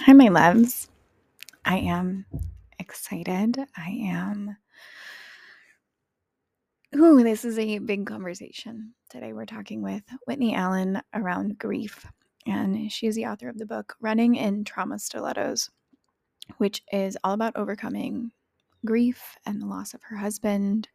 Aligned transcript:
Hi, 0.00 0.14
my 0.14 0.28
loves. 0.28 0.88
I 1.64 1.76
am 1.76 2.24
excited. 2.78 3.58
I 3.76 3.90
am. 3.90 4.56
Ooh, 6.96 7.22
this 7.22 7.44
is 7.44 7.58
a 7.58 7.78
big 7.78 8.06
conversation. 8.06 8.94
Today 9.10 9.32
we're 9.32 9.44
talking 9.44 9.80
with 9.82 10.02
Whitney 10.26 10.54
Allen 10.54 11.00
around 11.14 11.58
grief. 11.58 12.04
And 12.46 12.90
she 12.90 13.06
is 13.06 13.14
the 13.14 13.26
author 13.26 13.48
of 13.48 13.58
the 13.58 13.66
book 13.66 13.94
Running 14.00 14.34
in 14.34 14.64
Trauma 14.64 14.98
Stilettos, 14.98 15.70
which 16.56 16.82
is 16.90 17.16
all 17.22 17.34
about 17.34 17.56
overcoming 17.56 18.32
grief 18.84 19.36
and 19.46 19.60
the 19.60 19.66
loss 19.66 19.94
of 19.94 20.02
her 20.04 20.16
husband 20.16 20.88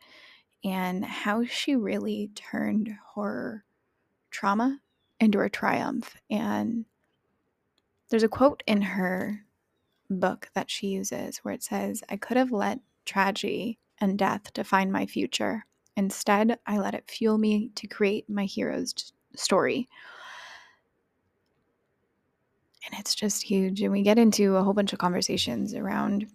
and 0.66 1.06
how 1.06 1.46
she 1.46 1.76
really 1.76 2.32
turned 2.36 2.90
her 3.16 3.64
trauma 4.32 4.80
into 5.20 5.40
a 5.40 5.50
triumph. 5.50 6.18
And 6.30 6.86
there's 8.10 8.24
a 8.24 8.30
quote 8.30 8.64
in 8.66 8.82
her 8.82 9.42
book 10.10 10.50
that 10.54 10.70
she 10.70 10.88
uses 10.88 11.40
where 11.40 11.54
it 11.54 11.64
says, 11.64 12.04
I 12.10 12.18
could 12.18 12.38
have 12.38 12.52
let 12.52 12.80
tragedy 13.06 13.80
and 14.00 14.18
death 14.18 14.54
define 14.54 14.92
my 14.92 15.06
future. 15.06 15.66
Instead, 15.96 16.60
I 16.66 16.78
let 16.78 16.94
it 16.94 17.10
fuel 17.10 17.38
me 17.38 17.72
to 17.76 17.88
create 17.88 18.30
my 18.30 18.46
hero's 18.46 19.12
story. 19.36 19.88
And 22.86 23.00
it's 23.00 23.16
just 23.16 23.44
huge. 23.44 23.82
And 23.82 23.92
we 23.92 24.04
get 24.04 24.20
into 24.20 24.56
a 24.56 24.64
whole 24.64 24.74
bunch 24.74 24.94
of 24.94 25.00
conversations 25.00 25.74
around, 25.74 26.28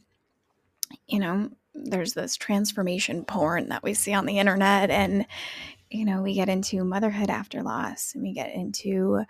you 1.06 1.18
know, 1.18 1.50
there's 1.74 2.12
this 2.12 2.36
transformation 2.36 3.24
porn 3.24 3.70
that 3.70 3.82
we 3.82 3.94
see 3.94 4.12
on 4.12 4.26
the 4.26 4.38
internet. 4.38 4.90
And, 4.90 5.26
you 5.90 6.04
know, 6.04 6.20
we 6.20 6.34
get 6.34 6.50
into 6.50 6.84
motherhood 6.84 7.30
after 7.30 7.62
loss 7.62 8.14
and 8.14 8.22
we 8.22 8.34
get 8.34 8.52
into 8.52 9.24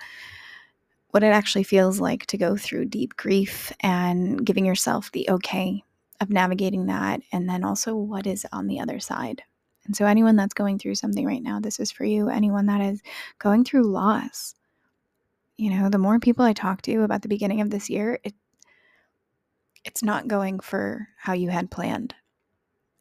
what 1.12 1.22
it 1.22 1.26
actually 1.26 1.62
feels 1.62 2.00
like 2.00 2.26
to 2.26 2.38
go 2.38 2.56
through 2.56 2.86
deep 2.86 3.16
grief 3.16 3.70
and 3.80 4.44
giving 4.44 4.64
yourself 4.64 5.12
the 5.12 5.28
okay 5.30 5.84
of 6.20 6.30
navigating 6.30 6.86
that. 6.86 7.20
And 7.32 7.48
then 7.48 7.64
also 7.64 7.94
what 7.94 8.26
is 8.26 8.46
on 8.50 8.66
the 8.66 8.80
other 8.80 8.98
side. 8.98 9.42
And 9.84 9.94
so, 9.94 10.06
anyone 10.06 10.36
that's 10.36 10.54
going 10.54 10.78
through 10.78 10.94
something 10.94 11.26
right 11.26 11.42
now, 11.42 11.60
this 11.60 11.78
is 11.80 11.90
for 11.90 12.04
you. 12.04 12.28
Anyone 12.28 12.66
that 12.66 12.80
is 12.80 13.02
going 13.38 13.64
through 13.64 13.82
loss, 13.82 14.54
you 15.56 15.70
know, 15.70 15.90
the 15.90 15.98
more 15.98 16.18
people 16.18 16.44
I 16.44 16.52
talk 16.52 16.82
to 16.82 17.02
about 17.02 17.22
the 17.22 17.28
beginning 17.28 17.60
of 17.60 17.70
this 17.70 17.90
year, 17.90 18.18
it 18.24 18.34
it's 19.84 20.02
not 20.02 20.28
going 20.28 20.60
for 20.60 21.08
how 21.18 21.32
you 21.32 21.50
had 21.50 21.70
planned. 21.70 22.14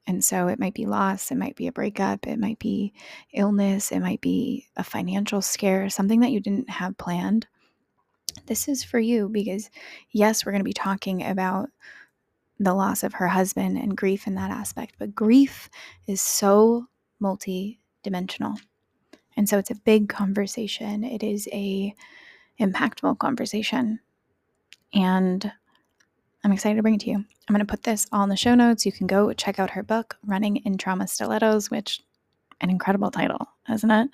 And 0.07 0.23
so 0.23 0.47
it 0.47 0.59
might 0.59 0.73
be 0.73 0.87
loss, 0.87 1.29
it 1.29 1.37
might 1.37 1.55
be 1.55 1.67
a 1.67 1.71
breakup, 1.71 2.25
it 2.25 2.39
might 2.39 2.57
be 2.57 2.93
illness, 3.31 3.91
it 3.91 3.99
might 3.99 4.19
be 4.19 4.65
a 4.75 4.83
financial 4.83 5.43
scare, 5.43 5.89
something 5.91 6.21
that 6.21 6.31
you 6.31 6.39
didn't 6.39 6.71
have 6.71 6.97
planned 6.97 7.45
this 8.45 8.67
is 8.67 8.83
for 8.83 8.99
you 8.99 9.29
because, 9.29 9.69
yes, 10.11 10.45
we're 10.45 10.51
going 10.51 10.61
to 10.61 10.65
be 10.65 10.73
talking 10.73 11.23
about 11.23 11.69
the 12.59 12.73
loss 12.73 13.03
of 13.03 13.13
her 13.13 13.27
husband 13.27 13.77
and 13.77 13.97
grief 13.97 14.27
in 14.27 14.35
that 14.35 14.51
aspect, 14.51 14.95
but 14.99 15.15
grief 15.15 15.69
is 16.07 16.21
so 16.21 16.85
multi 17.19 17.79
dimensional. 18.03 18.55
And 19.35 19.49
so 19.49 19.57
it's 19.57 19.71
a 19.71 19.75
big 19.75 20.09
conversation. 20.09 21.03
It 21.03 21.23
is 21.23 21.47
a 21.51 21.95
impactful 22.59 23.17
conversation. 23.17 23.99
And 24.93 25.51
I'm 26.43 26.51
excited 26.51 26.75
to 26.75 26.81
bring 26.81 26.95
it 26.95 27.01
to 27.01 27.09
you. 27.09 27.15
I'm 27.15 27.55
going 27.55 27.59
to 27.59 27.65
put 27.65 27.83
this 27.83 28.07
all 28.11 28.23
in 28.23 28.29
the 28.29 28.35
show 28.35 28.55
notes. 28.55 28.85
You 28.85 28.91
can 28.91 29.07
go 29.07 29.31
check 29.33 29.59
out 29.59 29.71
her 29.71 29.83
book, 29.83 30.17
Running 30.25 30.57
in 30.57 30.77
Trauma 30.77 31.07
Stilettos, 31.07 31.71
which 31.71 32.01
an 32.61 32.69
incredible 32.69 33.11
title, 33.11 33.47
isn't 33.71 33.89
it? 33.89 34.09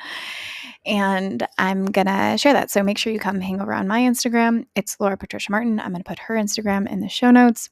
And 0.87 1.45
I'm 1.57 1.85
gonna 1.85 2.37
share 2.37 2.53
that. 2.53 2.71
So 2.71 2.81
make 2.81 2.97
sure 2.97 3.11
you 3.11 3.19
come 3.19 3.41
hang 3.41 3.59
over 3.61 3.73
on 3.73 3.89
my 3.89 3.99
Instagram. 3.99 4.67
It's 4.73 4.95
Laura 5.01 5.17
Patricia 5.17 5.51
Martin. 5.51 5.81
I'm 5.81 5.91
gonna 5.91 6.05
put 6.05 6.17
her 6.19 6.35
Instagram 6.35 6.89
in 6.89 7.01
the 7.01 7.09
show 7.09 7.29
notes. 7.29 7.69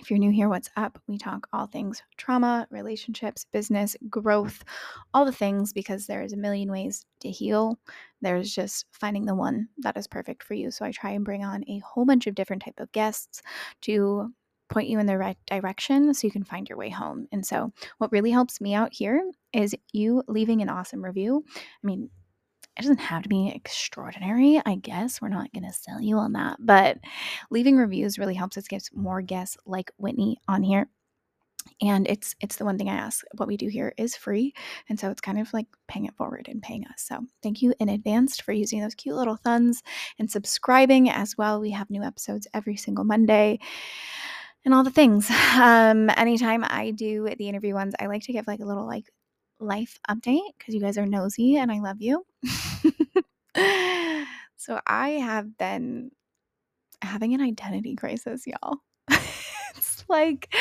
If 0.00 0.10
you're 0.10 0.18
new 0.18 0.32
here, 0.32 0.48
what's 0.48 0.70
up? 0.76 0.98
We 1.06 1.18
talk 1.18 1.46
all 1.52 1.66
things 1.66 2.02
trauma, 2.16 2.66
relationships, 2.70 3.46
business, 3.52 3.94
growth, 4.10 4.64
all 5.14 5.24
the 5.24 5.30
things 5.30 5.72
because 5.72 6.06
there's 6.06 6.32
a 6.32 6.36
million 6.36 6.72
ways 6.72 7.06
to 7.20 7.30
heal. 7.30 7.78
There's 8.22 8.52
just 8.52 8.86
finding 8.90 9.24
the 9.24 9.36
one 9.36 9.68
that 9.78 9.96
is 9.96 10.08
perfect 10.08 10.42
for 10.42 10.54
you. 10.54 10.72
So 10.72 10.84
I 10.84 10.90
try 10.90 11.10
and 11.10 11.24
bring 11.24 11.44
on 11.44 11.62
a 11.68 11.78
whole 11.78 12.04
bunch 12.04 12.26
of 12.26 12.34
different 12.34 12.62
type 12.64 12.80
of 12.80 12.90
guests 12.90 13.40
to 13.82 14.32
point 14.68 14.88
you 14.88 14.98
in 14.98 15.06
the 15.06 15.18
right 15.18 15.36
direction 15.46 16.12
so 16.12 16.26
you 16.26 16.32
can 16.32 16.42
find 16.42 16.68
your 16.68 16.78
way 16.78 16.88
home. 16.88 17.28
And 17.30 17.46
so, 17.46 17.72
what 17.98 18.10
really 18.10 18.30
helps 18.32 18.60
me 18.60 18.74
out 18.74 18.92
here 18.92 19.22
is 19.52 19.76
you 19.92 20.24
leaving 20.26 20.62
an 20.62 20.70
awesome 20.70 21.04
review. 21.04 21.44
I 21.54 21.86
mean, 21.86 22.10
it 22.76 22.82
doesn't 22.82 23.00
have 23.00 23.22
to 23.22 23.28
be 23.28 23.52
extraordinary, 23.54 24.60
I 24.64 24.76
guess. 24.76 25.20
We're 25.20 25.28
not 25.28 25.52
going 25.52 25.64
to 25.64 25.72
sell 25.72 26.00
you 26.00 26.16
on 26.18 26.32
that, 26.32 26.56
but 26.58 26.98
leaving 27.50 27.76
reviews 27.76 28.18
really 28.18 28.34
helps 28.34 28.56
us 28.56 28.68
get 28.68 28.88
more 28.94 29.20
guests 29.20 29.56
like 29.66 29.90
Whitney 29.98 30.38
on 30.48 30.62
here 30.62 30.88
and 31.80 32.08
it's 32.08 32.34
it's 32.40 32.56
the 32.56 32.64
one 32.64 32.76
thing 32.76 32.88
i 32.88 32.94
ask 32.94 33.24
what 33.36 33.46
we 33.46 33.56
do 33.56 33.68
here 33.68 33.94
is 33.96 34.16
free 34.16 34.52
and 34.88 34.98
so 34.98 35.10
it's 35.10 35.20
kind 35.20 35.38
of 35.38 35.52
like 35.52 35.66
paying 35.86 36.06
it 36.06 36.16
forward 36.16 36.48
and 36.48 36.60
paying 36.60 36.84
us 36.86 37.04
so 37.04 37.20
thank 37.40 37.62
you 37.62 37.72
in 37.78 37.88
advance 37.88 38.40
for 38.40 38.50
using 38.52 38.80
those 38.80 38.96
cute 38.96 39.14
little 39.14 39.36
thumbs 39.36 39.80
and 40.18 40.28
subscribing 40.28 41.08
as 41.08 41.38
well 41.38 41.60
we 41.60 41.70
have 41.70 41.88
new 41.88 42.02
episodes 42.02 42.48
every 42.52 42.76
single 42.76 43.04
monday 43.04 43.60
and 44.64 44.74
all 44.74 44.84
the 44.84 44.90
things. 44.90 45.30
Um, 45.54 46.08
anytime 46.16 46.64
I 46.64 46.92
do 46.92 47.28
the 47.36 47.48
interview 47.48 47.74
ones, 47.74 47.94
I 48.00 48.06
like 48.06 48.22
to 48.22 48.32
give 48.32 48.46
like 48.46 48.60
a 48.60 48.64
little 48.64 48.86
like 48.86 49.10
life 49.62 49.98
update 50.08 50.52
because 50.58 50.74
you 50.74 50.80
guys 50.80 50.98
are 50.98 51.06
nosy 51.06 51.56
and 51.56 51.70
I 51.70 51.80
love 51.80 52.00
you. 52.00 52.26
so 54.56 54.80
I 54.86 55.10
have 55.10 55.56
been 55.56 56.10
having 57.00 57.34
an 57.34 57.40
identity 57.40 57.96
crisis, 57.96 58.44
y'all. 58.46 58.78
it's 59.10 60.04
like 60.08 60.54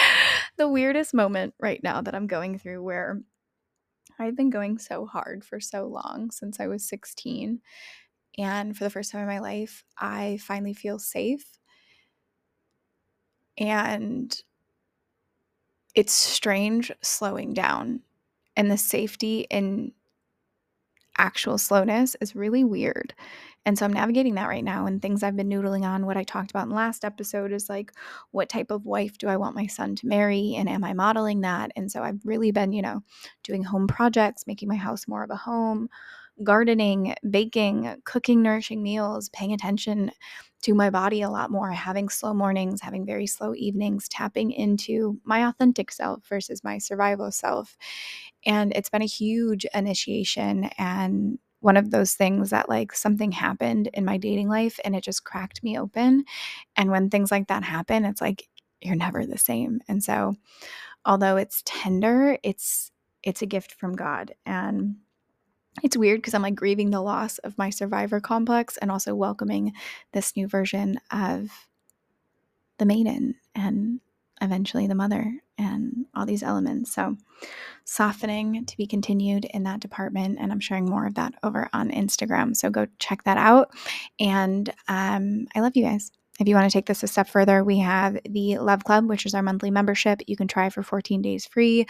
the 0.57 0.67
weirdest 0.67 1.13
moment 1.13 1.53
right 1.59 1.81
now 1.83 2.01
that 2.01 2.15
I'm 2.15 2.27
going 2.27 2.57
through 2.59 2.83
where 2.83 3.21
I've 4.19 4.35
been 4.35 4.49
going 4.49 4.77
so 4.77 5.05
hard 5.05 5.43
for 5.43 5.59
so 5.59 5.87
long 5.87 6.31
since 6.31 6.59
I 6.59 6.67
was 6.67 6.87
16. 6.87 7.59
And 8.37 8.77
for 8.77 8.83
the 8.83 8.89
first 8.89 9.11
time 9.11 9.21
in 9.21 9.27
my 9.27 9.39
life, 9.39 9.83
I 9.97 10.37
finally 10.41 10.73
feel 10.73 10.99
safe 10.99 11.43
and 13.57 14.41
it's 15.93 16.13
strange 16.13 16.91
slowing 17.01 17.53
down. 17.53 18.01
And 18.55 18.69
the 18.69 18.77
safety 18.77 19.47
in 19.49 19.93
actual 21.17 21.57
slowness 21.57 22.15
is 22.21 22.35
really 22.35 22.63
weird. 22.63 23.13
And 23.65 23.77
so 23.77 23.85
I'm 23.85 23.93
navigating 23.93 24.35
that 24.35 24.47
right 24.47 24.63
now. 24.63 24.87
And 24.87 25.01
things 25.01 25.21
I've 25.21 25.35
been 25.35 25.49
noodling 25.49 25.83
on, 25.83 26.05
what 26.05 26.17
I 26.17 26.23
talked 26.23 26.49
about 26.49 26.63
in 26.63 26.69
the 26.69 26.75
last 26.75 27.05
episode 27.05 27.51
is 27.51 27.69
like, 27.69 27.91
what 28.31 28.49
type 28.49 28.71
of 28.71 28.85
wife 28.85 29.17
do 29.19 29.27
I 29.27 29.37
want 29.37 29.55
my 29.55 29.67
son 29.67 29.95
to 29.97 30.07
marry? 30.07 30.55
And 30.55 30.67
am 30.67 30.83
I 30.83 30.93
modeling 30.93 31.41
that? 31.41 31.71
And 31.75 31.91
so 31.91 32.01
I've 32.01 32.25
really 32.25 32.51
been, 32.51 32.73
you 32.73 32.81
know, 32.81 33.03
doing 33.43 33.63
home 33.63 33.87
projects, 33.87 34.47
making 34.47 34.67
my 34.67 34.75
house 34.75 35.07
more 35.07 35.23
of 35.23 35.29
a 35.29 35.35
home, 35.35 35.89
gardening, 36.43 37.15
baking, 37.29 37.95
cooking 38.05 38.41
nourishing 38.41 38.81
meals, 38.83 39.29
paying 39.29 39.53
attention 39.53 40.11
to 40.63 40.75
my 40.75 40.89
body 40.89 41.21
a 41.21 41.29
lot 41.29 41.49
more, 41.49 41.71
having 41.71 42.07
slow 42.09 42.33
mornings, 42.33 42.81
having 42.81 43.05
very 43.05 43.25
slow 43.27 43.55
evenings, 43.55 44.07
tapping 44.07 44.51
into 44.51 45.19
my 45.23 45.47
authentic 45.47 45.91
self 45.91 46.23
versus 46.27 46.63
my 46.63 46.77
survival 46.77 47.31
self. 47.31 47.77
And 48.45 48.71
it's 48.75 48.89
been 48.89 49.01
a 49.01 49.05
huge 49.05 49.65
initiation 49.73 50.69
and 50.77 51.39
one 51.59 51.77
of 51.77 51.91
those 51.91 52.13
things 52.15 52.49
that 52.49 52.69
like 52.69 52.91
something 52.91 53.31
happened 53.31 53.89
in 53.93 54.03
my 54.03 54.17
dating 54.17 54.49
life 54.49 54.79
and 54.83 54.95
it 54.95 55.03
just 55.03 55.23
cracked 55.23 55.63
me 55.63 55.77
open. 55.77 56.25
And 56.75 56.89
when 56.89 57.09
things 57.09 57.31
like 57.31 57.47
that 57.47 57.63
happen, 57.63 58.03
it's 58.05 58.21
like 58.21 58.47
you're 58.81 58.95
never 58.95 59.25
the 59.27 59.37
same. 59.37 59.79
And 59.87 60.03
so 60.03 60.35
although 61.05 61.37
it's 61.37 61.63
tender, 61.65 62.37
it's 62.43 62.91
it's 63.23 63.41
a 63.41 63.47
gift 63.47 63.73
from 63.73 63.95
God. 63.95 64.33
And 64.45 64.97
it's 65.83 65.97
weird 65.97 66.19
because 66.19 66.33
I'm 66.33 66.41
like 66.41 66.55
grieving 66.55 66.89
the 66.89 67.01
loss 67.01 67.37
of 67.39 67.57
my 67.57 67.69
survivor 67.69 68.19
complex 68.19 68.77
and 68.77 68.91
also 68.91 69.15
welcoming 69.15 69.73
this 70.11 70.35
new 70.35 70.47
version 70.47 70.99
of 71.11 71.49
the 72.77 72.85
maiden 72.85 73.35
and 73.55 73.99
eventually 74.41 74.87
the 74.87 74.95
mother 74.95 75.33
and 75.57 76.05
all 76.15 76.25
these 76.25 76.43
elements. 76.43 76.93
So, 76.93 77.15
softening 77.85 78.65
to 78.65 78.77
be 78.77 78.87
continued 78.87 79.45
in 79.45 79.63
that 79.63 79.79
department. 79.79 80.37
And 80.39 80.51
I'm 80.51 80.59
sharing 80.59 80.89
more 80.89 81.05
of 81.05 81.15
that 81.15 81.33
over 81.43 81.69
on 81.73 81.91
Instagram. 81.91 82.55
So, 82.55 82.69
go 82.69 82.87
check 82.99 83.23
that 83.23 83.37
out. 83.37 83.71
And 84.19 84.69
um, 84.87 85.47
I 85.55 85.59
love 85.59 85.75
you 85.75 85.83
guys. 85.83 86.11
If 86.41 86.47
you 86.47 86.55
want 86.55 86.71
to 86.71 86.75
take 86.75 86.87
this 86.87 87.03
a 87.03 87.07
step 87.07 87.27
further, 87.27 87.63
we 87.63 87.77
have 87.77 88.17
the 88.27 88.57
Love 88.57 88.83
Club, 88.83 89.07
which 89.07 89.27
is 89.27 89.35
our 89.35 89.43
monthly 89.43 89.69
membership. 89.69 90.21
You 90.25 90.35
can 90.35 90.47
try 90.47 90.71
for 90.71 90.81
14 90.81 91.21
days 91.21 91.45
free. 91.45 91.85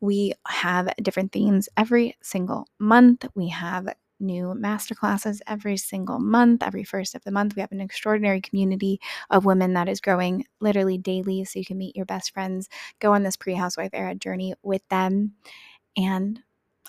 We 0.00 0.32
have 0.48 0.92
different 1.00 1.30
themes 1.30 1.68
every 1.76 2.16
single 2.20 2.66
month. 2.80 3.24
We 3.36 3.50
have 3.50 3.86
new 4.18 4.52
masterclasses 4.58 5.38
every 5.46 5.76
single 5.76 6.18
month. 6.18 6.64
Every 6.64 6.82
first 6.82 7.14
of 7.14 7.22
the 7.22 7.30
month, 7.30 7.54
we 7.54 7.60
have 7.60 7.70
an 7.70 7.80
extraordinary 7.80 8.40
community 8.40 8.98
of 9.30 9.44
women 9.44 9.74
that 9.74 9.88
is 9.88 10.00
growing 10.00 10.44
literally 10.60 10.98
daily. 10.98 11.44
So 11.44 11.60
you 11.60 11.64
can 11.64 11.78
meet 11.78 11.94
your 11.94 12.04
best 12.04 12.34
friends, 12.34 12.68
go 12.98 13.12
on 13.12 13.22
this 13.22 13.36
pre 13.36 13.54
housewife 13.54 13.90
era 13.92 14.16
journey 14.16 14.54
with 14.64 14.82
them, 14.90 15.34
and 15.96 16.40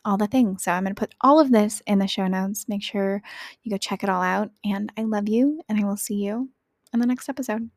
all 0.06 0.18
the 0.18 0.26
things. 0.26 0.64
So 0.64 0.72
I'm 0.72 0.86
going 0.86 0.96
to 0.96 1.00
put 1.00 1.14
all 1.22 1.40
of 1.40 1.52
this 1.52 1.84
in 1.86 2.00
the 2.00 2.08
show 2.08 2.26
notes. 2.26 2.66
Make 2.68 2.82
sure 2.82 3.22
you 3.62 3.70
go 3.70 3.78
check 3.78 4.04
it 4.04 4.10
all 4.10 4.24
out. 4.24 4.50
And 4.64 4.92
I 4.98 5.04
love 5.04 5.30
you, 5.30 5.62
and 5.70 5.80
I 5.80 5.84
will 5.84 5.98
see 5.98 6.16
you 6.16 6.50
in 6.96 7.00
the 7.00 7.06
next 7.06 7.30
episode. 7.30 7.70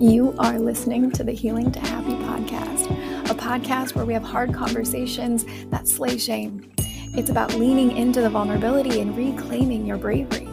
You 0.00 0.34
are 0.38 0.58
listening 0.58 1.10
to 1.12 1.24
the 1.24 1.32
Healing 1.32 1.72
to 1.72 1.80
Happy 1.80 2.12
podcast, 2.24 2.90
a 3.30 3.34
podcast 3.34 3.94
where 3.94 4.04
we 4.04 4.12
have 4.12 4.22
hard 4.22 4.52
conversations 4.52 5.46
that 5.70 5.88
slay 5.88 6.18
shame. 6.18 6.70
It's 7.16 7.30
about 7.30 7.54
leaning 7.54 7.96
into 7.96 8.20
the 8.20 8.28
vulnerability 8.28 9.00
and 9.00 9.16
reclaiming 9.16 9.86
your 9.86 9.96
bravery. 9.96 10.43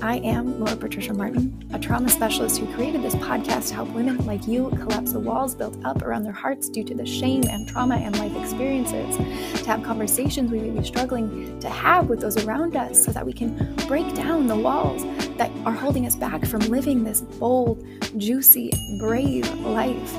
I 0.00 0.18
am 0.18 0.60
Laura 0.60 0.76
Patricia 0.76 1.12
Martin, 1.12 1.68
a 1.72 1.78
trauma 1.78 2.08
specialist 2.08 2.60
who 2.60 2.72
created 2.72 3.02
this 3.02 3.16
podcast 3.16 3.68
to 3.68 3.74
help 3.74 3.88
women 3.88 4.24
like 4.26 4.46
you 4.46 4.70
collapse 4.70 5.12
the 5.12 5.18
walls 5.18 5.56
built 5.56 5.76
up 5.84 6.02
around 6.02 6.22
their 6.22 6.32
hearts 6.32 6.68
due 6.68 6.84
to 6.84 6.94
the 6.94 7.04
shame 7.04 7.42
and 7.50 7.68
trauma 7.68 7.96
and 7.96 8.16
life 8.16 8.34
experiences, 8.36 9.16
to 9.16 9.66
have 9.66 9.82
conversations 9.82 10.52
we 10.52 10.60
may 10.60 10.70
be 10.70 10.86
struggling 10.86 11.58
to 11.58 11.68
have 11.68 12.08
with 12.08 12.20
those 12.20 12.44
around 12.44 12.76
us 12.76 13.04
so 13.04 13.10
that 13.10 13.26
we 13.26 13.32
can 13.32 13.74
break 13.88 14.14
down 14.14 14.46
the 14.46 14.54
walls 14.54 15.02
that 15.36 15.50
are 15.66 15.72
holding 15.72 16.06
us 16.06 16.14
back 16.14 16.46
from 16.46 16.60
living 16.60 17.02
this 17.02 17.22
bold, 17.22 17.84
juicy, 18.18 18.72
brave 19.00 19.52
life. 19.60 20.16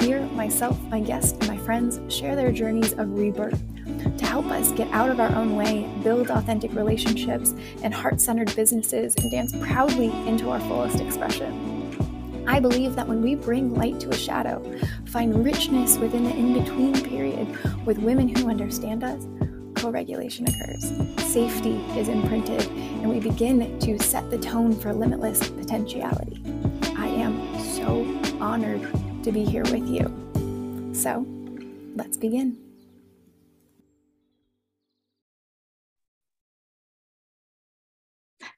Here, 0.00 0.22
myself, 0.32 0.80
my 0.84 0.98
guests, 0.98 1.32
and 1.38 1.46
my 1.46 1.56
friends 1.58 2.00
share 2.12 2.34
their 2.34 2.50
journeys 2.50 2.94
of 2.94 3.16
rebirth 3.16 3.62
help 4.34 4.46
us 4.46 4.72
get 4.72 4.90
out 4.90 5.10
of 5.10 5.20
our 5.20 5.32
own 5.36 5.54
way, 5.54 5.88
build 6.02 6.28
authentic 6.28 6.74
relationships 6.74 7.54
and 7.84 7.94
heart 7.94 8.20
centered 8.20 8.52
businesses, 8.56 9.14
and 9.14 9.30
dance 9.30 9.54
proudly 9.60 10.10
into 10.26 10.50
our 10.50 10.58
fullest 10.62 11.00
expression. 11.00 12.44
I 12.44 12.58
believe 12.58 12.96
that 12.96 13.06
when 13.06 13.22
we 13.22 13.36
bring 13.36 13.76
light 13.76 14.00
to 14.00 14.08
a 14.08 14.16
shadow, 14.16 14.60
find 15.06 15.44
richness 15.44 15.98
within 15.98 16.24
the 16.24 16.34
in 16.34 16.52
between 16.52 17.00
period 17.04 17.46
with 17.86 17.98
women 17.98 18.26
who 18.26 18.50
understand 18.50 19.04
us, 19.04 19.24
co 19.76 19.90
regulation 19.90 20.48
occurs. 20.48 20.82
Safety 21.32 21.76
is 21.96 22.08
imprinted, 22.08 22.66
and 22.66 23.08
we 23.08 23.20
begin 23.20 23.78
to 23.78 24.00
set 24.00 24.28
the 24.32 24.38
tone 24.38 24.74
for 24.74 24.92
limitless 24.92 25.48
potentiality. 25.48 26.42
I 26.96 27.06
am 27.06 27.60
so 27.60 28.04
honored 28.40 28.82
to 29.22 29.30
be 29.30 29.44
here 29.44 29.62
with 29.62 29.86
you. 29.86 30.92
So, 30.92 31.24
let's 31.94 32.16
begin. 32.16 32.63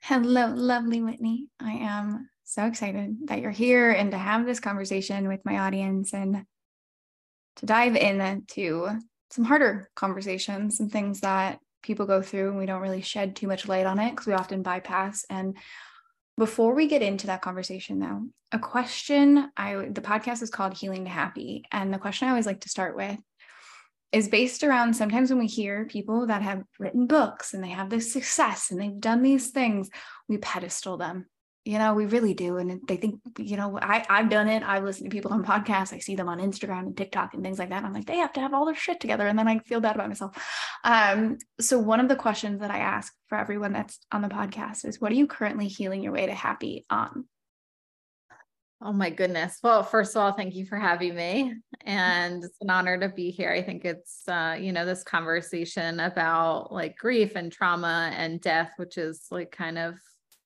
Hello, 0.09 0.55
lovely 0.55 1.03
Whitney. 1.03 1.49
I 1.59 1.73
am 1.73 2.31
so 2.45 2.65
excited 2.65 3.27
that 3.27 3.41
you're 3.41 3.51
here 3.51 3.91
and 3.91 4.13
to 4.13 4.17
have 4.17 4.47
this 4.47 4.61
conversation 4.61 5.27
with 5.27 5.45
my 5.45 5.59
audience 5.59 6.15
and 6.15 6.45
to 7.57 7.67
dive 7.67 7.97
into 7.97 8.89
some 9.33 9.45
harder 9.45 9.91
conversations, 9.97 10.77
some 10.77 10.91
things 10.91 11.23
that 11.23 11.59
people 11.83 12.07
go 12.07 12.23
through 12.23 12.51
and 12.51 12.57
we 12.57 12.67
don't 12.67 12.83
really 12.83 13.03
shed 13.03 13.35
too 13.35 13.49
much 13.49 13.67
light 13.67 13.85
on 13.85 13.99
it 13.99 14.11
because 14.11 14.29
we 14.29 14.33
often 14.33 14.63
bypass. 14.63 15.25
And 15.29 15.57
before 16.37 16.73
we 16.73 16.87
get 16.87 17.03
into 17.03 17.27
that 17.27 17.43
conversation 17.43 17.99
though, 17.99 18.27
a 18.53 18.61
question 18.61 19.51
I 19.57 19.89
the 19.91 20.03
podcast 20.03 20.41
is 20.41 20.51
called 20.51 20.75
Healing 20.75 21.03
to 21.07 21.11
Happy. 21.11 21.65
And 21.73 21.93
the 21.93 21.99
question 21.99 22.29
I 22.29 22.31
always 22.31 22.47
like 22.47 22.61
to 22.61 22.69
start 22.69 22.95
with 22.95 23.19
is 24.17 24.29
based 24.29 24.65
around 24.65 24.97
sometimes 24.97 25.29
when 25.29 25.39
we 25.39 25.47
hear 25.47 25.85
people 25.85 26.29
that 26.29 26.41
have 26.41 26.63
written 26.79 27.07
books 27.07 27.53
and 27.53 27.63
they 27.63 27.69
have 27.69 27.91
this 27.91 28.11
success 28.11 28.71
and 28.71 28.81
they've 28.81 28.99
done 28.99 29.23
these 29.23 29.51
things, 29.51 29.91
we 30.27 30.39
pedestal 30.39 30.97
them. 30.97 31.27
You 31.67 31.79
know, 31.79 31.93
we 31.93 32.07
really 32.07 32.33
do. 32.33 32.57
And 32.57 32.81
they 32.89 32.97
think, 32.97 33.21
you 33.39 33.59
know, 33.59 33.79
I, 33.79 34.07
I've 34.09 34.31
done 34.31 34.49
it. 34.49 34.63
I've 34.63 34.85
listened 34.85 35.11
to 35.11 35.15
people 35.15 35.35
on 35.35 35.45
podcasts. 35.45 35.93
I 35.93 35.99
see 35.99 36.17
them 36.17 36.31
on 36.31 36.39
Instagram 36.39 36.87
and 36.87 36.97
TikTok 36.97 37.35
and 37.35 37.43
things 37.43 37.59
like 37.59 37.69
that. 37.69 37.85
I'm 37.85 37.93
like, 37.93 38.07
they 38.07 38.17
have 38.17 38.33
to 38.35 38.41
have 38.41 38.55
all 38.55 38.65
their 38.65 38.75
shit 38.75 39.01
together. 39.01 39.27
And 39.27 39.39
then 39.39 39.49
I 39.49 39.59
feel 39.59 39.81
bad 39.81 39.97
about 39.97 40.09
myself. 40.09 40.35
Um, 40.83 41.37
so 41.61 41.79
one 41.79 42.01
of 42.01 42.09
the 42.09 42.17
questions 42.17 42.61
that 42.61 42.71
I 42.71 42.79
ask 42.79 43.13
for 43.29 43.37
everyone 43.37 43.75
that's 43.75 43.99
on 44.13 44.23
the 44.23 44.29
podcast 44.29 44.87
is 44.87 44.99
what 44.99 45.13
are 45.13 45.17
you 45.17 45.27
currently 45.27 45.69
healing 45.69 46.03
your 46.03 46.13
way 46.13 46.25
to 46.25 46.35
happy 46.35 46.87
on? 46.89 47.27
Oh 48.83 48.93
my 48.93 49.09
goodness. 49.09 49.59
Well, 49.63 49.83
first 49.83 50.15
of 50.15 50.23
all, 50.23 50.33
thank 50.33 50.55
you 50.55 50.67
for 50.67 50.77
having 50.77 51.15
me. 51.15 51.55
And 51.87 52.45
it's 52.45 52.59
an 52.61 52.69
honor 52.69 52.99
to 53.01 53.09
be 53.09 53.31
here. 53.31 53.51
I 53.51 53.63
think 53.63 53.87
it's, 53.87 54.23
uh, 54.29 54.57
you 54.61 54.71
know, 54.71 54.85
this 54.85 55.03
conversation 55.03 55.99
about 55.99 56.71
like 56.73 56.99
grief 56.99 57.37
and 57.37 57.51
trauma 57.51 58.13
and 58.15 58.41
death, 58.41 58.73
which 58.77 58.99
is 58.99 59.27
like 59.31 59.51
kind 59.51 59.79
of, 59.79 59.95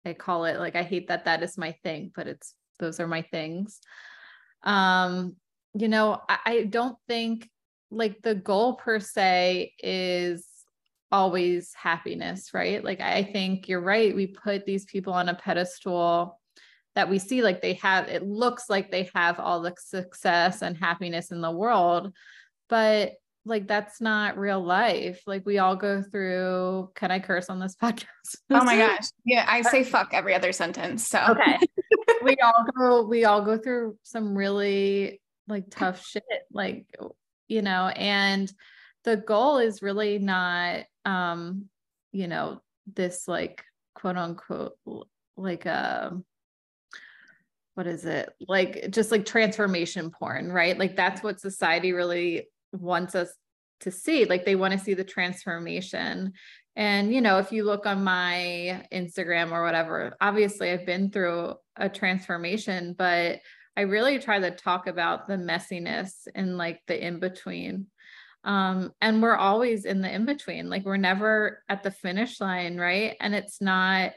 I 0.04 0.12
call 0.12 0.44
it 0.44 0.60
like, 0.60 0.76
I 0.76 0.84
hate 0.84 1.08
that 1.08 1.24
that 1.24 1.42
is 1.42 1.58
my 1.58 1.72
thing, 1.82 2.12
but 2.14 2.28
it's, 2.28 2.54
those 2.78 3.00
are 3.00 3.08
my 3.08 3.22
things. 3.22 3.80
Um, 4.62 5.36
you 5.74 5.88
know, 5.88 6.20
I, 6.28 6.38
I 6.46 6.62
don't 6.64 6.96
think 7.08 7.50
like 7.90 8.22
the 8.22 8.36
goal 8.36 8.74
per 8.74 9.00
se 9.00 9.74
is 9.82 10.46
always 11.12 11.74
happiness, 11.74 12.54
right? 12.54 12.82
Like, 12.84 13.00
I 13.00 13.24
think 13.24 13.68
you're 13.68 13.80
right. 13.80 14.14
We 14.14 14.28
put 14.28 14.64
these 14.66 14.84
people 14.84 15.12
on 15.12 15.28
a 15.28 15.34
pedestal 15.34 16.39
that 16.94 17.08
we 17.08 17.18
see 17.18 17.42
like 17.42 17.62
they 17.62 17.74
have 17.74 18.08
it 18.08 18.22
looks 18.22 18.68
like 18.68 18.90
they 18.90 19.08
have 19.14 19.38
all 19.38 19.60
the 19.60 19.74
success 19.78 20.62
and 20.62 20.76
happiness 20.76 21.30
in 21.30 21.40
the 21.40 21.50
world 21.50 22.12
but 22.68 23.12
like 23.44 23.66
that's 23.66 24.00
not 24.00 24.36
real 24.36 24.62
life. 24.62 25.22
Like 25.26 25.44
we 25.46 25.58
all 25.58 25.76
go 25.76 26.02
through 26.02 26.90
can 26.94 27.10
i 27.10 27.18
curse 27.18 27.48
on 27.48 27.58
this 27.58 27.76
podcast? 27.82 28.36
Oh 28.50 28.64
my 28.64 28.76
gosh. 28.76 29.08
Yeah 29.24 29.44
i 29.48 29.62
say 29.62 29.84
fuck 29.84 30.10
every 30.12 30.34
other 30.34 30.52
sentence 30.52 31.06
so. 31.06 31.20
Okay. 31.30 31.58
We 32.22 32.36
all 32.36 32.66
go 32.76 33.06
we 33.06 33.24
all 33.24 33.40
go 33.40 33.56
through 33.56 33.96
some 34.02 34.36
really 34.36 35.22
like 35.48 35.70
tough 35.70 36.04
shit 36.04 36.22
like 36.52 36.84
you 37.48 37.62
know 37.62 37.88
and 37.88 38.52
the 39.04 39.16
goal 39.16 39.56
is 39.56 39.80
really 39.80 40.18
not 40.18 40.84
um 41.06 41.70
you 42.12 42.28
know 42.28 42.60
this 42.94 43.26
like 43.26 43.64
quote 43.94 44.18
unquote 44.18 44.76
like 45.38 45.64
a 45.64 46.10
um, 46.12 46.24
what 47.74 47.86
is 47.86 48.04
it? 48.04 48.30
Like 48.46 48.90
just 48.90 49.10
like 49.10 49.24
transformation 49.24 50.10
porn 50.10 50.52
right? 50.52 50.78
Like 50.78 50.96
that's 50.96 51.22
what 51.22 51.40
society 51.40 51.92
really 51.92 52.48
wants 52.72 53.14
us 53.14 53.32
to 53.80 53.90
see. 53.90 54.24
Like 54.24 54.44
they 54.44 54.56
want 54.56 54.72
to 54.72 54.78
see 54.78 54.94
the 54.94 55.04
transformation. 55.04 56.32
And 56.76 57.12
you 57.12 57.20
know 57.20 57.38
if 57.38 57.52
you 57.52 57.64
look 57.64 57.84
on 57.84 58.04
my 58.04 58.86
instagram 58.92 59.50
or 59.50 59.62
whatever 59.64 60.16
obviously 60.20 60.70
i've 60.70 60.86
been 60.86 61.10
through 61.10 61.54
a 61.76 61.88
transformation 61.88 62.94
but 62.96 63.40
i 63.76 63.82
really 63.82 64.18
try 64.18 64.38
to 64.38 64.52
talk 64.52 64.86
about 64.86 65.26
the 65.26 65.36
messiness 65.36 66.28
and 66.34 66.56
like 66.56 66.80
the 66.86 67.06
in 67.06 67.18
between 67.18 67.86
um 68.44 68.92
and 69.00 69.22
we're 69.22 69.36
always 69.36 69.84
in 69.84 70.00
the 70.00 70.10
in 70.10 70.24
between 70.24 70.70
like 70.70 70.84
we're 70.84 70.96
never 70.96 71.62
at 71.68 71.82
the 71.82 71.90
finish 71.90 72.40
line 72.40 72.78
right? 72.78 73.16
And 73.20 73.34
it's 73.34 73.60
not 73.60 74.12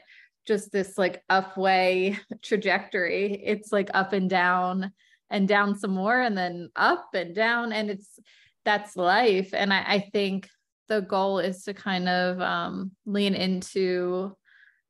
just 0.46 0.72
this 0.72 0.98
like 0.98 1.22
up 1.28 1.56
way 1.56 2.18
trajectory. 2.42 3.42
It's 3.44 3.72
like 3.72 3.90
up 3.94 4.12
and 4.12 4.28
down 4.28 4.92
and 5.30 5.48
down 5.48 5.78
some 5.78 5.92
more 5.92 6.20
and 6.20 6.36
then 6.36 6.70
up 6.76 7.08
and 7.14 7.34
down. 7.34 7.72
And 7.72 7.90
it's 7.90 8.18
that's 8.64 8.96
life. 8.96 9.50
And 9.52 9.72
I, 9.72 9.84
I 9.86 10.10
think 10.12 10.48
the 10.88 11.00
goal 11.00 11.38
is 11.38 11.64
to 11.64 11.74
kind 11.74 12.08
of 12.08 12.40
um, 12.40 12.92
lean 13.06 13.34
into 13.34 14.36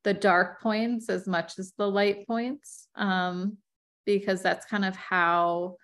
the 0.02 0.14
dark 0.14 0.60
points 0.60 1.08
as 1.08 1.26
much 1.26 1.58
as 1.58 1.72
the 1.78 1.90
light 1.90 2.26
points 2.26 2.88
um, 2.94 3.56
because 4.04 4.42
that's 4.42 4.66
kind 4.66 4.84
of 4.84 4.94
how 4.96 5.76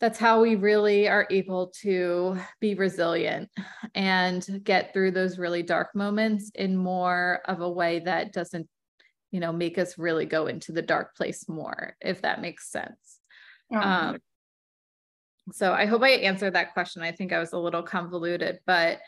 that's 0.00 0.18
how 0.18 0.40
we 0.40 0.56
really 0.56 1.08
are 1.08 1.26
able 1.30 1.68
to 1.82 2.36
be 2.60 2.74
resilient 2.74 3.48
and 3.94 4.60
get 4.64 4.92
through 4.92 5.12
those 5.12 5.38
really 5.38 5.62
dark 5.62 5.94
moments 5.94 6.50
in 6.54 6.76
more 6.76 7.40
of 7.46 7.60
a 7.60 7.70
way 7.70 8.00
that 8.00 8.32
doesn't 8.32 8.68
you 9.30 9.40
know 9.40 9.52
make 9.52 9.78
us 9.78 9.98
really 9.98 10.26
go 10.26 10.46
into 10.46 10.72
the 10.72 10.82
dark 10.82 11.16
place 11.16 11.48
more 11.48 11.96
if 12.00 12.22
that 12.22 12.40
makes 12.40 12.70
sense. 12.70 13.20
Oh, 13.72 13.78
um, 13.78 14.18
so 15.52 15.72
i 15.72 15.86
hope 15.86 16.02
i 16.02 16.10
answered 16.10 16.54
that 16.54 16.72
question. 16.72 17.02
I 17.02 17.12
think 17.12 17.32
i 17.32 17.38
was 17.38 17.52
a 17.52 17.58
little 17.58 17.82
convoluted 17.82 18.60
but 18.66 19.00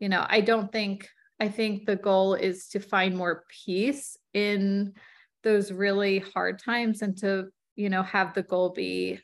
you 0.00 0.08
know 0.08 0.24
i 0.28 0.40
don't 0.40 0.72
think 0.72 1.08
i 1.40 1.48
think 1.48 1.86
the 1.86 1.96
goal 1.96 2.34
is 2.34 2.68
to 2.68 2.80
find 2.80 3.16
more 3.16 3.44
peace 3.64 4.16
in 4.34 4.94
those 5.42 5.72
really 5.72 6.18
hard 6.18 6.58
times 6.58 7.02
and 7.02 7.16
to 7.18 7.48
you 7.76 7.90
know 7.90 8.02
have 8.02 8.34
the 8.34 8.42
goal 8.42 8.70
be 8.70 9.20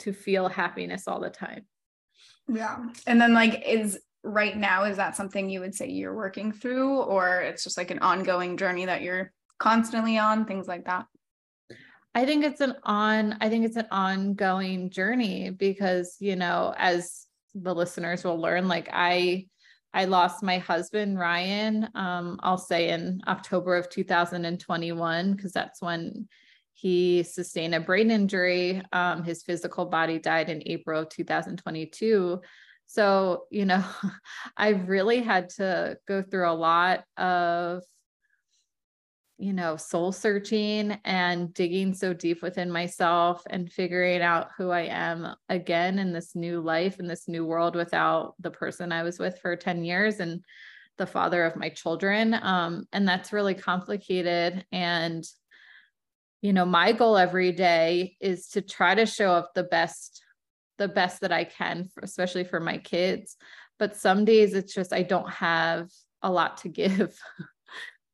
to 0.00 0.12
feel 0.12 0.48
happiness 0.48 1.06
all 1.06 1.20
the 1.20 1.30
time. 1.30 1.64
Yeah. 2.48 2.78
And 3.06 3.20
then 3.20 3.32
like 3.34 3.62
is 3.66 3.98
right 4.22 4.56
now 4.56 4.84
is 4.84 4.96
that 4.96 5.16
something 5.16 5.48
you 5.48 5.60
would 5.60 5.74
say 5.74 5.88
you're 5.88 6.14
working 6.14 6.52
through 6.52 7.00
or 7.00 7.40
it's 7.40 7.64
just 7.64 7.78
like 7.78 7.90
an 7.90 8.00
ongoing 8.00 8.56
journey 8.56 8.84
that 8.84 9.02
you're 9.02 9.32
constantly 9.58 10.18
on 10.18 10.44
things 10.44 10.68
like 10.68 10.84
that? 10.86 11.06
I 12.14 12.26
think 12.26 12.44
it's 12.44 12.60
an 12.60 12.74
on 12.82 13.36
I 13.40 13.48
think 13.48 13.64
it's 13.64 13.76
an 13.76 13.86
ongoing 13.90 14.90
journey 14.90 15.50
because 15.50 16.16
you 16.18 16.36
know 16.36 16.74
as 16.76 17.26
the 17.54 17.74
listeners 17.74 18.24
will 18.24 18.40
learn 18.40 18.68
like 18.68 18.88
I 18.92 19.46
I 19.92 20.04
lost 20.06 20.42
my 20.42 20.58
husband 20.58 21.18
Ryan 21.18 21.88
um 21.94 22.40
I'll 22.42 22.58
say 22.58 22.90
in 22.90 23.20
October 23.28 23.76
of 23.76 23.88
2021 23.88 25.34
because 25.34 25.52
that's 25.52 25.80
when 25.80 26.28
he 26.80 27.22
sustained 27.24 27.74
a 27.74 27.80
brain 27.80 28.10
injury. 28.10 28.82
Um, 28.92 29.22
his 29.22 29.42
physical 29.42 29.84
body 29.84 30.18
died 30.18 30.48
in 30.48 30.62
April 30.64 31.02
of 31.02 31.10
2022. 31.10 32.40
So, 32.86 33.44
you 33.50 33.66
know, 33.66 33.84
I've 34.56 34.88
really 34.88 35.20
had 35.20 35.50
to 35.50 35.98
go 36.08 36.22
through 36.22 36.48
a 36.48 36.54
lot 36.54 37.04
of, 37.18 37.82
you 39.36 39.52
know, 39.52 39.76
soul 39.76 40.10
searching 40.10 40.98
and 41.04 41.52
digging 41.52 41.92
so 41.92 42.14
deep 42.14 42.40
within 42.40 42.70
myself 42.70 43.42
and 43.50 43.70
figuring 43.70 44.22
out 44.22 44.48
who 44.56 44.70
I 44.70 44.82
am 44.82 45.34
again 45.50 45.98
in 45.98 46.14
this 46.14 46.34
new 46.34 46.60
life, 46.60 46.98
in 46.98 47.06
this 47.06 47.28
new 47.28 47.44
world 47.44 47.76
without 47.76 48.36
the 48.40 48.50
person 48.50 48.90
I 48.90 49.02
was 49.02 49.18
with 49.18 49.38
for 49.40 49.54
10 49.54 49.84
years 49.84 50.18
and 50.18 50.42
the 50.96 51.06
father 51.06 51.44
of 51.44 51.56
my 51.56 51.68
children. 51.68 52.34
Um, 52.40 52.86
and 52.90 53.06
that's 53.06 53.34
really 53.34 53.54
complicated. 53.54 54.64
And, 54.72 55.26
you 56.42 56.52
know, 56.52 56.64
my 56.64 56.92
goal 56.92 57.16
every 57.16 57.52
day 57.52 58.16
is 58.20 58.48
to 58.48 58.62
try 58.62 58.94
to 58.94 59.06
show 59.06 59.32
up 59.32 59.52
the 59.54 59.64
best 59.64 60.22
the 60.78 60.88
best 60.88 61.20
that 61.20 61.30
I 61.30 61.44
can, 61.44 61.90
especially 62.02 62.44
for 62.44 62.58
my 62.58 62.78
kids. 62.78 63.36
But 63.78 63.96
some 63.96 64.24
days 64.24 64.54
it's 64.54 64.72
just 64.72 64.94
I 64.94 65.02
don't 65.02 65.30
have 65.30 65.90
a 66.22 66.30
lot 66.30 66.58
to 66.58 66.68
give. 66.80 67.18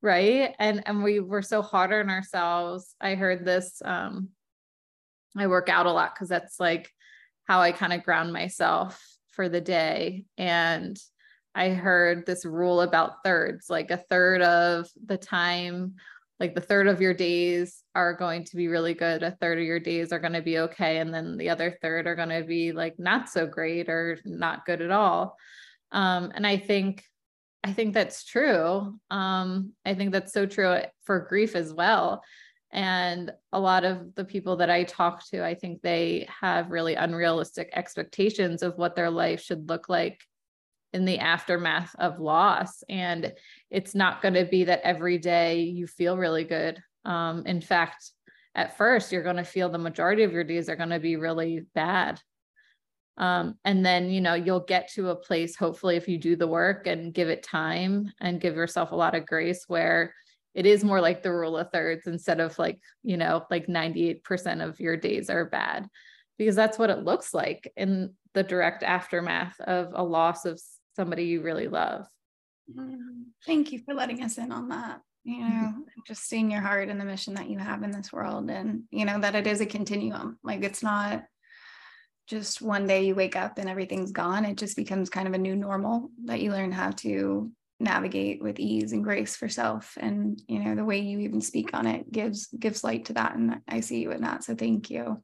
right. 0.03 0.55
And 0.59 0.83
and 0.87 1.03
we 1.03 1.21
were 1.21 1.43
so 1.43 1.63
hard 1.63 1.93
on 1.93 2.11
ourselves. 2.11 2.95
I 3.01 3.15
heard 3.15 3.45
this 3.45 3.81
um 3.85 4.31
I 5.37 5.47
work 5.47 5.69
out 5.69 5.87
a 5.87 5.93
lot 5.93 6.15
because 6.15 6.29
that's 6.29 6.59
like 6.59 6.91
how 7.45 7.61
I 7.61 7.71
kind 7.73 7.93
of 7.93 8.03
ground 8.03 8.33
myself 8.33 9.01
for 9.31 9.49
the 9.49 9.61
day. 9.61 10.25
And 10.37 10.99
I 11.55 11.71
heard 11.71 12.27
this 12.27 12.45
rule 12.45 12.81
about 12.81 13.23
thirds, 13.25 13.71
like 13.71 13.91
a 13.91 13.97
third 13.97 14.43
of 14.43 14.89
the 15.05 15.19
time 15.19 15.95
like 16.39 16.55
the 16.55 16.61
third 16.61 16.87
of 16.87 17.01
your 17.01 17.15
days 17.15 17.83
are 17.95 18.15
going 18.15 18.45
to 18.45 18.57
be 18.57 18.69
really 18.69 18.95
good 18.95 19.23
a 19.23 19.31
third 19.33 19.59
of 19.59 19.65
your 19.65 19.81
days 19.81 20.13
are 20.13 20.19
going 20.19 20.33
to 20.33 20.43
be 20.43 20.59
okay 20.59 20.99
and 20.99 21.13
then 21.13 21.37
the 21.37 21.49
other 21.49 21.77
third 21.81 22.07
are 22.07 22.15
going 22.15 22.29
to 22.29 22.45
be 22.45 22.73
like 22.73 22.99
not 22.99 23.29
so 23.29 23.47
great 23.47 23.89
or 23.89 24.19
not 24.25 24.67
good 24.67 24.83
at 24.83 24.91
all. 24.91 25.37
Um, 25.93 26.33
and 26.35 26.47
i 26.47 26.57
think 26.57 27.05
i 27.65 27.73
think 27.73 27.95
that's 27.95 28.25
true. 28.25 28.99
Um, 29.11 29.73
i 29.85 29.95
think 29.95 30.13
that's 30.13 30.33
so 30.33 30.47
true 30.47 30.81
for 31.05 31.21
grief 31.21 31.57
as 31.57 31.73
well. 31.73 32.23
And 32.73 33.33
a 33.53 33.61
lot 33.61 33.85
of 33.85 34.15
the 34.17 34.25
people 34.25 34.57
that 34.57 34.71
i 34.71 34.85
talk 34.85 35.25
to 35.29 35.45
i 35.45 35.55
think 35.55 35.81
they 35.81 36.29
have 36.41 36.71
really 36.71 36.95
unrealistic 36.95 37.71
expectations 37.73 38.63
of 38.63 38.77
what 38.77 38.97
their 38.97 39.11
life 39.11 39.41
should 39.41 39.69
look 39.69 39.89
like 39.89 40.21
in 40.97 41.05
the 41.05 41.19
aftermath 41.19 41.95
of 41.99 42.19
loss. 42.19 42.83
And 42.89 43.35
it's 43.71 43.95
not 43.95 44.23
going 44.23 44.33
to 44.35 44.47
be 44.47 44.65
that 44.65 44.81
every 44.83 45.19
day 45.19 45.61
you 45.61 45.87
feel 45.87 46.17
really 46.17 46.45
good. 46.45 46.83
Um, 47.05 47.45
in 47.45 47.61
fact, 47.61 48.11
at 48.55 48.79
first, 48.79 49.13
you're 49.13 49.23
going 49.23 49.37
to 49.37 49.45
feel 49.45 49.69
the 49.69 49.77
majority 49.77 50.23
of 50.23 50.33
your 50.33 50.43
days 50.43 50.71
are 50.71 50.77
going 50.77 50.89
to 50.89 50.99
be 50.99 51.17
really 51.17 51.67
bad. 51.75 52.19
Um, 53.19 53.57
and 53.63 53.85
then, 53.85 54.09
you 54.09 54.23
know, 54.23 54.33
you'll 54.33 54.61
get 54.61 54.91
to 54.95 55.11
a 55.11 55.17
place, 55.17 55.55
hopefully, 55.55 55.97
if 55.97 56.09
you 56.09 56.17
do 56.17 56.35
the 56.35 56.47
work 56.47 56.87
and 56.87 57.13
give 57.13 57.29
it 57.29 57.43
time 57.43 58.11
and 58.21 58.41
give 58.41 58.57
yourself 58.57 58.93
a 58.93 58.97
lot 58.97 59.15
of 59.15 59.27
grace, 59.27 59.65
where 59.69 60.15
it 60.55 60.65
is 60.65 60.83
more 60.83 61.03
like 61.03 61.23
the 61.23 61.33
rule 61.33 61.59
of 61.59 61.71
thirds 61.71 62.07
instead 62.07 62.41
of 62.41 62.59
like, 62.59 62.81
you 63.03 63.19
know, 63.19 63.45
like 63.51 63.67
98% 63.67 64.67
of 64.67 64.81
your 64.81 64.97
days 64.97 65.29
are 65.29 65.45
bad, 65.45 65.87
because 66.39 66.57
that's 66.57 66.79
what 66.79 66.91
it 66.91 67.05
looks 67.05 67.35
like 67.35 67.71
in 67.77 68.15
the 68.33 68.43
direct 68.43 68.83
aftermath 68.83 69.59
of 69.61 69.93
a 69.95 70.03
loss 70.03 70.45
of 70.45 70.61
somebody 70.97 71.25
you 71.25 71.43
really 71.43 71.69
love. 71.69 72.07
Mm-hmm. 72.75 73.23
Thank 73.45 73.71
you 73.71 73.81
for 73.85 73.95
letting 73.95 74.23
us 74.23 74.39
in 74.39 74.51
on 74.51 74.69
that. 74.71 75.01
You 75.25 75.41
know, 75.49 75.75
just 76.07 76.29
seeing 76.29 76.51
your 76.51 76.63
heart 76.63 76.89
and 76.89 77.01
the 77.01 77.05
mission 77.05 77.35
that 77.35 77.49
you 77.49 77.59
have 77.59 77.83
in 77.83 77.91
this 77.93 78.13
world, 78.13 78.51
and 78.51 78.85
you 78.91 79.05
know 79.05 79.21
that 79.21 79.37
it 79.37 79.47
is 79.47 79.61
a 79.61 79.67
continuum. 79.67 80.39
Like 80.43 80.65
it's 80.65 80.83
not 80.83 81.25
just 82.27 82.61
one 82.61 82.87
day 82.87 83.05
you 83.05 83.15
wake 83.15 83.37
up 83.37 83.59
and 83.59 83.69
everything's 83.69 84.11
gone. 84.11 84.45
It 84.45 84.57
just 84.57 84.77
becomes 84.77 85.09
kind 85.09 85.29
of 85.29 85.35
a 85.35 85.39
new 85.39 85.55
normal 85.55 86.11
that 86.25 86.41
you 86.41 86.51
learn 86.51 86.73
how 86.73 86.91
to 86.91 87.53
navigate 87.79 88.43
with 88.43 88.59
ease 88.59 88.93
and 88.93 89.05
grace 89.05 89.37
for 89.37 89.49
self. 89.49 89.97
And 90.01 90.41
you 90.49 90.61
know, 90.61 90.75
the 90.75 90.85
way 90.85 90.99
you 90.99 91.21
even 91.21 91.41
speak 91.41 91.71
on 91.73 91.87
it 91.87 92.11
gives 92.11 92.49
gives 92.49 92.83
light 92.83 93.07
to 93.07 93.13
that. 93.15 93.37
And 93.37 93.61
I 93.69 93.81
see 93.81 94.01
you 94.01 94.11
in 94.11 94.23
that. 94.23 94.45
So 94.45 94.55
thank 94.55 94.91
you. 94.91 95.23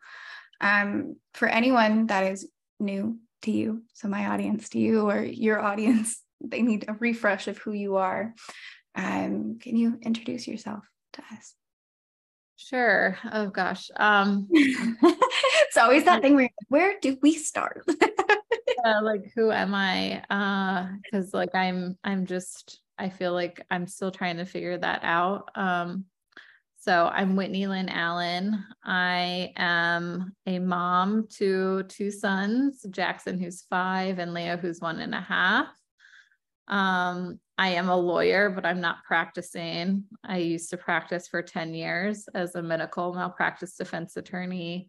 Um, 0.60 1.16
for 1.34 1.48
anyone 1.48 2.06
that 2.06 2.32
is 2.32 2.48
new 2.78 3.18
to 3.42 3.50
you. 3.50 3.82
So, 3.92 4.08
my 4.08 4.28
audience 4.28 4.68
to 4.70 4.78
you 4.78 5.08
or 5.08 5.22
your 5.22 5.60
audience, 5.60 6.20
they 6.40 6.62
need 6.62 6.86
a 6.88 6.94
refresh 6.94 7.48
of 7.48 7.58
who 7.58 7.72
you 7.72 7.96
are. 7.96 8.34
Um, 8.94 9.58
can 9.60 9.76
you 9.76 9.98
introduce 10.02 10.46
yourself 10.46 10.84
to 11.14 11.22
us? 11.32 11.54
Sure. 12.56 13.18
Oh 13.32 13.48
gosh. 13.48 13.90
Um, 13.96 14.48
it's 14.52 15.76
always 15.76 16.04
that 16.04 16.22
thing 16.22 16.36
where 16.36 16.50
where 16.68 16.94
do 17.00 17.16
we 17.20 17.34
start? 17.34 17.84
uh, 18.84 19.00
like 19.02 19.32
who 19.34 19.50
am 19.50 19.74
I? 19.74 20.22
Uh, 20.30 20.88
because 21.02 21.34
like 21.34 21.54
I'm 21.54 21.98
I'm 22.04 22.26
just 22.26 22.80
I 22.98 23.08
feel 23.08 23.32
like 23.32 23.64
I'm 23.70 23.86
still 23.86 24.12
trying 24.12 24.36
to 24.36 24.44
figure 24.46 24.78
that 24.78 25.00
out. 25.02 25.50
Um, 25.56 26.04
so 26.82 27.08
I'm 27.14 27.36
Whitney 27.36 27.68
Lyn 27.68 27.88
Allen. 27.88 28.64
I 28.84 29.52
am 29.54 30.34
a 30.46 30.58
mom 30.58 31.28
to 31.36 31.84
two 31.84 32.10
sons, 32.10 32.84
Jackson, 32.90 33.38
who's 33.38 33.62
five, 33.70 34.18
and 34.18 34.34
Leo, 34.34 34.56
who's 34.56 34.80
one 34.80 34.98
and 34.98 35.14
a 35.14 35.20
half. 35.20 35.68
Um, 36.66 37.38
I 37.56 37.68
am 37.68 37.88
a 37.88 37.96
lawyer, 37.96 38.50
but 38.50 38.66
I'm 38.66 38.80
not 38.80 39.04
practicing. 39.06 40.06
I 40.24 40.38
used 40.38 40.70
to 40.70 40.76
practice 40.76 41.28
for 41.28 41.40
10 41.40 41.72
years 41.72 42.26
as 42.34 42.56
a 42.56 42.62
medical 42.62 43.14
malpractice 43.14 43.76
defense 43.76 44.16
attorney 44.16 44.88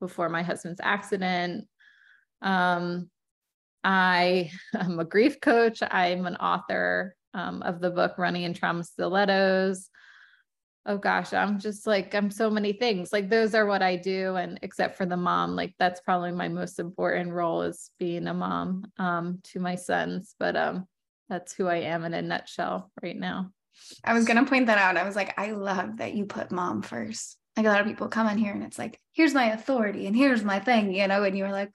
before 0.00 0.30
my 0.30 0.42
husband's 0.42 0.80
accident. 0.82 1.68
Um, 2.40 3.10
I 3.82 4.50
am 4.74 4.98
a 4.98 5.04
grief 5.04 5.42
coach. 5.42 5.82
I'm 5.82 6.24
an 6.24 6.36
author 6.36 7.14
um, 7.34 7.60
of 7.60 7.82
the 7.82 7.90
book 7.90 8.16
Running 8.16 8.44
in 8.44 8.54
Trauma 8.54 8.82
Stilettos 8.82 9.90
oh 10.86 10.98
gosh, 10.98 11.32
I'm 11.32 11.58
just 11.58 11.86
like, 11.86 12.14
I'm 12.14 12.30
so 12.30 12.50
many 12.50 12.72
things. 12.72 13.12
Like 13.12 13.30
those 13.30 13.54
are 13.54 13.66
what 13.66 13.82
I 13.82 13.96
do. 13.96 14.36
And 14.36 14.58
except 14.62 14.96
for 14.96 15.06
the 15.06 15.16
mom, 15.16 15.56
like 15.56 15.74
that's 15.78 16.00
probably 16.00 16.32
my 16.32 16.48
most 16.48 16.78
important 16.78 17.32
role 17.32 17.62
is 17.62 17.90
being 17.98 18.26
a 18.26 18.34
mom 18.34 18.84
um, 18.98 19.38
to 19.44 19.60
my 19.60 19.76
sons. 19.76 20.34
But 20.38 20.56
um, 20.56 20.86
that's 21.28 21.54
who 21.54 21.68
I 21.68 21.76
am 21.76 22.04
in 22.04 22.12
a 22.12 22.20
nutshell 22.20 22.90
right 23.02 23.16
now. 23.16 23.50
I 24.04 24.12
was 24.12 24.24
going 24.24 24.42
to 24.42 24.48
point 24.48 24.66
that 24.66 24.78
out. 24.78 24.96
I 24.96 25.04
was 25.04 25.16
like, 25.16 25.38
I 25.38 25.52
love 25.52 25.98
that 25.98 26.14
you 26.14 26.26
put 26.26 26.52
mom 26.52 26.82
first. 26.82 27.38
Like 27.56 27.66
a 27.66 27.70
lot 27.70 27.80
of 27.80 27.86
people 27.86 28.08
come 28.08 28.28
in 28.28 28.38
here 28.38 28.52
and 28.52 28.62
it's 28.62 28.78
like, 28.78 29.00
here's 29.12 29.34
my 29.34 29.52
authority 29.52 30.06
and 30.06 30.14
here's 30.14 30.44
my 30.44 30.60
thing, 30.60 30.92
you 30.92 31.06
know, 31.06 31.22
and 31.22 31.36
you 31.36 31.44
were 31.44 31.52
like, 31.52 31.70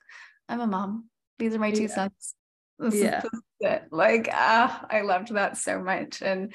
I'm 0.48 0.60
a 0.60 0.66
mom. 0.66 1.06
These 1.38 1.54
are 1.54 1.58
my 1.58 1.70
two 1.72 1.82
yeah. 1.82 1.94
sons. 1.94 2.34
This 2.78 2.94
yeah. 2.94 3.22
Is, 3.60 3.80
like, 3.90 4.28
ah, 4.32 4.86
I 4.88 5.02
loved 5.02 5.34
that 5.34 5.56
so 5.56 5.82
much. 5.82 6.22
And 6.22 6.54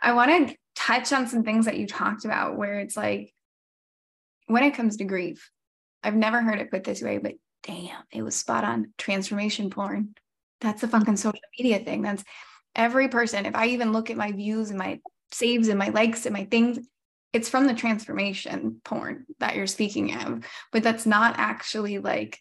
I 0.00 0.12
want 0.12 0.48
to 0.48 0.56
touch 0.74 1.12
on 1.12 1.26
some 1.26 1.44
things 1.44 1.66
that 1.66 1.78
you 1.78 1.86
talked 1.86 2.24
about 2.24 2.56
where 2.56 2.80
it's 2.80 2.96
like 2.96 3.32
when 4.46 4.64
it 4.64 4.74
comes 4.74 4.96
to 4.96 5.04
grief, 5.04 5.50
I've 6.02 6.14
never 6.14 6.40
heard 6.40 6.58
it 6.58 6.70
put 6.70 6.84
this 6.84 7.02
way, 7.02 7.18
but 7.18 7.34
damn, 7.62 8.02
it 8.10 8.22
was 8.22 8.34
spot 8.34 8.64
on. 8.64 8.92
Transformation 8.98 9.70
porn. 9.70 10.14
That's 10.60 10.82
a 10.82 10.88
fucking 10.88 11.14
mm-hmm. 11.14 11.16
social 11.16 11.40
media 11.58 11.78
thing. 11.80 12.02
That's 12.02 12.24
every 12.74 13.08
person. 13.08 13.46
If 13.46 13.54
I 13.54 13.68
even 13.68 13.92
look 13.92 14.10
at 14.10 14.16
my 14.16 14.32
views 14.32 14.70
and 14.70 14.78
my 14.78 15.00
saves 15.30 15.68
and 15.68 15.78
my 15.78 15.88
likes 15.88 16.26
and 16.26 16.32
my 16.32 16.44
things, 16.44 16.78
it's 17.32 17.48
from 17.48 17.66
the 17.66 17.74
transformation 17.74 18.80
porn 18.84 19.24
that 19.40 19.56
you're 19.56 19.66
speaking 19.66 20.14
of, 20.14 20.44
but 20.70 20.82
that's 20.82 21.06
not 21.06 21.36
actually 21.38 21.98
like 21.98 22.38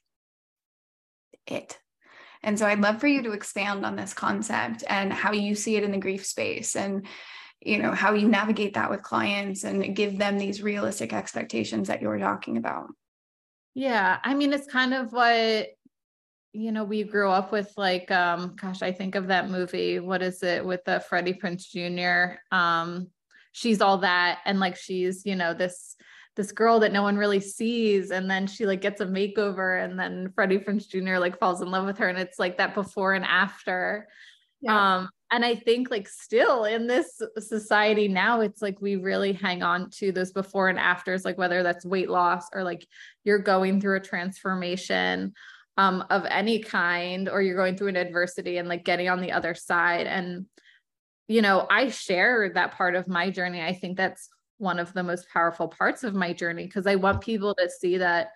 it. 1.48 1.78
And 2.44 2.58
so 2.58 2.66
I'd 2.66 2.82
love 2.82 3.00
for 3.00 3.08
you 3.08 3.24
to 3.24 3.32
expand 3.32 3.86
on 3.86 3.96
this 3.96 4.14
concept 4.14 4.84
and 4.88 5.14
how 5.14 5.32
you 5.32 5.56
see 5.56 5.76
it 5.76 5.84
in 5.84 5.92
the 5.92 5.98
grief 5.98 6.26
space 6.26 6.76
and 6.76 7.06
you 7.62 7.78
know 7.78 7.92
how 7.92 8.14
you 8.14 8.28
navigate 8.28 8.74
that 8.74 8.90
with 8.90 9.04
clients 9.04 9.64
and 9.64 9.96
give 9.96 10.18
them 10.18 10.38
these 10.38 10.62
realistic 10.62 11.14
expectations 11.14 11.88
that 11.88 12.02
you 12.02 12.08
were 12.08 12.20
talking 12.20 12.58
about. 12.58 12.88
Yeah 13.74 14.20
i 14.24 14.34
mean 14.34 14.52
it's 14.52 14.68
kind 14.68 14.94
of 14.94 15.14
what 15.14 15.70
you 16.54 16.72
know 16.72 16.84
we 16.84 17.04
grew 17.04 17.30
up 17.30 17.52
with 17.52 17.72
like 17.78 18.12
um 18.12 18.56
gosh 18.60 18.82
i 18.82 18.92
think 18.92 19.16
of 19.16 19.28
that 19.28 19.50
movie 19.50 20.00
what 20.00 20.22
is 20.22 20.44
it 20.44 20.66
with 20.66 20.84
the 20.84 21.00
freddie 21.00 21.34
prinze 21.34 21.70
jr 21.70 22.38
um 22.54 23.08
she's 23.54 23.82
all 23.82 24.00
that 24.00 24.40
and 24.46 24.60
like 24.60 24.76
she's 24.76 25.26
you 25.26 25.36
know 25.36 25.54
this 25.54 25.96
this 26.36 26.52
girl 26.52 26.80
that 26.80 26.92
no 26.92 27.02
one 27.02 27.18
really 27.18 27.40
sees 27.40 28.12
and 28.12 28.30
then 28.30 28.48
she 28.48 28.66
like 28.66 28.82
gets 28.82 29.02
a 29.02 29.06
makeover 29.06 29.84
and 29.84 29.98
then 29.98 30.32
freddie 30.36 30.58
prinze 30.58 30.88
jr 30.90 31.18
like 31.18 31.40
falls 31.40 31.62
in 31.62 31.72
love 31.72 31.86
with 31.86 31.98
her 31.98 32.10
and 32.10 32.20
it's 32.20 32.40
like 32.40 32.58
that 32.58 32.74
before 32.74 33.14
and 33.14 33.26
after. 33.26 34.08
Yeah. 34.62 34.98
um 34.98 35.10
and 35.32 35.44
i 35.44 35.56
think 35.56 35.90
like 35.90 36.08
still 36.08 36.66
in 36.66 36.88
this 36.88 37.22
society 37.40 38.08
now 38.08 38.42
it's 38.42 38.62
like 38.62 38.80
we 38.82 38.96
really 38.96 39.34
hang 39.34 39.64
on 39.64 39.90
to 39.90 40.12
those 40.12 40.32
before 40.32 40.70
and 40.70 40.80
afters 40.80 41.26
like 41.26 41.38
whether 41.38 41.64
that's 41.64 41.86
weight 41.86 42.10
loss 42.10 42.46
or 42.54 42.64
like 42.64 42.86
you're 43.24 43.40
going 43.40 43.80
through 43.82 43.98
a 43.98 44.02
transformation 44.02 45.34
um, 45.78 46.04
of 46.10 46.26
any 46.26 46.60
kind 46.60 47.30
or 47.30 47.42
you're 47.42 47.56
going 47.56 47.78
through 47.78 47.88
an 47.88 47.96
adversity 47.96 48.58
and 48.58 48.68
like 48.68 48.84
getting 48.84 49.10
on 49.10 49.22
the 49.22 49.32
other 49.32 49.56
side. 49.56 50.06
And 50.06 50.46
you 51.28 51.42
know 51.42 51.66
i 51.70 51.90
share 51.90 52.52
that 52.54 52.74
part 52.74 52.96
of 52.96 53.08
my 53.08 53.30
journey. 53.30 53.62
I 53.62 53.74
think 53.74 53.98
that's 53.98 54.30
one 54.58 54.80
of 54.80 54.94
the 54.94 55.02
most 55.02 55.28
powerful 55.34 55.68
parts 55.68 56.04
of 56.04 56.14
my 56.14 56.34
journey 56.34 56.66
because 56.66 56.86
i 56.86 56.94
want 56.96 57.22
people 57.22 57.56
to 57.56 57.68
see 57.68 57.98
that 57.98 58.28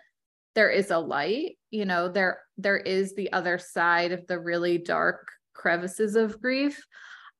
there 0.55 0.71
is 0.71 0.89
a 0.89 0.97
light 0.97 1.57
you 1.69 1.85
know 1.85 2.09
there 2.09 2.39
there 2.57 2.77
is 2.77 3.13
the 3.13 3.31
other 3.31 3.59
side 3.59 4.11
of 4.11 4.25
the 4.25 4.39
really 4.39 4.79
dark 4.79 5.27
crevices 5.55 6.15
of 6.15 6.41
grief. 6.41 6.85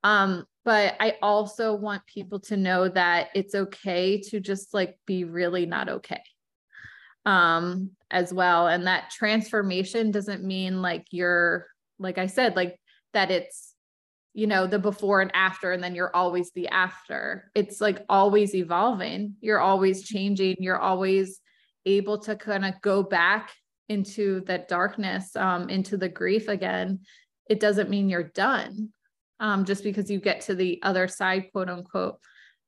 Um 0.03 0.45
but 0.65 0.95
i 0.99 1.15
also 1.21 1.75
want 1.75 2.05
people 2.07 2.39
to 2.39 2.57
know 2.57 2.89
that 2.89 3.29
it's 3.35 3.55
okay 3.55 4.19
to 4.19 4.39
just 4.39 4.73
like 4.73 4.97
be 5.05 5.23
really 5.23 5.65
not 5.65 5.87
okay 5.87 6.21
um 7.25 7.91
as 8.11 8.33
well. 8.33 8.67
And 8.67 8.87
that 8.87 9.09
transformation 9.09 10.11
doesn't 10.11 10.43
mean 10.43 10.81
like 10.81 11.05
you're 11.11 11.67
like 11.97 12.17
i 12.17 12.27
said 12.27 12.55
like 12.55 12.79
that 13.13 13.31
it's 13.31 13.73
you 14.33 14.47
know 14.47 14.67
the 14.67 14.77
before 14.77 15.21
and 15.21 15.31
after 15.33 15.71
and 15.71 15.81
then 15.83 15.95
you're 15.95 16.15
always 16.15 16.51
the 16.51 16.67
after. 16.67 17.51
It's 17.55 17.79
like 17.79 18.03
always 18.09 18.53
evolving. 18.53 19.35
You're 19.41 19.61
always 19.61 20.03
changing. 20.03 20.57
You're 20.59 20.79
always 20.79 21.39
able 21.85 22.19
to 22.19 22.35
kind 22.35 22.65
of 22.65 22.73
go 22.81 23.01
back 23.01 23.51
into 23.87 24.41
that 24.41 24.67
darkness 24.67 25.35
um, 25.35 25.69
into 25.69 25.95
the 25.95 26.09
grief 26.09 26.47
again 26.47 26.99
it 27.49 27.59
doesn't 27.59 27.89
mean 27.89 28.09
you're 28.09 28.23
done 28.23 28.89
um, 29.39 29.65
just 29.65 29.83
because 29.83 30.09
you 30.09 30.19
get 30.19 30.41
to 30.41 30.55
the 30.55 30.79
other 30.83 31.07
side 31.07 31.51
quote 31.51 31.69
unquote 31.69 32.19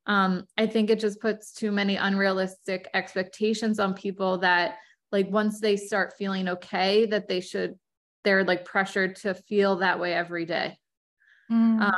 um, 0.06 0.46
i 0.58 0.66
think 0.66 0.90
it 0.90 1.00
just 1.00 1.22
puts 1.22 1.54
too 1.54 1.72
many 1.72 1.96
unrealistic 1.96 2.90
expectations 2.94 3.80
on 3.80 3.94
people 3.94 4.38
that 4.40 4.76
like 5.12 5.30
once 5.30 5.60
they 5.60 5.78
start 5.78 6.14
feeling 6.18 6.50
okay 6.50 7.06
that 7.06 7.28
they 7.28 7.42
should 7.42 7.76
they're 8.24 8.44
like 8.44 8.66
pressured 8.66 9.16
to 9.16 9.34
feel 9.34 9.78
that 9.78 10.00
way 10.00 10.14
every 10.14 10.46
day 10.46 10.78
mm. 11.52 11.82
um, 11.82 11.94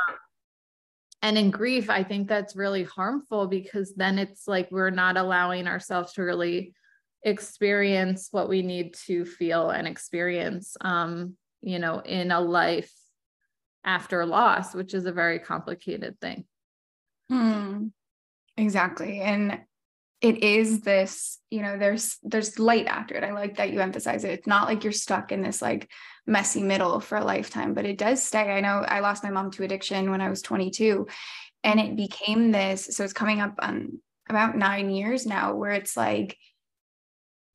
and 1.22 1.36
in 1.36 1.50
grief 1.50 1.90
i 1.90 2.02
think 2.02 2.28
that's 2.28 2.56
really 2.56 2.84
harmful 2.84 3.46
because 3.46 3.94
then 3.94 4.18
it's 4.18 4.46
like 4.46 4.68
we're 4.70 4.90
not 4.90 5.16
allowing 5.16 5.66
ourselves 5.66 6.12
to 6.12 6.22
really 6.22 6.72
experience 7.22 8.28
what 8.30 8.48
we 8.48 8.62
need 8.62 8.94
to 8.94 9.26
feel 9.26 9.70
and 9.70 9.86
experience 9.86 10.76
um 10.80 11.36
you 11.62 11.78
know 11.78 12.00
in 12.00 12.30
a 12.30 12.40
life 12.40 12.92
after 13.84 14.24
loss 14.26 14.74
which 14.74 14.94
is 14.94 15.06
a 15.06 15.12
very 15.12 15.38
complicated 15.38 16.20
thing. 16.20 16.44
Hmm. 17.28 17.88
exactly. 18.56 19.20
And 19.20 19.60
it 20.20 20.42
is 20.42 20.82
this 20.82 21.38
you 21.50 21.62
know 21.62 21.78
there's 21.78 22.18
there's 22.22 22.58
light 22.58 22.86
after 22.86 23.14
it. 23.14 23.24
I 23.24 23.32
like 23.32 23.56
that 23.56 23.72
you 23.72 23.80
emphasize 23.80 24.24
it. 24.24 24.32
It's 24.32 24.46
not 24.46 24.68
like 24.68 24.84
you're 24.84 24.92
stuck 24.92 25.32
in 25.32 25.42
this 25.42 25.62
like 25.62 25.90
messy 26.26 26.62
middle 26.62 27.00
for 27.00 27.16
a 27.16 27.24
lifetime 27.24 27.74
but 27.74 27.86
it 27.86 27.98
does 27.98 28.22
stay. 28.22 28.52
I 28.52 28.60
know 28.60 28.84
i 28.86 29.00
lost 29.00 29.24
my 29.24 29.30
mom 29.30 29.50
to 29.52 29.64
addiction 29.64 30.10
when 30.10 30.20
i 30.20 30.28
was 30.28 30.42
22 30.42 31.06
and 31.64 31.80
it 31.80 31.96
became 31.96 32.52
this 32.52 32.88
so 32.94 33.02
it's 33.02 33.12
coming 33.12 33.40
up 33.40 33.54
on 33.58 34.00
about 34.28 34.56
nine 34.56 34.90
years 34.90 35.26
now 35.26 35.54
where 35.54 35.72
it's 35.72 35.96
like 35.96 36.36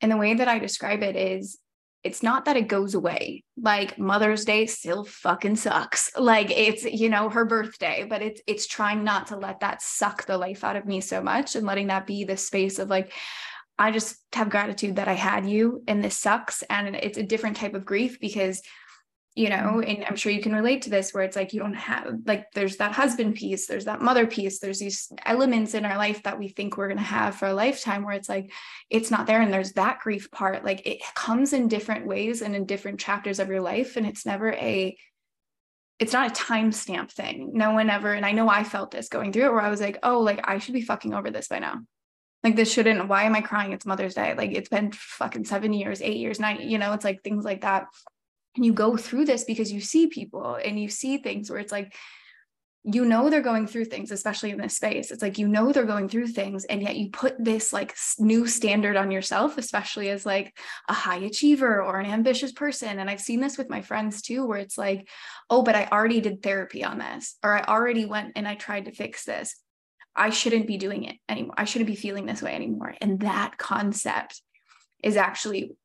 and 0.01 0.11
the 0.11 0.17
way 0.17 0.33
that 0.33 0.47
I 0.47 0.59
describe 0.59 1.01
it 1.01 1.15
is 1.15 1.57
it's 2.05 2.21
not 2.21 2.45
that 2.45 2.55
it 2.55 2.67
goes 2.67 2.93
away. 2.93 3.43
Like 3.61 3.97
Mother's 3.97 4.45
Day 4.45 4.67
still 4.67 5.03
fucking 5.03 5.55
sucks. 5.57 6.11
Like 6.25 6.49
it's, 6.49 6.83
you 6.83 7.09
know, 7.09 7.29
her 7.29 7.45
birthday, 7.45 8.05
but 8.09 8.21
it's 8.21 8.41
it's 8.47 8.67
trying 8.67 9.03
not 9.03 9.27
to 9.27 9.37
let 9.37 9.59
that 9.59 9.81
suck 9.81 10.25
the 10.25 10.37
life 10.37 10.63
out 10.63 10.75
of 10.75 10.85
me 10.85 11.01
so 11.01 11.21
much 11.21 11.55
and 11.55 11.65
letting 11.65 11.87
that 11.87 12.07
be 12.07 12.23
the 12.23 12.37
space 12.37 12.79
of 12.79 12.89
like 12.89 13.11
I 13.77 13.91
just 13.91 14.17
have 14.33 14.49
gratitude 14.49 14.95
that 14.95 15.07
I 15.07 15.13
had 15.13 15.47
you 15.47 15.83
and 15.87 16.03
this 16.03 16.17
sucks 16.17 16.63
and 16.63 16.95
it's 16.95 17.17
a 17.17 17.23
different 17.23 17.57
type 17.57 17.73
of 17.73 17.85
grief 17.85 18.19
because 18.19 18.61
you 19.35 19.49
know 19.49 19.81
and 19.81 20.05
i'm 20.05 20.15
sure 20.15 20.31
you 20.31 20.41
can 20.41 20.55
relate 20.55 20.81
to 20.83 20.89
this 20.89 21.13
where 21.13 21.23
it's 21.23 21.35
like 21.35 21.53
you 21.53 21.59
don't 21.59 21.73
have 21.73 22.07
like 22.25 22.49
there's 22.53 22.77
that 22.77 22.93
husband 22.93 23.35
piece 23.35 23.67
there's 23.67 23.85
that 23.85 24.01
mother 24.01 24.25
piece 24.25 24.59
there's 24.59 24.79
these 24.79 25.11
elements 25.25 25.73
in 25.73 25.83
our 25.83 25.97
life 25.97 26.23
that 26.23 26.39
we 26.39 26.47
think 26.47 26.77
we're 26.77 26.87
going 26.87 26.97
to 26.97 27.03
have 27.03 27.35
for 27.35 27.47
a 27.47 27.53
lifetime 27.53 28.03
where 28.03 28.15
it's 28.15 28.29
like 28.29 28.51
it's 28.89 29.11
not 29.11 29.27
there 29.27 29.41
and 29.41 29.53
there's 29.53 29.73
that 29.73 29.99
grief 29.99 30.29
part. 30.31 30.63
Like 30.63 30.85
it 30.85 31.01
comes 31.15 31.53
in 31.53 31.67
different 31.67 32.05
ways 32.05 32.41
and 32.41 32.55
in 32.55 32.65
different 32.65 32.99
chapters 32.99 33.39
of 33.39 33.49
your 33.49 33.61
life 33.61 33.97
and 33.97 34.05
it's 34.05 34.25
never 34.25 34.53
a 34.53 34.97
it's 35.97 36.13
not 36.13 36.29
a 36.29 36.43
timestamp 36.43 37.11
thing. 37.11 37.51
No 37.53 37.71
one 37.71 37.89
ever 37.89 38.13
and 38.13 38.25
i 38.25 38.31
know 38.31 38.49
i 38.49 38.63
felt 38.63 38.91
this 38.91 39.09
going 39.09 39.31
through 39.31 39.45
it 39.45 39.51
where 39.51 39.61
i 39.61 39.69
was 39.69 39.81
like 39.81 39.99
oh 40.03 40.19
like 40.19 40.47
i 40.47 40.57
should 40.59 40.73
be 40.73 40.81
fucking 40.81 41.13
over 41.13 41.31
this 41.31 41.47
by 41.47 41.59
now. 41.59 41.79
Like 42.43 42.55
this 42.55 42.71
shouldn't 42.71 43.07
why 43.07 43.23
am 43.23 43.35
i 43.35 43.41
crying? 43.41 43.71
It's 43.71 43.85
mother's 43.85 44.15
day. 44.15 44.33
Like 44.35 44.51
it's 44.51 44.69
been 44.69 44.91
fucking 44.91 45.45
seven 45.45 45.73
years 45.73 46.01
eight 46.01 46.17
years 46.17 46.39
nine 46.39 46.61
you 46.61 46.77
know 46.77 46.93
it's 46.93 47.05
like 47.05 47.21
things 47.23 47.43
like 47.43 47.61
that 47.61 47.85
and 48.55 48.65
you 48.65 48.73
go 48.73 48.97
through 48.97 49.25
this 49.25 49.43
because 49.43 49.71
you 49.71 49.81
see 49.81 50.07
people 50.07 50.55
and 50.55 50.79
you 50.79 50.89
see 50.89 51.17
things 51.17 51.49
where 51.49 51.59
it's 51.59 51.71
like 51.71 51.93
you 52.87 53.03
know 53.03 53.31
they're 53.31 53.41
going 53.41 53.65
through 53.65 53.85
things 53.85 54.11
especially 54.11 54.51
in 54.51 54.59
this 54.59 54.75
space. 54.75 55.09
It's 55.09 55.23
like 55.23 55.39
you 55.39 55.47
know 55.47 55.71
they're 55.71 55.85
going 55.85 56.07
through 56.07 56.27
things 56.27 56.65
and 56.65 56.83
yet 56.83 56.95
you 56.95 57.09
put 57.09 57.35
this 57.43 57.73
like 57.73 57.95
new 58.19 58.45
standard 58.45 58.95
on 58.95 59.09
yourself 59.09 59.57
especially 59.57 60.09
as 60.09 60.23
like 60.23 60.55
a 60.87 60.93
high 60.93 61.17
achiever 61.17 61.81
or 61.81 61.99
an 61.99 62.05
ambitious 62.05 62.51
person. 62.51 62.99
And 62.99 63.09
i've 63.09 63.21
seen 63.21 63.41
this 63.41 63.57
with 63.57 63.69
my 63.69 63.81
friends 63.81 64.21
too 64.21 64.45
where 64.45 64.59
it's 64.59 64.77
like 64.77 65.09
oh 65.49 65.63
but 65.63 65.75
i 65.75 65.87
already 65.91 66.21
did 66.21 66.43
therapy 66.43 66.83
on 66.83 66.99
this 66.99 67.37
or 67.43 67.53
i 67.53 67.63
already 67.63 68.05
went 68.05 68.33
and 68.35 68.47
i 68.47 68.55
tried 68.55 68.85
to 68.85 68.91
fix 68.91 69.25
this. 69.25 69.55
I 70.15 70.29
shouldn't 70.29 70.67
be 70.67 70.77
doing 70.77 71.03
it 71.03 71.17
anymore. 71.27 71.55
I 71.57 71.65
shouldn't 71.65 71.89
be 71.89 71.95
feeling 71.95 72.25
this 72.25 72.41
way 72.41 72.53
anymore. 72.55 72.95
And 73.01 73.19
that 73.19 73.57
concept 73.57 74.41
is 75.03 75.17
actually 75.17 75.75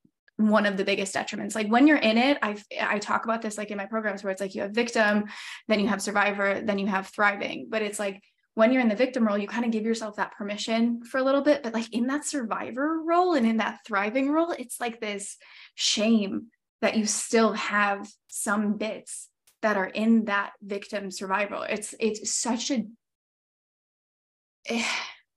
one 0.49 0.67
of 0.67 0.77
the 0.77 0.85
biggest 0.85 1.15
detriments. 1.15 1.55
Like 1.55 1.69
when 1.69 1.87
you're 1.87 1.97
in 1.97 2.19
it 2.19 2.39
i 2.43 2.57
i 2.81 2.99
talk 2.99 3.25
about 3.25 3.43
this 3.43 3.59
like 3.59 3.71
in 3.71 3.77
my 3.77 3.87
programs 3.87 4.23
where 4.23 4.31
it's 4.31 4.41
like 4.41 4.55
you 4.55 4.63
have 4.63 4.73
victim 4.73 5.25
then 5.69 5.81
you 5.81 5.89
have 5.89 6.03
survivor 6.03 6.61
then 6.61 6.79
you 6.79 6.87
have 6.87 7.09
thriving. 7.09 7.67
But 7.69 7.83
it's 7.83 7.99
like 7.99 8.23
when 8.55 8.73
you're 8.73 8.83
in 8.83 8.89
the 8.89 8.97
victim 8.97 9.27
role 9.27 9.39
you 9.39 9.47
kind 9.47 9.65
of 9.65 9.71
give 9.71 9.85
yourself 9.85 10.17
that 10.17 10.33
permission 10.33 11.03
for 11.05 11.19
a 11.19 11.23
little 11.23 11.43
bit. 11.43 11.63
But 11.63 11.75
like 11.75 11.93
in 11.93 12.07
that 12.07 12.25
survivor 12.25 13.01
role 13.05 13.35
and 13.35 13.47
in 13.47 13.59
that 13.59 13.81
thriving 13.87 14.31
role 14.31 14.51
it's 14.51 14.81
like 14.81 15.01
this 15.01 15.37
shame 15.75 16.47
that 16.81 16.97
you 16.97 17.07
still 17.07 17.53
have 17.53 18.09
some 18.29 18.77
bits 18.77 19.29
that 19.63 19.77
are 19.77 19.87
in 19.87 20.25
that 20.25 20.53
victim 20.63 21.11
survival. 21.11 21.63
It's 21.63 21.95
it's 22.01 22.33
such 22.33 22.71
a 22.71 22.85
eh, 24.67 24.85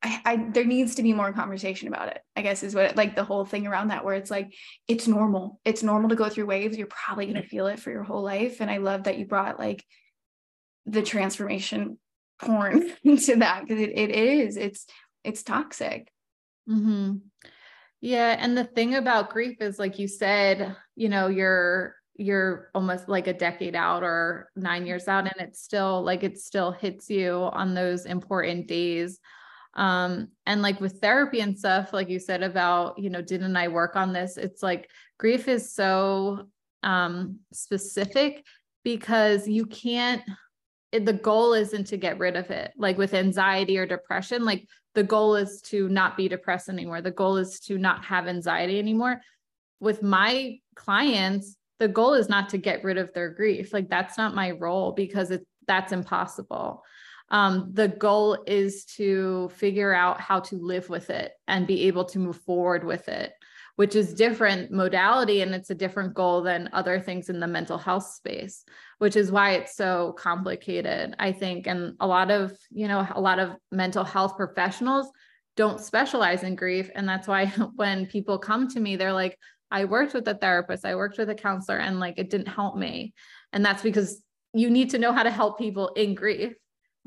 I, 0.05 0.21
I, 0.25 0.35
there 0.51 0.65
needs 0.65 0.95
to 0.95 1.03
be 1.03 1.13
more 1.13 1.31
conversation 1.31 1.87
about 1.87 2.09
it 2.09 2.19
i 2.35 2.41
guess 2.41 2.61
is 2.61 2.75
what 2.75 2.97
like 2.97 3.15
the 3.15 3.23
whole 3.23 3.45
thing 3.45 3.65
around 3.65 3.87
that 3.87 4.03
where 4.03 4.15
it's 4.15 4.29
like 4.29 4.53
it's 4.87 5.07
normal. 5.07 5.59
It's 5.63 5.83
normal 5.83 6.09
to 6.09 6.15
go 6.15 6.29
through 6.29 6.47
waves. 6.47 6.77
You're 6.77 6.87
probably 6.87 7.25
going 7.25 7.41
to 7.41 7.47
feel 7.47 7.67
it 7.67 7.79
for 7.79 7.91
your 7.91 8.03
whole 8.03 8.23
life. 8.23 8.59
And 8.59 8.69
i 8.69 8.77
love 8.77 9.03
that 9.03 9.17
you 9.17 9.25
brought 9.25 9.59
like 9.59 9.83
the 10.85 11.01
transformation 11.01 11.97
porn 12.39 12.91
into 13.03 13.37
that 13.37 13.61
because 13.61 13.79
it, 13.79 13.91
it 13.97 14.11
is 14.11 14.57
it's 14.57 14.85
it's 15.23 15.43
toxic. 15.43 16.09
Mm-hmm. 16.69 17.17
yeah 17.99 18.37
and 18.39 18.57
the 18.57 18.63
thing 18.63 18.95
about 18.95 19.31
grief 19.31 19.57
is 19.59 19.77
like 19.77 19.99
you 19.99 20.07
said 20.07 20.77
you 20.95 21.09
know 21.09 21.27
you're 21.27 21.95
you're 22.15 22.69
almost 22.73 23.09
like 23.09 23.27
a 23.27 23.33
decade 23.33 23.75
out 23.75 24.01
or 24.01 24.49
nine 24.55 24.85
years 24.85 25.09
out 25.09 25.25
and 25.25 25.45
it's 25.45 25.61
still 25.61 26.01
like 26.03 26.23
it 26.23 26.37
still 26.39 26.71
hits 26.71 27.09
you 27.09 27.33
on 27.51 27.73
those 27.73 28.05
important 28.05 28.67
days 28.67 29.19
um 29.75 30.27
and 30.45 30.61
like 30.61 30.79
with 30.79 30.99
therapy 31.01 31.39
and 31.39 31.57
stuff 31.57 31.93
like 31.93 32.09
you 32.09 32.19
said 32.19 32.43
about 32.43 32.97
you 32.99 33.09
know 33.09 33.21
didn't 33.21 33.57
i 33.57 33.67
work 33.67 33.95
on 33.95 34.13
this 34.13 34.37
it's 34.37 34.61
like 34.61 34.89
grief 35.17 35.47
is 35.47 35.73
so 35.73 36.47
um 36.83 37.39
specific 37.51 38.45
because 38.83 39.47
you 39.47 39.65
can't 39.65 40.21
it, 40.91 41.05
the 41.05 41.13
goal 41.13 41.53
isn't 41.53 41.87
to 41.87 41.97
get 41.97 42.19
rid 42.19 42.35
of 42.35 42.51
it 42.51 42.71
like 42.77 42.97
with 42.99 43.15
anxiety 43.15 43.77
or 43.77 43.85
depression 43.87 44.45
like 44.45 44.67
the 44.93 45.03
goal 45.03 45.35
is 45.35 45.61
to 45.61 45.89
not 45.89 46.15
be 46.17 46.27
depressed 46.27 46.69
anymore. 46.69 47.01
The 47.01 47.11
goal 47.11 47.37
is 47.37 47.59
to 47.61 47.77
not 47.77 48.05
have 48.05 48.27
anxiety 48.27 48.79
anymore. 48.79 49.21
With 49.79 50.03
my 50.03 50.59
clients 50.75 51.57
the 51.79 51.87
goal 51.87 52.13
is 52.13 52.29
not 52.29 52.49
to 52.49 52.57
get 52.57 52.83
rid 52.83 52.97
of 52.97 53.11
their 53.13 53.29
grief. 53.29 53.73
Like 53.73 53.89
that's 53.89 54.17
not 54.17 54.35
my 54.35 54.51
role 54.51 54.93
because 54.93 55.31
it 55.31 55.45
that's 55.67 55.91
impossible 55.91 56.83
um, 57.33 57.71
the 57.73 57.87
goal 57.87 58.43
is 58.45 58.85
to 58.85 59.49
figure 59.55 59.91
out 59.91 60.21
how 60.21 60.39
to 60.39 60.55
live 60.55 60.87
with 60.87 61.09
it 61.09 61.33
and 61.47 61.67
be 61.67 61.87
able 61.87 62.05
to 62.05 62.19
move 62.19 62.37
forward 62.37 62.85
with 62.85 63.09
it 63.09 63.33
which 63.75 63.95
is 63.95 64.13
different 64.13 64.71
modality 64.71 65.41
and 65.41 65.55
it's 65.55 65.71
a 65.71 65.75
different 65.75 66.13
goal 66.13 66.43
than 66.43 66.69
other 66.73 66.99
things 66.99 67.29
in 67.29 67.39
the 67.39 67.47
mental 67.47 67.77
health 67.77 68.05
space 68.05 68.63
which 68.99 69.15
is 69.15 69.31
why 69.31 69.51
it's 69.51 69.75
so 69.75 70.13
complicated 70.17 71.15
i 71.19 71.31
think. 71.31 71.67
And 71.67 71.95
a 71.99 72.07
lot 72.07 72.31
of 72.31 72.55
you 72.71 72.87
know 72.87 73.05
a 73.11 73.19
lot 73.19 73.39
of 73.39 73.55
mental 73.71 74.03
health 74.03 74.37
professionals 74.37 75.09
don't 75.55 75.79
specialize 75.79 76.41
in 76.41 76.55
grief. 76.55 76.89
And 76.95 77.07
that's 77.07 77.27
why 77.27 77.45
when 77.75 78.05
people 78.05 78.37
come 78.37 78.67
to 78.69 78.79
me 78.79 78.95
they're 78.95 79.13
like 79.13 79.37
i 79.71 79.85
worked 79.85 80.13
with 80.13 80.27
a 80.27 80.35
therapist 80.35 80.85
i 80.85 80.95
worked 80.95 81.17
with 81.17 81.29
a 81.29 81.35
counselor 81.35 81.79
and 81.79 81.99
like 81.99 82.15
it 82.17 82.29
didn't 82.29 82.47
help 82.47 82.77
me. 82.77 83.13
And 83.51 83.65
that's 83.65 83.83
because 83.83 84.21
you 84.53 84.69
need 84.69 84.91
to 84.91 84.99
know 84.99 85.11
how 85.11 85.23
to 85.23 85.31
help 85.31 85.57
people 85.57 85.89
in 85.95 86.13
grief 86.13 86.53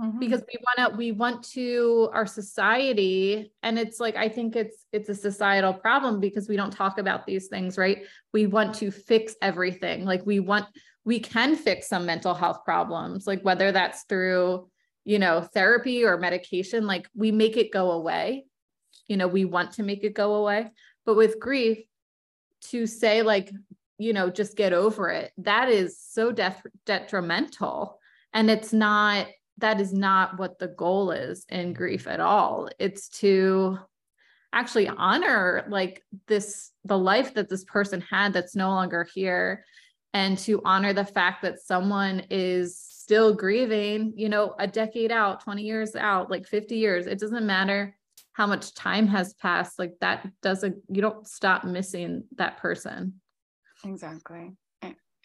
mm-hmm. 0.00 0.18
because 0.18 0.42
we 0.48 0.58
want 0.62 0.92
to 0.92 0.96
we 0.96 1.12
want 1.12 1.42
to 1.42 2.10
our 2.12 2.26
society 2.26 3.52
and 3.62 3.78
it's 3.78 4.00
like 4.00 4.16
i 4.16 4.28
think 4.28 4.56
it's 4.56 4.86
it's 4.92 5.08
a 5.08 5.14
societal 5.14 5.72
problem 5.72 6.20
because 6.20 6.48
we 6.48 6.56
don't 6.56 6.72
talk 6.72 6.98
about 6.98 7.26
these 7.26 7.48
things 7.48 7.76
right? 7.76 8.04
We 8.32 8.46
want 8.46 8.74
to 8.76 8.90
fix 8.90 9.34
everything. 9.42 10.04
Like 10.04 10.24
we 10.24 10.40
want 10.40 10.66
we 11.04 11.20
can 11.20 11.56
fix 11.56 11.88
some 11.88 12.06
mental 12.06 12.34
health 12.34 12.64
problems 12.64 13.26
like 13.26 13.42
whether 13.42 13.72
that's 13.72 14.02
through 14.04 14.68
you 15.04 15.18
know 15.18 15.40
therapy 15.40 16.04
or 16.04 16.18
medication 16.18 16.86
like 16.86 17.08
we 17.14 17.32
make 17.32 17.56
it 17.56 17.72
go 17.72 17.92
away. 17.92 18.46
You 19.08 19.16
know 19.16 19.28
we 19.28 19.44
want 19.44 19.72
to 19.72 19.82
make 19.82 20.04
it 20.04 20.14
go 20.14 20.36
away. 20.36 20.70
But 21.04 21.16
with 21.16 21.40
grief 21.40 21.78
to 22.70 22.86
say 22.86 23.22
like 23.22 23.50
you 23.98 24.12
know 24.12 24.28
just 24.30 24.56
get 24.56 24.72
over 24.72 25.08
it 25.08 25.32
that 25.38 25.68
is 25.68 25.98
so 25.98 26.32
death 26.32 26.64
detrimental. 26.84 27.98
And 28.32 28.50
it's 28.50 28.72
not 28.72 29.28
that 29.58 29.80
is 29.80 29.92
not 29.92 30.38
what 30.38 30.58
the 30.58 30.68
goal 30.68 31.10
is 31.10 31.44
in 31.48 31.66
mm-hmm. 31.66 31.72
grief 31.72 32.06
at 32.06 32.20
all. 32.20 32.68
It's 32.78 33.08
to 33.20 33.78
actually 34.52 34.88
honor 34.88 35.66
like 35.68 36.02
this 36.28 36.70
the 36.84 36.96
life 36.96 37.34
that 37.34 37.48
this 37.48 37.64
person 37.64 38.00
had 38.00 38.32
that's 38.32 38.56
no 38.56 38.70
longer 38.70 39.06
here 39.12 39.64
and 40.14 40.38
to 40.38 40.62
honor 40.64 40.92
the 40.92 41.04
fact 41.04 41.42
that 41.42 41.60
someone 41.60 42.22
is 42.30 42.78
still 42.78 43.34
grieving 43.34 44.14
you 44.16 44.28
know 44.28 44.54
a 44.58 44.66
decade 44.66 45.12
out 45.12 45.42
20 45.44 45.62
years 45.62 45.96
out 45.96 46.30
like 46.30 46.46
50 46.46 46.76
years. 46.76 47.06
It 47.06 47.18
doesn't 47.18 47.46
matter 47.46 47.96
how 48.32 48.46
much 48.46 48.74
time 48.74 49.06
has 49.06 49.34
passed 49.34 49.78
like 49.78 49.94
that 50.00 50.26
doesn't 50.42 50.76
you 50.88 51.02
don't 51.02 51.26
stop 51.26 51.64
missing 51.64 52.24
that 52.36 52.58
person. 52.58 53.14
Exactly. 53.84 54.52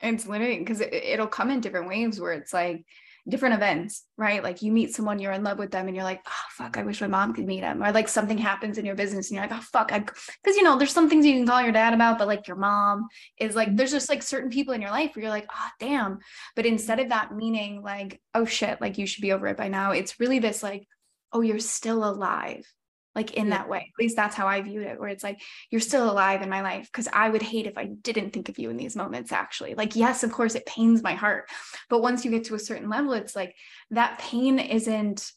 It's 0.03 0.25
limiting 0.25 0.59
because 0.59 0.81
it, 0.81 1.19
will 1.19 1.27
come 1.27 1.51
in 1.51 1.61
different 1.61 1.87
waves 1.87 2.19
where 2.19 2.33
it's 2.33 2.53
like 2.53 2.85
different 3.27 3.55
events, 3.55 4.03
right? 4.17 4.43
Like 4.43 4.61
you 4.61 4.71
meet 4.71 4.93
someone, 4.93 5.19
you're 5.19 5.31
in 5.31 5.43
love 5.43 5.59
with 5.59 5.71
them, 5.71 5.87
and 5.87 5.95
you're 5.95 6.05
like, 6.05 6.21
oh, 6.27 6.43
fuck, 6.51 6.77
I 6.77 6.83
wish 6.83 7.01
my 7.01 7.07
mom 7.07 7.33
could 7.33 7.45
meet 7.45 7.63
him. 7.63 7.83
Or 7.83 7.91
like 7.91 8.07
something 8.07 8.37
happens 8.37 8.77
in 8.77 8.85
your 8.85 8.95
business, 8.95 9.29
and 9.29 9.35
you're 9.35 9.47
like, 9.47 9.57
oh, 9.57 9.63
fuck, 9.71 9.91
I, 9.91 9.99
because 9.99 10.55
you 10.55 10.63
know, 10.63 10.77
there's 10.77 10.91
some 10.91 11.09
things 11.09 11.25
you 11.25 11.33
can 11.33 11.47
call 11.47 11.61
your 11.61 11.71
dad 11.71 11.93
about, 11.93 12.17
but 12.17 12.27
like 12.27 12.47
your 12.47 12.57
mom 12.57 13.07
is 13.39 13.55
like, 13.55 13.75
there's 13.75 13.91
just 13.91 14.09
like 14.09 14.23
certain 14.23 14.49
people 14.49 14.73
in 14.73 14.81
your 14.81 14.91
life 14.91 15.15
where 15.15 15.23
you're 15.23 15.31
like, 15.31 15.47
oh, 15.51 15.69
damn. 15.79 16.19
But 16.55 16.65
instead 16.65 16.99
of 16.99 17.09
that 17.09 17.33
meaning 17.35 17.81
like, 17.81 18.21
oh 18.33 18.45
shit, 18.45 18.81
like 18.81 18.97
you 18.97 19.05
should 19.05 19.21
be 19.21 19.31
over 19.31 19.47
it 19.47 19.57
by 19.57 19.67
now, 19.67 19.91
it's 19.91 20.19
really 20.19 20.39
this 20.39 20.63
like, 20.63 20.87
oh, 21.33 21.41
you're 21.41 21.59
still 21.59 22.03
alive 22.03 22.65
like 23.15 23.33
in 23.33 23.47
yeah. 23.47 23.57
that 23.57 23.69
way. 23.69 23.79
At 23.79 24.01
least 24.01 24.15
that's 24.15 24.35
how 24.35 24.47
I 24.47 24.61
viewed 24.61 24.85
it, 24.85 24.99
where 24.99 25.09
it's 25.09 25.23
like, 25.23 25.41
you're 25.69 25.81
still 25.81 26.09
alive 26.09 26.41
in 26.41 26.49
my 26.49 26.61
life. 26.61 26.89
Cause 26.91 27.07
I 27.11 27.29
would 27.29 27.41
hate 27.41 27.67
if 27.67 27.77
I 27.77 27.85
didn't 27.85 28.31
think 28.31 28.49
of 28.49 28.57
you 28.57 28.69
in 28.69 28.77
these 28.77 28.95
moments, 28.95 29.31
actually. 29.31 29.73
Like, 29.75 29.95
yes, 29.95 30.23
of 30.23 30.31
course, 30.31 30.55
it 30.55 30.65
pains 30.65 31.03
my 31.03 31.13
heart. 31.13 31.49
But 31.89 32.01
once 32.01 32.23
you 32.23 32.31
get 32.31 32.45
to 32.45 32.55
a 32.55 32.59
certain 32.59 32.89
level, 32.89 33.13
it's 33.13 33.35
like 33.35 33.55
that 33.91 34.19
pain 34.19 34.59
isn't 34.59 35.31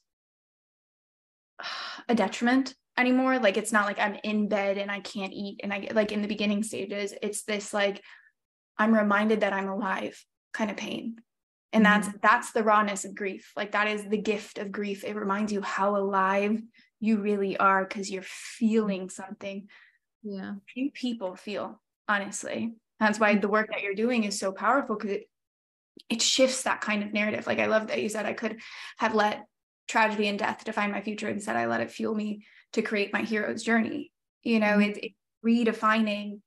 a 2.08 2.14
detriment 2.14 2.74
anymore. 2.96 3.38
Like, 3.38 3.56
it's 3.56 3.72
not 3.72 3.86
like 3.86 3.98
I'm 3.98 4.18
in 4.22 4.48
bed 4.48 4.78
and 4.78 4.90
I 4.90 5.00
can't 5.00 5.32
eat. 5.32 5.60
And 5.62 5.72
I 5.72 5.80
get 5.80 5.96
like 5.96 6.12
in 6.12 6.22
the 6.22 6.28
beginning 6.28 6.62
stages, 6.62 7.12
it's 7.22 7.42
this 7.42 7.74
like, 7.74 8.02
I'm 8.78 8.94
reminded 8.94 9.40
that 9.40 9.52
I'm 9.52 9.68
alive 9.68 10.24
kind 10.52 10.70
of 10.70 10.76
pain 10.76 11.16
and 11.74 11.84
that's 11.84 12.08
mm-hmm. 12.08 12.16
that's 12.22 12.52
the 12.52 12.62
rawness 12.62 13.04
of 13.04 13.14
grief 13.14 13.52
like 13.56 13.72
that 13.72 13.88
is 13.88 14.06
the 14.08 14.16
gift 14.16 14.58
of 14.58 14.72
grief 14.72 15.04
it 15.04 15.16
reminds 15.16 15.52
you 15.52 15.60
how 15.60 15.96
alive 15.96 16.62
you 17.04 17.18
really 17.18 17.56
are 17.56 17.84
because 17.84 18.10
you're 18.10 18.22
feeling 18.24 19.10
something 19.10 19.68
yeah. 20.22 20.54
few 20.72 20.90
people 20.90 21.36
feel 21.36 21.80
honestly. 22.08 22.74
That's 22.98 23.20
why 23.20 23.36
the 23.36 23.48
work 23.48 23.68
that 23.70 23.82
you're 23.82 23.94
doing 23.94 24.24
is 24.24 24.38
so 24.38 24.52
powerful 24.52 24.96
because 24.96 25.10
it 25.10 25.28
it 26.10 26.22
shifts 26.22 26.62
that 26.62 26.80
kind 26.80 27.02
of 27.02 27.12
narrative. 27.12 27.46
Like 27.46 27.58
i 27.58 27.66
love 27.66 27.88
that 27.88 28.02
you 28.02 28.08
said 28.08 28.26
i 28.26 28.32
could 28.32 28.60
have 28.96 29.14
let 29.14 29.44
tragedy 29.86 30.28
and 30.28 30.38
death 30.38 30.64
define 30.64 30.90
my 30.90 31.02
future 31.02 31.28
instead 31.28 31.56
i 31.56 31.66
let 31.66 31.82
it 31.82 31.90
fuel 31.90 32.14
me 32.14 32.46
to 32.72 32.82
create 32.82 33.12
my 33.12 33.22
hero's 33.22 33.62
journey. 33.62 34.10
You 34.42 34.60
know 34.60 34.78
mm-hmm. 34.78 34.98
it's 34.98 35.14
redefining 35.44 36.40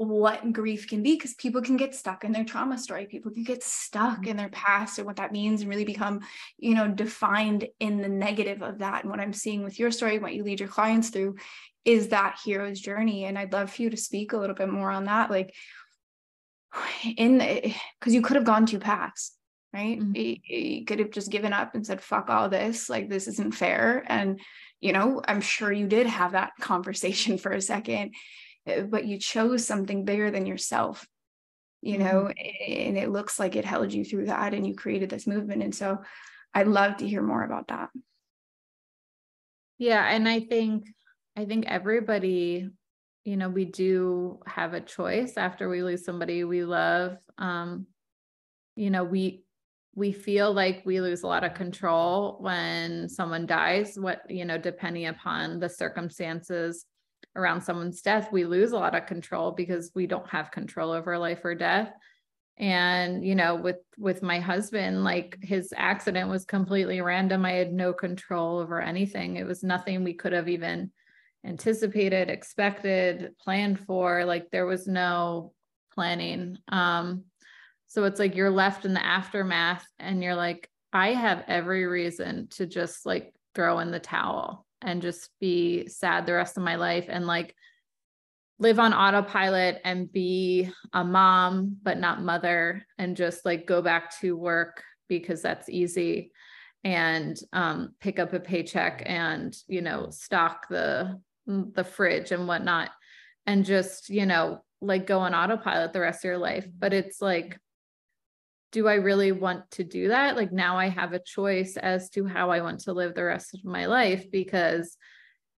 what 0.00 0.50
grief 0.54 0.88
can 0.88 1.02
be 1.02 1.14
because 1.14 1.34
people 1.34 1.60
can 1.60 1.76
get 1.76 1.94
stuck 1.94 2.24
in 2.24 2.32
their 2.32 2.42
trauma 2.42 2.78
story 2.78 3.04
people 3.04 3.30
can 3.30 3.44
get 3.44 3.62
stuck 3.62 4.26
in 4.26 4.34
their 4.34 4.48
past 4.48 4.96
and 4.96 5.06
what 5.06 5.16
that 5.16 5.30
means 5.30 5.60
and 5.60 5.68
really 5.68 5.84
become 5.84 6.20
you 6.56 6.74
know 6.74 6.88
defined 6.88 7.68
in 7.80 8.00
the 8.00 8.08
negative 8.08 8.62
of 8.62 8.78
that. 8.78 9.02
And 9.02 9.10
what 9.10 9.20
i'm 9.20 9.34
seeing 9.34 9.62
with 9.62 9.78
your 9.78 9.90
story 9.90 10.18
what 10.18 10.34
you 10.34 10.42
lead 10.42 10.58
your 10.58 10.70
clients 10.70 11.10
through 11.10 11.36
is 11.84 12.08
that 12.08 12.38
hero's 12.42 12.80
journey. 12.80 13.26
And 13.26 13.38
i'd 13.38 13.52
love 13.52 13.70
for 13.70 13.82
you 13.82 13.90
to 13.90 13.96
speak 13.98 14.32
a 14.32 14.38
little 14.38 14.56
bit 14.56 14.70
more 14.70 14.90
on 14.90 15.04
that 15.04 15.30
like 15.30 15.54
in 17.18 17.36
because 17.98 18.14
you 18.14 18.22
could 18.22 18.36
have 18.36 18.44
gone 18.44 18.64
two 18.64 18.78
paths 18.78 19.32
right? 19.74 20.00
Mm-hmm. 20.00 20.16
you, 20.16 20.36
you 20.46 20.84
could 20.84 20.98
have 20.98 21.10
just 21.10 21.30
given 21.30 21.52
up 21.52 21.74
and 21.74 21.86
said 21.86 22.00
fuck 22.00 22.30
all 22.30 22.48
this 22.48 22.88
like 22.88 23.10
this 23.10 23.28
isn't 23.28 23.54
fair. 23.54 24.02
And 24.06 24.40
you 24.80 24.94
know 24.94 25.20
i'm 25.28 25.42
sure 25.42 25.70
you 25.70 25.86
did 25.86 26.06
have 26.06 26.32
that 26.32 26.52
conversation 26.60 27.36
for 27.36 27.52
a 27.52 27.60
second 27.60 28.14
but 28.66 29.06
you 29.06 29.18
chose 29.18 29.66
something 29.66 30.04
bigger 30.04 30.30
than 30.30 30.46
yourself 30.46 31.06
you 31.82 31.98
know 31.98 32.28
mm-hmm. 32.28 32.72
and 32.72 32.98
it 32.98 33.10
looks 33.10 33.38
like 33.38 33.56
it 33.56 33.64
held 33.64 33.92
you 33.92 34.04
through 34.04 34.26
that 34.26 34.54
and 34.54 34.66
you 34.66 34.74
created 34.74 35.08
this 35.08 35.26
movement 35.26 35.62
and 35.62 35.74
so 35.74 35.98
i'd 36.54 36.68
love 36.68 36.96
to 36.96 37.08
hear 37.08 37.22
more 37.22 37.42
about 37.42 37.68
that 37.68 37.88
yeah 39.78 40.04
and 40.08 40.28
i 40.28 40.40
think 40.40 40.86
i 41.36 41.44
think 41.44 41.64
everybody 41.66 42.68
you 43.24 43.36
know 43.36 43.48
we 43.48 43.64
do 43.64 44.40
have 44.46 44.74
a 44.74 44.80
choice 44.80 45.36
after 45.36 45.68
we 45.68 45.82
lose 45.82 46.04
somebody 46.04 46.44
we 46.44 46.64
love 46.64 47.16
um 47.38 47.86
you 48.76 48.90
know 48.90 49.04
we 49.04 49.44
we 49.94 50.12
feel 50.12 50.52
like 50.52 50.82
we 50.84 51.00
lose 51.00 51.22
a 51.22 51.26
lot 51.26 51.44
of 51.44 51.54
control 51.54 52.36
when 52.40 53.08
someone 53.08 53.46
dies 53.46 53.98
what 53.98 54.22
you 54.28 54.44
know 54.44 54.58
depending 54.58 55.06
upon 55.06 55.58
the 55.58 55.68
circumstances 55.68 56.84
around 57.36 57.62
someone's 57.62 58.02
death, 58.02 58.32
we 58.32 58.44
lose 58.44 58.72
a 58.72 58.76
lot 58.76 58.94
of 58.94 59.06
control 59.06 59.52
because 59.52 59.92
we 59.94 60.06
don't 60.06 60.28
have 60.28 60.50
control 60.50 60.90
over 60.90 61.16
life 61.18 61.44
or 61.44 61.54
death. 61.54 61.92
And, 62.58 63.24
you 63.24 63.34
know, 63.34 63.54
with 63.54 63.78
with 63.96 64.22
my 64.22 64.38
husband, 64.38 65.02
like 65.02 65.38
his 65.40 65.72
accident 65.76 66.28
was 66.28 66.44
completely 66.44 67.00
random. 67.00 67.44
I 67.44 67.52
had 67.52 67.72
no 67.72 67.92
control 67.92 68.58
over 68.58 68.80
anything. 68.80 69.36
It 69.36 69.46
was 69.46 69.62
nothing 69.62 70.04
we 70.04 70.12
could 70.12 70.32
have 70.32 70.48
even 70.48 70.90
anticipated, 71.44 72.28
expected, 72.28 73.34
planned 73.40 73.80
for. 73.80 74.24
Like 74.26 74.50
there 74.50 74.66
was 74.66 74.86
no 74.86 75.52
planning. 75.94 76.58
Um, 76.68 77.24
so 77.86 78.04
it's 78.04 78.20
like 78.20 78.36
you're 78.36 78.50
left 78.50 78.84
in 78.84 78.94
the 78.94 79.04
aftermath 79.04 79.86
and 79.98 80.22
you're 80.22 80.36
like, 80.36 80.70
I 80.92 81.14
have 81.14 81.44
every 81.48 81.86
reason 81.86 82.48
to 82.52 82.66
just 82.66 83.06
like 83.06 83.34
throw 83.54 83.78
in 83.78 83.90
the 83.90 84.00
towel 84.00 84.66
and 84.82 85.02
just 85.02 85.30
be 85.40 85.86
sad 85.88 86.26
the 86.26 86.32
rest 86.32 86.56
of 86.56 86.62
my 86.62 86.76
life 86.76 87.06
and 87.08 87.26
like 87.26 87.54
live 88.58 88.78
on 88.78 88.92
autopilot 88.92 89.80
and 89.84 90.12
be 90.12 90.70
a 90.92 91.02
mom 91.02 91.76
but 91.82 91.98
not 91.98 92.22
mother 92.22 92.86
and 92.98 93.16
just 93.16 93.44
like 93.44 93.66
go 93.66 93.80
back 93.80 94.18
to 94.20 94.36
work 94.36 94.82
because 95.08 95.42
that's 95.42 95.68
easy 95.68 96.30
and 96.84 97.38
um, 97.52 97.94
pick 98.00 98.18
up 98.18 98.32
a 98.32 98.40
paycheck 98.40 99.02
and 99.04 99.54
you 99.66 99.82
know 99.82 100.08
stock 100.10 100.68
the 100.68 101.20
the 101.46 101.84
fridge 101.84 102.32
and 102.32 102.46
whatnot 102.46 102.90
and 103.46 103.64
just 103.64 104.08
you 104.08 104.24
know 104.24 104.62
like 104.80 105.06
go 105.06 105.20
on 105.20 105.34
autopilot 105.34 105.92
the 105.92 106.00
rest 106.00 106.20
of 106.20 106.28
your 106.28 106.38
life. 106.38 106.66
But 106.78 106.92
it's 106.92 107.20
like 107.20 107.58
do 108.72 108.88
I 108.88 108.94
really 108.94 109.32
want 109.32 109.70
to 109.72 109.84
do 109.84 110.08
that? 110.08 110.36
Like 110.36 110.52
now 110.52 110.76
I 110.76 110.88
have 110.88 111.12
a 111.12 111.18
choice 111.18 111.76
as 111.76 112.08
to 112.10 112.26
how 112.26 112.50
I 112.50 112.60
want 112.60 112.80
to 112.80 112.92
live 112.92 113.14
the 113.14 113.24
rest 113.24 113.54
of 113.54 113.64
my 113.64 113.86
life 113.86 114.30
because 114.30 114.96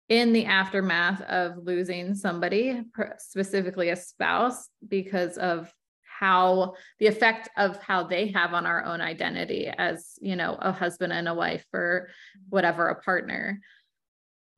in 0.08 0.32
the 0.32 0.46
aftermath 0.46 1.22
of 1.22 1.56
losing 1.62 2.14
somebody, 2.14 2.82
specifically 3.18 3.90
a 3.90 3.96
spouse, 3.96 4.68
because 4.86 5.38
of 5.38 5.72
how 6.04 6.74
the 6.98 7.06
effect 7.06 7.48
of 7.56 7.82
how 7.82 8.04
they 8.04 8.28
have 8.28 8.54
on 8.54 8.66
our 8.66 8.84
own 8.84 9.00
identity 9.00 9.66
as, 9.66 10.18
you 10.20 10.36
know, 10.36 10.56
a 10.60 10.70
husband 10.70 11.12
and 11.12 11.28
a 11.28 11.34
wife 11.34 11.64
or 11.72 12.08
whatever, 12.48 12.88
a 12.88 13.00
partner. 13.02 13.60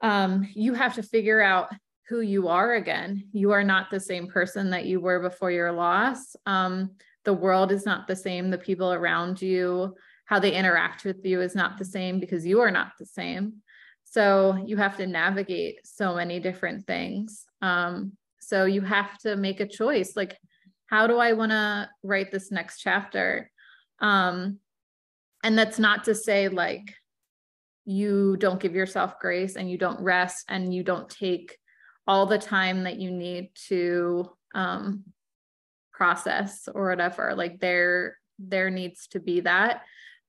Um, 0.00 0.46
you 0.54 0.74
have 0.74 0.94
to 0.96 1.02
figure 1.02 1.40
out 1.40 1.68
who 2.08 2.20
you 2.20 2.48
are 2.48 2.74
again. 2.74 3.28
You 3.32 3.52
are 3.52 3.64
not 3.64 3.90
the 3.90 4.00
same 4.00 4.26
person 4.26 4.70
that 4.70 4.84
you 4.84 5.00
were 5.00 5.20
before 5.20 5.50
your 5.50 5.72
loss. 5.72 6.36
Um, 6.44 6.90
the 7.24 7.32
world 7.32 7.72
is 7.72 7.86
not 7.86 8.06
the 8.06 8.16
same 8.16 8.50
the 8.50 8.58
people 8.58 8.92
around 8.92 9.40
you 9.40 9.94
how 10.24 10.38
they 10.38 10.52
interact 10.52 11.04
with 11.04 11.24
you 11.24 11.40
is 11.40 11.54
not 11.54 11.78
the 11.78 11.84
same 11.84 12.18
because 12.18 12.46
you 12.46 12.60
are 12.60 12.70
not 12.70 12.92
the 12.98 13.06
same. 13.06 13.54
So 14.04 14.62
you 14.66 14.76
have 14.76 14.96
to 14.96 15.06
navigate 15.06 15.86
so 15.86 16.14
many 16.14 16.40
different 16.40 16.86
things. 16.86 17.44
Um, 17.60 18.12
so 18.40 18.64
you 18.64 18.80
have 18.82 19.18
to 19.18 19.36
make 19.36 19.60
a 19.60 19.66
choice 19.66 20.12
like 20.16 20.36
how 20.86 21.06
do 21.06 21.16
i 21.16 21.32
want 21.32 21.50
to 21.50 21.88
write 22.02 22.30
this 22.30 22.50
next 22.50 22.80
chapter? 22.80 23.50
Um, 24.00 24.58
and 25.42 25.58
that's 25.58 25.78
not 25.78 26.04
to 26.04 26.14
say 26.14 26.48
like 26.48 26.94
you 27.84 28.36
don't 28.38 28.60
give 28.60 28.74
yourself 28.74 29.18
grace 29.18 29.56
and 29.56 29.70
you 29.70 29.76
don't 29.76 30.00
rest 30.00 30.44
and 30.48 30.72
you 30.72 30.82
don't 30.82 31.08
take 31.08 31.58
all 32.06 32.26
the 32.26 32.38
time 32.38 32.84
that 32.84 32.96
you 32.96 33.10
need 33.10 33.50
to 33.68 34.30
um, 34.54 35.04
process 35.94 36.68
or 36.74 36.88
whatever 36.90 37.34
like 37.34 37.60
there 37.60 38.18
there 38.38 38.70
needs 38.70 39.06
to 39.08 39.20
be 39.20 39.40
that. 39.40 39.82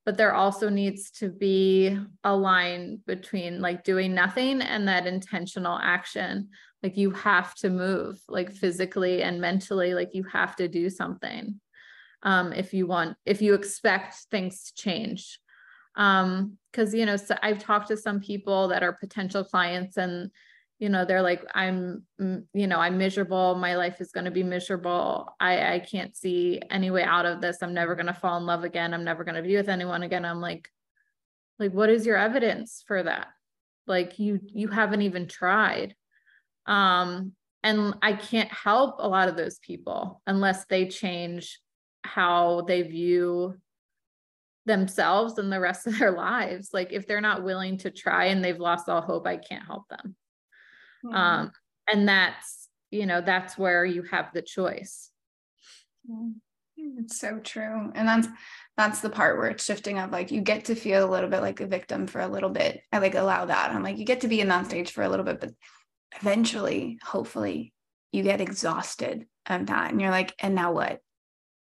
But 0.04 0.16
there 0.16 0.34
also 0.34 0.68
needs 0.68 1.10
to 1.12 1.28
be 1.28 1.98
a 2.22 2.34
line 2.34 3.00
between 3.06 3.60
like 3.60 3.82
doing 3.82 4.14
nothing 4.14 4.62
and 4.62 4.86
that 4.86 5.06
intentional 5.08 5.76
action. 5.82 6.50
Like 6.82 6.96
you 6.96 7.10
have 7.10 7.54
to 7.56 7.70
move 7.70 8.20
like 8.28 8.52
physically 8.52 9.24
and 9.24 9.40
mentally 9.40 9.94
like 9.94 10.10
you 10.14 10.22
have 10.24 10.54
to 10.56 10.68
do 10.68 10.88
something 10.90 11.60
um 12.22 12.52
if 12.52 12.72
you 12.72 12.86
want 12.86 13.16
if 13.26 13.42
you 13.42 13.54
expect 13.54 14.14
things 14.30 14.64
to 14.64 14.82
change. 14.82 15.38
Um 15.96 16.58
because 16.70 16.94
you 16.94 17.06
know 17.06 17.16
so 17.16 17.34
i've 17.42 17.58
talked 17.58 17.88
to 17.88 17.96
some 17.96 18.20
people 18.20 18.68
that 18.68 18.82
are 18.82 18.92
potential 18.92 19.42
clients 19.42 19.96
and 19.96 20.30
you 20.78 20.90
know 20.90 21.04
they're 21.04 21.22
like 21.22 21.42
i'm 21.54 22.02
you 22.18 22.66
know 22.66 22.78
i'm 22.78 22.98
miserable. 22.98 23.54
My 23.54 23.76
life 23.76 24.00
is 24.00 24.12
going 24.12 24.26
to 24.26 24.30
be 24.30 24.42
miserable. 24.42 25.34
I 25.40 25.74
i 25.74 25.78
can't 25.78 26.16
see 26.16 26.60
any 26.70 26.90
way 26.90 27.02
out 27.02 27.26
of 27.26 27.40
this. 27.40 27.58
I'm 27.62 27.74
never 27.74 27.94
going 27.94 28.06
to 28.06 28.14
fall 28.14 28.36
in 28.36 28.46
love 28.46 28.64
again. 28.64 28.92
I'm 28.92 29.04
never 29.04 29.24
going 29.24 29.36
to 29.36 29.42
be 29.42 29.56
with 29.56 29.68
anyone 29.68 30.02
again. 30.02 30.24
I'm 30.24 30.40
like 30.40 30.68
like 31.58 31.72
what 31.72 31.88
is 31.88 32.04
your 32.04 32.16
evidence 32.16 32.84
for 32.86 33.02
that? 33.02 33.28
Like 33.86 34.18
you 34.18 34.40
you 34.42 34.68
haven't 34.68 35.02
even 35.02 35.28
tried. 35.28 35.94
Um 36.66 37.32
and 37.62 37.94
i 38.02 38.12
can't 38.12 38.52
help 38.52 38.96
a 38.98 39.08
lot 39.08 39.28
of 39.28 39.36
those 39.36 39.58
people 39.58 40.20
unless 40.26 40.66
they 40.66 40.86
change 40.86 41.58
how 42.04 42.60
they 42.68 42.82
view 42.82 43.56
themselves 44.66 45.38
and 45.38 45.50
the 45.50 45.58
rest 45.58 45.86
of 45.86 45.98
their 45.98 46.12
lives. 46.16 46.70
Like 46.74 46.92
if 46.92 47.06
they're 47.06 47.20
not 47.20 47.44
willing 47.44 47.78
to 47.78 47.90
try 47.90 48.26
and 48.26 48.44
they've 48.44 48.60
lost 48.60 48.90
all 48.90 49.00
hope 49.00 49.26
i 49.26 49.38
can't 49.38 49.64
help 49.64 49.88
them 49.88 50.16
mm-hmm. 51.06 51.14
um 51.16 51.52
and 51.88 52.08
that's 52.08 52.68
you 52.90 53.06
know 53.06 53.20
that's 53.20 53.58
where 53.58 53.84
you 53.84 54.02
have 54.10 54.32
the 54.32 54.42
choice. 54.42 55.10
It's 56.76 57.18
so 57.18 57.38
true. 57.38 57.90
And 57.94 58.06
that's 58.06 58.28
that's 58.76 59.00
the 59.00 59.10
part 59.10 59.38
where 59.38 59.48
it's 59.48 59.64
shifting 59.64 59.98
of 59.98 60.12
like 60.12 60.30
you 60.30 60.40
get 60.40 60.66
to 60.66 60.74
feel 60.74 61.08
a 61.08 61.10
little 61.10 61.30
bit 61.30 61.40
like 61.40 61.60
a 61.60 61.66
victim 61.66 62.06
for 62.06 62.20
a 62.20 62.28
little 62.28 62.50
bit. 62.50 62.82
I 62.92 62.98
like 62.98 63.14
allow 63.14 63.46
that. 63.46 63.70
I'm 63.70 63.82
like 63.82 63.98
you 63.98 64.04
get 64.04 64.20
to 64.22 64.28
be 64.28 64.40
in 64.40 64.48
that 64.48 64.66
stage 64.66 64.92
for 64.92 65.02
a 65.02 65.08
little 65.08 65.24
bit 65.24 65.40
but 65.40 65.50
eventually 66.20 66.98
hopefully 67.02 67.72
you 68.12 68.22
get 68.22 68.40
exhausted 68.40 69.26
of 69.46 69.66
that 69.66 69.90
and 69.90 70.00
you're 70.00 70.10
like 70.10 70.34
and 70.38 70.54
now 70.54 70.72
what? 70.72 71.00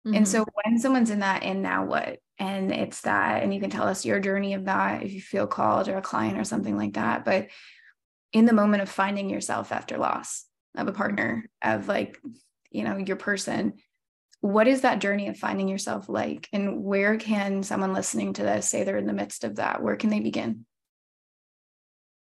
Mm-hmm. 0.07 0.15
and 0.15 0.27
so 0.27 0.45
when 0.63 0.79
someone's 0.79 1.09
in 1.09 1.19
that 1.19 1.43
and 1.43 1.61
now 1.61 1.85
what? 1.85 2.19
and 2.39 2.71
it's 2.71 3.01
that 3.01 3.43
and 3.43 3.53
you 3.53 3.59
can 3.59 3.69
tell 3.69 3.87
us 3.87 4.05
your 4.05 4.19
journey 4.19 4.53
of 4.53 4.65
that 4.65 5.03
if 5.03 5.11
you 5.11 5.21
feel 5.21 5.45
called 5.45 5.89
or 5.89 5.97
a 5.97 6.01
client 6.01 6.39
or 6.39 6.43
something 6.43 6.77
like 6.77 6.93
that 6.93 7.25
but 7.25 7.47
in 8.33 8.45
the 8.45 8.53
moment 8.53 8.81
of 8.81 8.89
finding 8.89 9.29
yourself 9.29 9.71
after 9.71 9.97
loss 9.97 10.45
of 10.77 10.87
a 10.87 10.93
partner 10.93 11.49
of 11.63 11.87
like 11.87 12.19
you 12.71 12.83
know 12.83 12.97
your 12.97 13.15
person 13.15 13.73
what 14.41 14.67
is 14.67 14.81
that 14.81 14.99
journey 14.99 15.27
of 15.27 15.37
finding 15.37 15.67
yourself 15.67 16.07
like? 16.07 16.47
And 16.53 16.81
where 16.81 17.17
can 17.17 17.61
someone 17.61 17.91
listening 17.91 18.31
to 18.33 18.43
this 18.43 18.69
say 18.69 18.85
they're 18.85 18.95
in 18.95 19.05
the 19.05 19.11
midst 19.11 19.43
of 19.43 19.57
that? 19.57 19.83
Where 19.83 19.97
can 19.97 20.09
they 20.09 20.21
begin? 20.21 20.65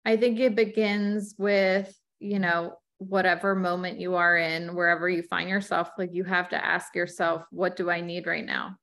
I 0.07 0.17
think 0.17 0.41
it 0.41 0.57
begins 0.57 1.35
with 1.37 1.95
you 2.21 2.39
know 2.39 2.75
whatever 2.99 3.55
moment 3.55 4.01
you 4.01 4.17
are 4.17 4.37
in 4.37 4.75
wherever 4.75 5.09
you 5.09 5.23
find 5.23 5.49
yourself 5.49 5.91
like 5.99 6.11
you 6.13 6.25
have 6.25 6.49
to 6.49 6.65
ask 6.65 6.95
yourself 6.97 7.45
what 7.51 7.77
do 7.77 7.89
i 7.89 8.01
need 8.01 8.27
right 8.27 8.45
now 8.45 8.77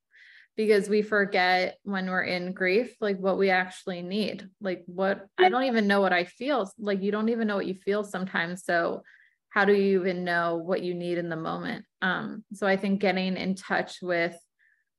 because 0.55 0.87
we 0.87 1.01
forget 1.01 1.77
when 1.83 2.09
we're 2.09 2.23
in 2.23 2.53
grief 2.53 2.95
like 3.01 3.17
what 3.17 3.37
we 3.37 3.49
actually 3.49 4.01
need 4.01 4.49
like 4.61 4.83
what 4.85 5.27
i 5.37 5.49
don't 5.49 5.63
even 5.63 5.87
know 5.87 6.01
what 6.01 6.13
i 6.13 6.23
feel 6.23 6.71
like 6.77 7.01
you 7.01 7.11
don't 7.11 7.29
even 7.29 7.47
know 7.47 7.55
what 7.55 7.67
you 7.67 7.73
feel 7.73 8.03
sometimes 8.03 8.63
so 8.63 9.01
how 9.55 9.63
do 9.63 9.73
you 9.73 10.01
even 10.01 10.25
know 10.25 10.57
what 10.57 10.83
you 10.83 10.93
need 10.93 11.17
in 11.17 11.29
the 11.29 11.37
moment? 11.37 11.85
Um 12.01 12.43
so 12.53 12.67
i 12.67 12.75
think 12.75 12.99
getting 12.99 13.37
in 13.37 13.55
touch 13.55 13.99
with 14.01 14.37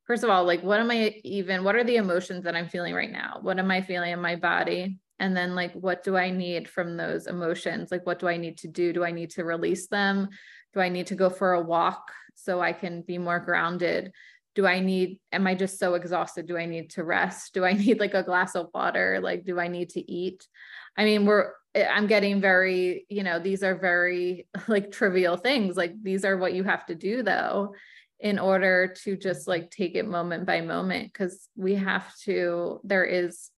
first 0.05 0.25
of 0.25 0.31
all 0.31 0.45
like 0.45 0.63
what 0.63 0.81
am 0.81 0.91
i 0.91 1.21
even 1.23 1.63
what 1.63 1.77
are 1.77 1.85
the 1.85 1.97
emotions 1.97 2.45
that 2.45 2.57
i'm 2.57 2.69
feeling 2.69 2.95
right 2.95 3.13
now? 3.13 3.39
What 3.43 3.59
am 3.59 3.71
i 3.71 3.83
feeling 3.83 4.13
in 4.13 4.21
my 4.21 4.37
body? 4.37 4.99
And 5.19 5.37
then 5.37 5.55
like 5.55 5.73
what 5.75 6.03
do 6.03 6.17
i 6.17 6.31
need 6.31 6.69
from 6.69 6.97
those 6.97 7.27
emotions? 7.27 7.93
Like 7.93 8.07
what 8.07 8.19
do 8.19 8.29
i 8.29 8.39
need 8.39 8.57
to 8.59 8.69
do? 8.69 8.95
Do 8.95 9.05
i 9.05 9.13
need 9.13 9.31
to 9.33 9.45
release 9.45 9.89
them? 9.89 10.31
Do 10.73 10.81
i 10.81 10.89
need 10.89 11.09
to 11.09 11.15
go 11.15 11.29
for 11.29 11.53
a 11.53 11.63
walk 11.63 12.11
so 12.35 12.61
i 12.61 12.73
can 12.73 13.03
be 13.03 13.19
more 13.19 13.41
grounded 13.41 14.13
do 14.57 14.67
I 14.67 14.81
need, 14.81 15.21
am 15.33 15.47
I 15.47 15.55
just 15.55 15.79
so 15.79 15.95
exhausted? 15.95 16.47
Do 16.47 16.57
I 16.57 16.65
need 16.65 16.91
to 16.93 17.05
rest? 17.05 17.53
Do 17.53 17.65
I 17.65 17.73
need 17.85 18.01
like 18.01 18.15
a 18.15 18.23
glass 18.25 18.57
of 18.57 18.71
water? 18.75 19.21
Like, 19.23 19.45
do 19.45 19.61
I 19.61 19.69
need 19.69 19.91
to 19.91 20.11
eat? 20.11 20.49
I 20.97 21.05
mean, 21.05 21.27
we're, 21.27 21.53
eh, 21.75 21.87
I'm 21.87 22.07
getting 22.07 22.41
very, 22.41 23.07
you 23.09 23.23
know, 23.23 23.39
these 23.39 23.63
are 23.63 23.77
very 23.77 24.49
like 24.67 24.91
trivial 24.91 25.37
things. 25.37 25.77
Like, 25.77 25.93
these 26.03 26.25
are 26.25 26.39
what 26.39 26.55
you 26.55 26.65
have 26.65 26.87
to 26.87 26.95
do 26.95 27.23
though, 27.23 27.75
in 28.19 28.39
order 28.39 28.95
to 29.05 29.15
just 29.17 29.47
like 29.47 29.71
take 29.71 29.95
it 29.95 30.09
moment 30.09 30.47
by 30.47 30.63
moment. 30.63 31.13
Cause 31.13 31.49
we 31.55 31.75
have 31.75 32.17
to, 32.25 32.81
there 32.83 33.05
is, 33.05 33.51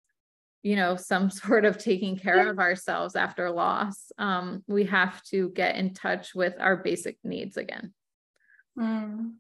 you 0.65 0.75
know, 0.75 0.97
some 0.97 1.31
sort 1.45 1.65
of 1.65 1.79
taking 1.79 2.19
care 2.19 2.51
of 2.51 2.59
ourselves 2.59 3.15
after 3.15 3.49
loss. 3.53 4.11
Um, 4.19 4.65
we 4.67 4.87
have 4.87 5.23
to 5.27 5.51
get 5.51 5.77
in 5.77 5.95
touch 5.95 6.35
with 6.35 6.55
our 6.59 6.77
basic 6.77 7.19
needs 7.23 7.57
again. 7.57 7.95
Mm. 8.77 9.35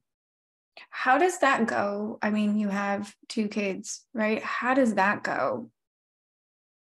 How 0.90 1.18
does 1.18 1.38
that 1.38 1.66
go? 1.66 2.18
I 2.22 2.30
mean, 2.30 2.58
you 2.58 2.68
have 2.68 3.14
two 3.28 3.48
kids, 3.48 4.04
right? 4.14 4.42
How 4.42 4.74
does 4.74 4.94
that 4.94 5.22
go 5.22 5.70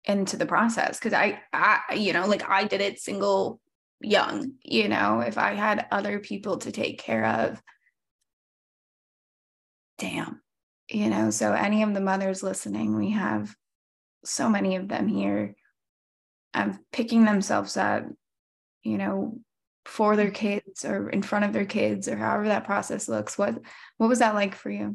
into 0.04 0.36
the 0.36 0.46
process? 0.46 0.98
Because 0.98 1.12
I, 1.12 1.40
I, 1.52 1.94
you 1.94 2.12
know, 2.12 2.26
like 2.26 2.48
I 2.48 2.64
did 2.64 2.80
it 2.80 3.00
single 3.00 3.60
young, 4.00 4.52
you 4.62 4.88
know, 4.88 5.20
if 5.20 5.38
I 5.38 5.54
had 5.54 5.86
other 5.90 6.18
people 6.18 6.58
to 6.58 6.72
take 6.72 6.98
care 6.98 7.24
of, 7.24 7.62
damn, 9.98 10.40
you 10.88 11.10
know, 11.10 11.30
so 11.30 11.52
any 11.52 11.82
of 11.82 11.94
the 11.94 12.00
mothers 12.00 12.42
listening, 12.42 12.96
we 12.96 13.10
have 13.10 13.54
so 14.24 14.48
many 14.48 14.76
of 14.76 14.88
them 14.88 15.08
here 15.08 15.56
of 16.54 16.78
picking 16.92 17.24
themselves 17.24 17.76
up, 17.76 18.04
you 18.82 18.98
know, 18.98 19.38
for 19.88 20.16
their 20.16 20.30
kids 20.30 20.84
or 20.84 21.08
in 21.08 21.22
front 21.22 21.46
of 21.46 21.54
their 21.54 21.64
kids 21.64 22.08
or 22.08 22.16
however 22.16 22.44
that 22.48 22.64
process 22.64 23.08
looks 23.08 23.38
what 23.38 23.58
what 23.96 24.06
was 24.08 24.18
that 24.18 24.34
like 24.34 24.54
for 24.54 24.70
you? 24.70 24.94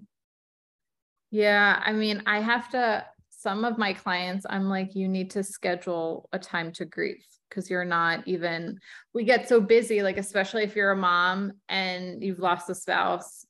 Yeah 1.32 1.82
i 1.84 1.91
mean 1.91 2.21
i 2.27 2.39
have 2.39 2.69
to 2.69 3.03
some 3.32 3.65
of 3.65 3.79
my 3.79 3.93
clients 3.93 4.45
i'm 4.47 4.69
like 4.69 4.93
you 4.93 5.08
need 5.08 5.32
to 5.32 5.43
schedule 5.43 6.29
a 6.32 6.38
time 6.38 6.71
to 6.73 6.86
grieve 6.86 7.25
because 7.49 7.71
you're 7.71 7.84
not 7.84 8.27
even 8.27 8.79
we 9.15 9.23
get 9.23 9.49
so 9.49 9.60
busy 9.60 10.03
like 10.03 10.17
especially 10.17 10.62
if 10.62 10.75
you're 10.75 10.91
a 10.91 10.95
mom 10.95 11.53
and 11.69 12.23
you've 12.23 12.39
lost 12.39 12.69
a 12.69 12.75
spouse 12.75 13.47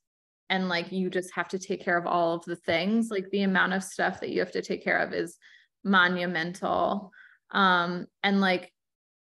and 0.48 0.70
like 0.70 0.92
you 0.92 1.10
just 1.10 1.34
have 1.34 1.48
to 1.48 1.58
take 1.58 1.84
care 1.84 1.98
of 1.98 2.06
all 2.06 2.34
of 2.34 2.44
the 2.46 2.56
things 2.56 3.10
like 3.10 3.28
the 3.30 3.42
amount 3.42 3.74
of 3.74 3.84
stuff 3.84 4.20
that 4.20 4.30
you 4.30 4.40
have 4.40 4.52
to 4.52 4.62
take 4.62 4.82
care 4.82 4.98
of 4.98 5.12
is 5.12 5.36
monumental. 5.84 7.12
Um 7.50 8.06
and 8.22 8.40
like 8.40 8.72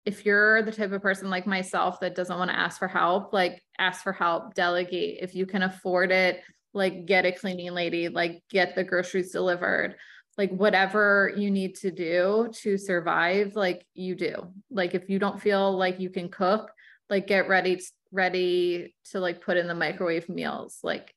if 0.05 0.25
you're 0.25 0.63
the 0.63 0.73
type 0.73 0.93
of 0.93 1.03
person 1.03 1.29
like 1.31 1.47
myself 1.47 2.01
that 2.01 2.15
doesn't 2.15 2.39
want 2.39 2.51
to 2.51 2.59
ask 2.59 2.79
for 2.79 2.89
help, 2.89 3.33
like 3.33 3.63
ask 3.79 4.03
for 4.03 4.13
help, 4.13 4.55
delegate. 4.55 5.19
If 5.21 5.35
you 5.35 5.47
can 5.47 5.63
afford 5.63 6.11
it, 6.11 6.41
like 6.73 7.07
get 7.07 7.27
a 7.27 7.33
cleaning 7.33 7.73
lady, 7.73 8.09
like 8.09 8.43
get 8.51 8.75
the 8.75 8.85
groceries 8.85 9.33
delivered, 9.33 9.97
like 10.39 10.51
whatever 10.51 11.33
you 11.37 11.51
need 11.51 11.75
to 11.77 11.91
do 11.91 12.51
to 12.63 12.79
survive, 12.79 13.57
like 13.57 13.85
you 13.95 14.15
do. 14.15 14.53
Like 14.71 14.95
if 14.95 15.09
you 15.11 15.19
don't 15.19 15.41
feel 15.41 15.77
like 15.77 16.01
you 16.01 16.09
can 16.11 16.29
cook, 16.29 16.71
like 17.11 17.27
get 17.27 17.49
ready 17.49 17.81
ready 18.13 18.95
to 19.11 19.21
like 19.21 19.43
put 19.43 19.57
in 19.57 19.69
the 19.69 19.75
microwave 19.75 20.29
meals. 20.29 20.79
Like 20.83 21.15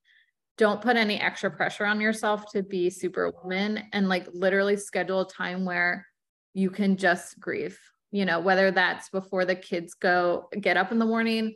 don't 0.57 0.81
put 0.81 0.97
any 0.97 1.19
extra 1.19 1.49
pressure 1.49 1.85
on 1.85 2.01
yourself 2.01 2.51
to 2.51 2.61
be 2.61 2.89
superwoman 2.89 3.83
and 3.93 4.09
like 4.09 4.27
literally 4.33 4.77
schedule 4.77 5.21
a 5.21 5.29
time 5.29 5.65
where 5.65 6.05
you 6.53 6.69
can 6.69 6.97
just 6.97 7.39
grieve 7.39 7.79
you 8.13 8.25
know, 8.25 8.39
whether 8.39 8.69
that's 8.69 9.09
before 9.09 9.43
the 9.43 9.55
kids 9.55 9.95
go 9.95 10.47
get 10.61 10.77
up 10.77 10.91
in 10.91 10.99
the 10.99 11.05
morning 11.05 11.55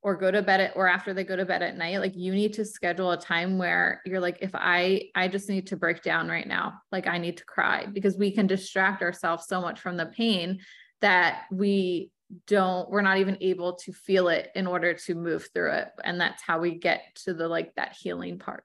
or 0.00 0.16
go 0.16 0.30
to 0.30 0.40
bed 0.40 0.58
at, 0.58 0.72
or 0.74 0.88
after 0.88 1.12
they 1.12 1.22
go 1.22 1.36
to 1.36 1.44
bed 1.44 1.62
at 1.62 1.76
night, 1.76 2.00
like 2.00 2.16
you 2.16 2.32
need 2.32 2.54
to 2.54 2.64
schedule 2.64 3.10
a 3.10 3.20
time 3.20 3.58
where 3.58 4.00
you're 4.06 4.18
like, 4.18 4.38
if 4.40 4.52
I, 4.54 5.10
I 5.14 5.28
just 5.28 5.50
need 5.50 5.66
to 5.66 5.76
break 5.76 6.02
down 6.02 6.28
right 6.28 6.48
now, 6.48 6.80
like 6.90 7.06
I 7.06 7.18
need 7.18 7.36
to 7.36 7.44
cry 7.44 7.84
because 7.84 8.16
we 8.16 8.30
can 8.30 8.46
distract 8.46 9.02
ourselves 9.02 9.44
so 9.46 9.60
much 9.60 9.80
from 9.80 9.98
the 9.98 10.06
pain 10.06 10.60
that 11.02 11.42
we 11.52 12.10
don't, 12.46 12.88
we're 12.88 13.02
not 13.02 13.18
even 13.18 13.36
able 13.42 13.74
to 13.74 13.92
feel 13.92 14.28
it 14.28 14.48
in 14.54 14.66
order 14.66 14.94
to 14.94 15.14
move 15.14 15.50
through 15.52 15.72
it. 15.72 15.88
And 16.02 16.18
that's 16.18 16.42
how 16.42 16.58
we 16.58 16.78
get 16.78 17.02
to 17.26 17.34
the 17.34 17.48
like 17.48 17.74
that 17.74 17.94
healing 18.00 18.38
part. 18.38 18.64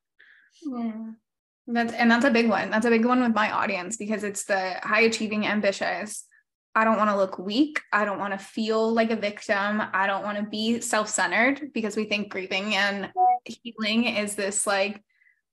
Yeah. 0.62 0.94
That's 1.68 1.94
and 1.94 2.10
that's 2.10 2.26
a 2.26 2.32
big 2.32 2.50
one. 2.50 2.70
That's 2.70 2.86
a 2.86 2.90
big 2.90 3.06
one 3.06 3.22
with 3.22 3.34
my 3.34 3.52
audience 3.52 3.98
because 3.98 4.24
it's 4.24 4.46
the 4.46 4.76
high 4.82 5.02
achieving 5.02 5.46
ambitious 5.46 6.26
I 6.76 6.84
don't 6.84 6.98
want 6.98 7.12
to 7.12 7.18
look 7.18 7.38
weak. 7.38 7.82
I 7.92 8.04
don't 8.04 8.20
want 8.20 8.34
to 8.34 8.44
feel 8.44 8.92
like 8.92 9.12
a 9.12 9.16
victim. 9.16 9.82
I 9.94 10.08
don't 10.08 10.24
want 10.24 10.38
to 10.40 10.44
be 10.44 10.82
self 10.82 11.08
centered 11.08 11.72
because 11.74 11.96
we 11.96 12.06
think 12.06 12.30
grieving 12.30 12.74
and 12.76 13.12
healing 13.46 14.06
is 14.06 14.36
this 14.36 14.66
like 14.66 15.02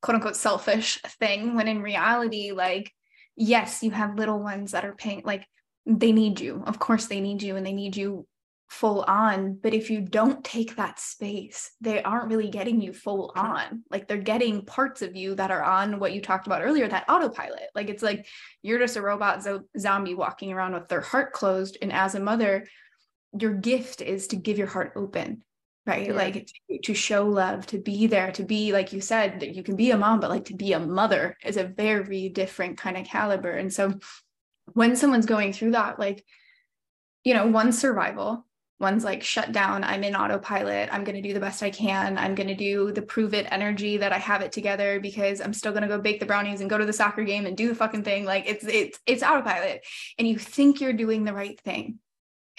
quote 0.00 0.16
unquote 0.16 0.36
selfish 0.36 1.00
thing. 1.20 1.56
When 1.56 1.68
in 1.68 1.82
reality, 1.82 2.52
like, 2.52 2.92
yes, 3.36 3.82
you 3.82 3.90
have 3.90 4.16
little 4.16 4.40
ones 4.40 4.72
that 4.72 4.84
are 4.84 4.94
paying, 4.94 5.22
like, 5.24 5.46
they 5.86 6.12
need 6.12 6.40
you. 6.40 6.62
Of 6.66 6.78
course, 6.78 7.06
they 7.06 7.20
need 7.20 7.42
you 7.42 7.56
and 7.56 7.66
they 7.66 7.72
need 7.72 7.96
you 7.96 8.26
full 8.70 9.02
on. 9.02 9.58
But 9.60 9.74
if 9.74 9.90
you 9.90 10.00
don't 10.00 10.42
take 10.44 10.76
that 10.76 10.98
space, 10.98 11.72
they 11.80 12.02
aren't 12.02 12.30
really 12.30 12.48
getting 12.48 12.80
you 12.80 12.92
full 12.92 13.32
on. 13.36 13.82
Like 13.90 14.08
they're 14.08 14.16
getting 14.16 14.64
parts 14.64 15.02
of 15.02 15.16
you 15.16 15.34
that 15.34 15.50
are 15.50 15.62
on 15.62 15.98
what 15.98 16.12
you 16.12 16.22
talked 16.22 16.46
about 16.46 16.62
earlier, 16.62 16.88
that 16.88 17.08
autopilot. 17.08 17.68
Like 17.74 17.90
it's 17.90 18.02
like 18.02 18.26
you're 18.62 18.78
just 18.78 18.96
a 18.96 19.02
robot 19.02 19.42
zo- 19.42 19.64
zombie 19.78 20.14
walking 20.14 20.52
around 20.52 20.74
with 20.74 20.88
their 20.88 21.00
heart 21.00 21.32
closed. 21.32 21.78
And 21.82 21.92
as 21.92 22.14
a 22.14 22.20
mother, 22.20 22.66
your 23.38 23.54
gift 23.54 24.00
is 24.00 24.28
to 24.28 24.36
give 24.36 24.56
your 24.56 24.66
heart 24.66 24.92
open 24.96 25.42
right 25.86 26.08
yeah. 26.08 26.12
like 26.12 26.46
to, 26.68 26.78
to, 26.82 26.92
show 26.92 27.26
love 27.26 27.64
to 27.64 27.78
be 27.78 28.06
there 28.06 28.30
to 28.32 28.42
be 28.42 28.70
like 28.70 28.92
you 28.92 29.00
said 29.00 29.40
that 29.40 29.54
you 29.54 29.62
can 29.62 29.76
be 29.76 29.92
a 29.92 29.96
mom 29.96 30.20
but 30.20 30.28
like 30.28 30.44
to 30.44 30.54
be 30.54 30.74
a 30.74 30.78
mother 30.78 31.38
is 31.42 31.56
a 31.56 31.64
very 31.64 32.28
different 32.28 32.76
kind 32.76 32.98
of 32.98 33.06
caliber 33.06 33.50
and 33.50 33.72
so 33.72 33.94
when 34.74 34.94
someone's 34.94 35.24
going 35.24 35.54
through 35.54 35.70
that 35.70 35.98
like 35.98 36.22
you 37.24 37.34
know, 37.34 37.46
one 37.46 37.72
survival, 37.72 38.46
one's 38.80 39.04
like 39.04 39.22
shut 39.22 39.52
down. 39.52 39.84
I'm 39.84 40.02
in 40.02 40.16
autopilot. 40.16 40.88
I'm 40.90 41.04
going 41.04 41.14
to 41.14 41.22
do 41.22 41.34
the 41.34 41.40
best 41.40 41.62
I 41.62 41.70
can. 41.70 42.16
I'm 42.16 42.34
going 42.34 42.48
to 42.48 42.54
do 42.54 42.90
the 42.90 43.02
prove 43.02 43.34
it 43.34 43.46
energy 43.50 43.98
that 43.98 44.12
I 44.12 44.18
have 44.18 44.40
it 44.40 44.52
together 44.52 44.98
because 44.98 45.40
I'm 45.40 45.52
still 45.52 45.72
going 45.72 45.82
to 45.82 45.88
go 45.88 46.00
bake 46.00 46.18
the 46.18 46.26
brownies 46.26 46.62
and 46.62 46.70
go 46.70 46.78
to 46.78 46.86
the 46.86 46.92
soccer 46.92 47.22
game 47.22 47.44
and 47.44 47.56
do 47.56 47.68
the 47.68 47.74
fucking 47.74 48.04
thing. 48.04 48.24
Like 48.24 48.48
it's, 48.48 48.64
it's, 48.64 48.98
it's 49.06 49.22
autopilot. 49.22 49.84
And 50.18 50.26
you 50.26 50.38
think 50.38 50.80
you're 50.80 50.94
doing 50.94 51.24
the 51.24 51.34
right 51.34 51.60
thing. 51.60 51.98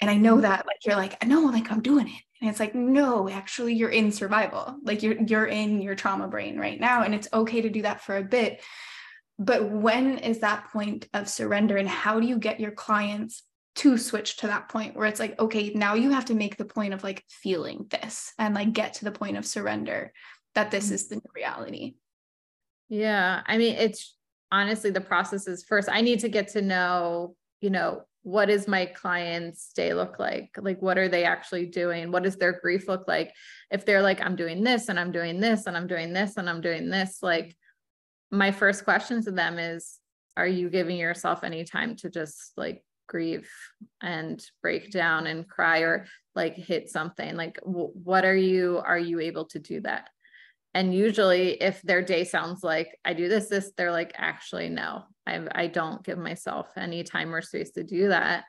And 0.00 0.08
I 0.08 0.16
know 0.16 0.40
that 0.40 0.64
like, 0.66 0.86
you're 0.86 0.96
like, 0.96 1.26
no, 1.26 1.42
like 1.42 1.70
I'm 1.72 1.82
doing 1.82 2.06
it. 2.06 2.22
And 2.40 2.48
it's 2.48 2.60
like, 2.60 2.74
no, 2.74 3.28
actually 3.28 3.74
you're 3.74 3.90
in 3.90 4.12
survival. 4.12 4.76
Like 4.84 5.02
you're, 5.02 5.20
you're 5.20 5.46
in 5.46 5.80
your 5.80 5.96
trauma 5.96 6.28
brain 6.28 6.56
right 6.56 6.78
now. 6.78 7.02
And 7.02 7.14
it's 7.14 7.28
okay 7.32 7.62
to 7.62 7.70
do 7.70 7.82
that 7.82 8.00
for 8.00 8.16
a 8.16 8.22
bit. 8.22 8.62
But 9.38 9.68
when 9.68 10.18
is 10.18 10.40
that 10.40 10.70
point 10.72 11.08
of 11.14 11.28
surrender 11.28 11.76
and 11.76 11.88
how 11.88 12.20
do 12.20 12.26
you 12.26 12.38
get 12.38 12.60
your 12.60 12.70
clients 12.70 13.42
to 13.74 13.96
switch 13.96 14.36
to 14.38 14.46
that 14.46 14.68
point 14.68 14.94
where 14.94 15.06
it's 15.06 15.20
like 15.20 15.38
okay 15.40 15.72
now 15.74 15.94
you 15.94 16.10
have 16.10 16.26
to 16.26 16.34
make 16.34 16.56
the 16.56 16.64
point 16.64 16.92
of 16.92 17.02
like 17.02 17.24
feeling 17.28 17.86
this 17.90 18.32
and 18.38 18.54
like 18.54 18.72
get 18.72 18.94
to 18.94 19.04
the 19.04 19.12
point 19.12 19.36
of 19.36 19.46
surrender 19.46 20.12
that 20.54 20.70
this 20.70 20.90
mm. 20.90 20.92
is 20.92 21.08
the 21.08 21.16
new 21.16 21.30
reality. 21.34 21.94
Yeah 22.88 23.42
i 23.46 23.56
mean 23.56 23.74
it's 23.76 24.16
honestly 24.50 24.90
the 24.90 25.00
process 25.00 25.46
is 25.46 25.64
first 25.64 25.88
i 25.90 26.02
need 26.02 26.20
to 26.20 26.28
get 26.28 26.48
to 26.48 26.60
know 26.60 27.34
you 27.60 27.70
know 27.70 28.02
what 28.24 28.46
does 28.46 28.68
my 28.68 28.86
client's 28.86 29.72
day 29.72 29.94
look 29.94 30.20
like? 30.20 30.54
Like 30.56 30.80
what 30.80 30.96
are 30.96 31.08
they 31.08 31.24
actually 31.24 31.66
doing? 31.66 32.12
What 32.12 32.22
does 32.22 32.36
their 32.36 32.52
grief 32.52 32.86
look 32.86 33.08
like? 33.08 33.32
If 33.70 33.84
they're 33.84 34.02
like 34.02 34.20
i'm 34.20 34.36
doing 34.36 34.62
this 34.62 34.88
and 34.88 35.00
i'm 35.00 35.12
doing 35.12 35.40
this 35.40 35.66
and 35.66 35.76
i'm 35.76 35.86
doing 35.86 36.12
this 36.12 36.36
and 36.36 36.48
i'm 36.48 36.60
doing 36.60 36.90
this 36.90 37.18
like 37.22 37.56
my 38.30 38.50
first 38.50 38.84
question 38.84 39.22
to 39.24 39.30
them 39.30 39.58
is 39.58 39.98
are 40.36 40.46
you 40.46 40.70
giving 40.70 40.96
yourself 40.96 41.44
any 41.44 41.64
time 41.64 41.96
to 41.96 42.10
just 42.10 42.52
like 42.56 42.84
grieve 43.12 43.48
and 44.00 44.42
break 44.62 44.90
down 44.90 45.26
and 45.26 45.46
cry 45.46 45.80
or 45.80 46.06
like 46.34 46.54
hit 46.54 46.88
something 46.88 47.36
like 47.36 47.60
w- 47.60 47.92
what 47.92 48.24
are 48.24 48.42
you 48.50 48.80
are 48.84 48.98
you 48.98 49.20
able 49.20 49.44
to 49.44 49.58
do 49.58 49.80
that? 49.82 50.08
And 50.74 50.94
usually 50.94 51.60
if 51.62 51.82
their 51.82 52.02
day 52.02 52.24
sounds 52.24 52.64
like 52.64 52.88
i 53.04 53.12
do 53.12 53.28
this 53.28 53.48
this 53.48 53.72
they're 53.76 53.92
like 54.00 54.12
actually 54.16 54.70
no. 54.70 55.04
I 55.26 55.34
i 55.62 55.66
don't 55.66 56.02
give 56.02 56.18
myself 56.18 56.66
any 56.76 57.04
time 57.04 57.34
or 57.34 57.42
space 57.42 57.72
to 57.72 57.84
do 57.84 58.08
that. 58.08 58.44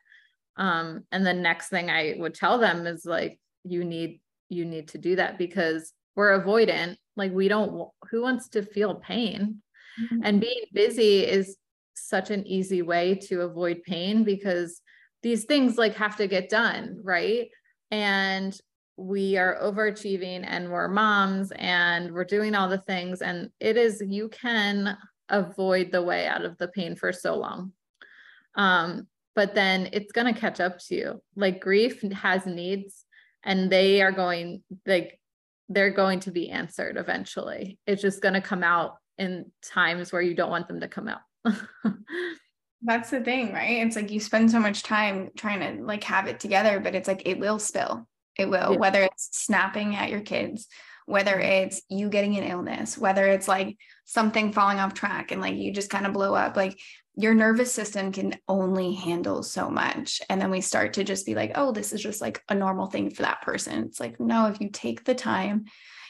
Um 0.58 1.04
and 1.12 1.26
the 1.26 1.34
next 1.34 1.67
thing 1.69 1.89
i 1.89 2.15
would 2.17 2.34
tell 2.34 2.58
them 2.58 2.88
is 2.88 3.04
like 3.06 3.39
you 3.65 3.84
need 3.84 4.21
you 4.47 4.65
need 4.65 4.88
to 4.89 4.97
do 4.97 5.17
that 5.17 5.38
because 5.38 5.93
we're 6.15 6.39
avoidant. 6.39 6.95
Like 7.17 7.34
we 7.34 7.49
don't 7.49 7.89
who 8.10 8.21
wants 8.21 8.49
to 8.49 8.63
feel 8.63 8.95
pain? 8.95 9.62
Mm-hmm. 10.02 10.21
and 10.23 10.41
being 10.41 10.63
busy 10.73 11.19
is 11.19 11.56
such 11.95 12.32
an 12.32 12.45
easy 12.47 12.82
way 12.82 13.15
to 13.15 13.41
avoid 13.41 13.84
pain 13.84 14.23
because 14.23 14.82
these 15.21 15.45
things 15.45 15.77
like 15.77 15.95
have 15.95 16.17
to 16.17 16.27
get 16.27 16.49
done, 16.49 16.99
right? 17.03 17.49
And 17.91 18.58
we 18.97 19.38
are 19.38 19.58
overachieving 19.62 20.43
and 20.45 20.71
we're 20.71 20.88
moms 20.88 21.51
and 21.56 22.12
we're 22.12 22.25
doing 22.25 22.56
all 22.56 22.69
the 22.69 22.77
things. 22.77 23.21
And 23.21 23.49
it 23.60 23.77
is, 23.77 24.03
you 24.06 24.29
can 24.29 24.97
avoid 25.29 25.91
the 25.91 26.01
way 26.01 26.27
out 26.27 26.45
of 26.45 26.58
the 26.58 26.67
pain 26.67 26.95
for 26.95 27.12
so 27.12 27.36
long. 27.36 27.71
Um, 28.56 29.08
but 29.36 29.56
then 29.56 29.89
it's 29.93 30.12
going 30.12 30.32
to 30.32 30.39
catch 30.39 30.60
up 30.60 30.77
to 30.79 30.95
you. 30.95 31.21
Like 31.36 31.60
grief 31.60 32.01
has 32.12 32.45
needs 32.45 33.06
and 33.43 33.71
they 33.71 34.01
are 34.01 34.12
going, 34.12 34.63
like, 34.86 35.19
they're 35.69 35.91
going 35.91 36.19
to 36.19 36.32
be 36.32 36.49
answered 36.49 36.97
eventually. 36.97 37.79
It's 37.88 38.01
just 38.01 38.21
going 38.21 38.36
to 38.36 38.41
come 38.41 38.63
out 38.63 38.97
in 39.17 39.51
times 39.63 40.12
where 40.12 40.21
you 40.21 40.36
don't 40.36 40.51
want 40.51 40.67
them 40.67 40.82
to 40.82 40.88
come 40.88 41.08
out. 41.08 41.21
That's 42.82 43.10
the 43.10 43.21
thing, 43.21 43.53
right? 43.53 43.86
It's 43.86 43.95
like 43.95 44.12
you 44.12 44.19
spend 44.19 44.51
so 44.51 44.60
much 44.60 44.84
time 44.84 45.29
trying 45.38 45.77
to 45.77 45.84
like 45.84 46.03
have 46.03 46.27
it 46.27 46.39
together, 46.39 46.79
but 46.79 46.95
it's 46.95 47.08
like 47.08 47.23
it 47.25 47.39
will 47.39 47.60
spill. 47.60 48.08
It 48.38 48.49
will, 48.49 48.73
yeah. 48.73 48.77
whether 48.77 49.03
it's 49.03 49.29
snapping 49.32 49.95
at 49.95 50.10
your 50.10 50.21
kids, 50.21 50.67
whether 51.06 51.34
mm-hmm. 51.34 51.65
it's 51.67 51.82
you 51.89 52.10
getting 52.10 52.38
an 52.38 52.43
illness, 52.43 52.97
whether 52.97 53.25
it's 53.27 53.47
like 53.47 53.77
something 54.06 54.51
falling 54.51 54.79
off 54.79 54.93
track 54.93 55.32
and 55.32 55.39
like 55.39 55.56
you 55.56 55.71
just 55.71 55.89
kind 55.89 56.06
of 56.06 56.13
blow 56.13 56.34
up. 56.34 56.58
Like 56.58 56.77
your 57.15 57.34
nervous 57.34 57.71
system 57.71 58.12
can 58.12 58.36
only 58.47 58.93
handle 58.95 59.43
so 59.43 59.69
much. 59.69 60.21
And 60.29 60.41
then 60.41 60.49
we 60.49 60.62
start 60.62 60.93
to 60.93 61.03
just 61.03 61.25
be 61.25 61.36
like, 61.36 61.51
oh, 61.56 61.71
this 61.71 61.93
is 61.93 62.01
just 62.01 62.21
like 62.21 62.41
a 62.49 62.56
normal 62.56 62.88
thing 62.88 63.12
for 63.12 63.21
that 63.21 63.41
person. 63.43 63.84
It's 63.84 63.99
like, 63.99 64.19
no, 64.19 64.47
if 64.47 64.60
you 64.60 64.69
take 64.71 65.03
the 65.03 65.15
time. 65.15 65.65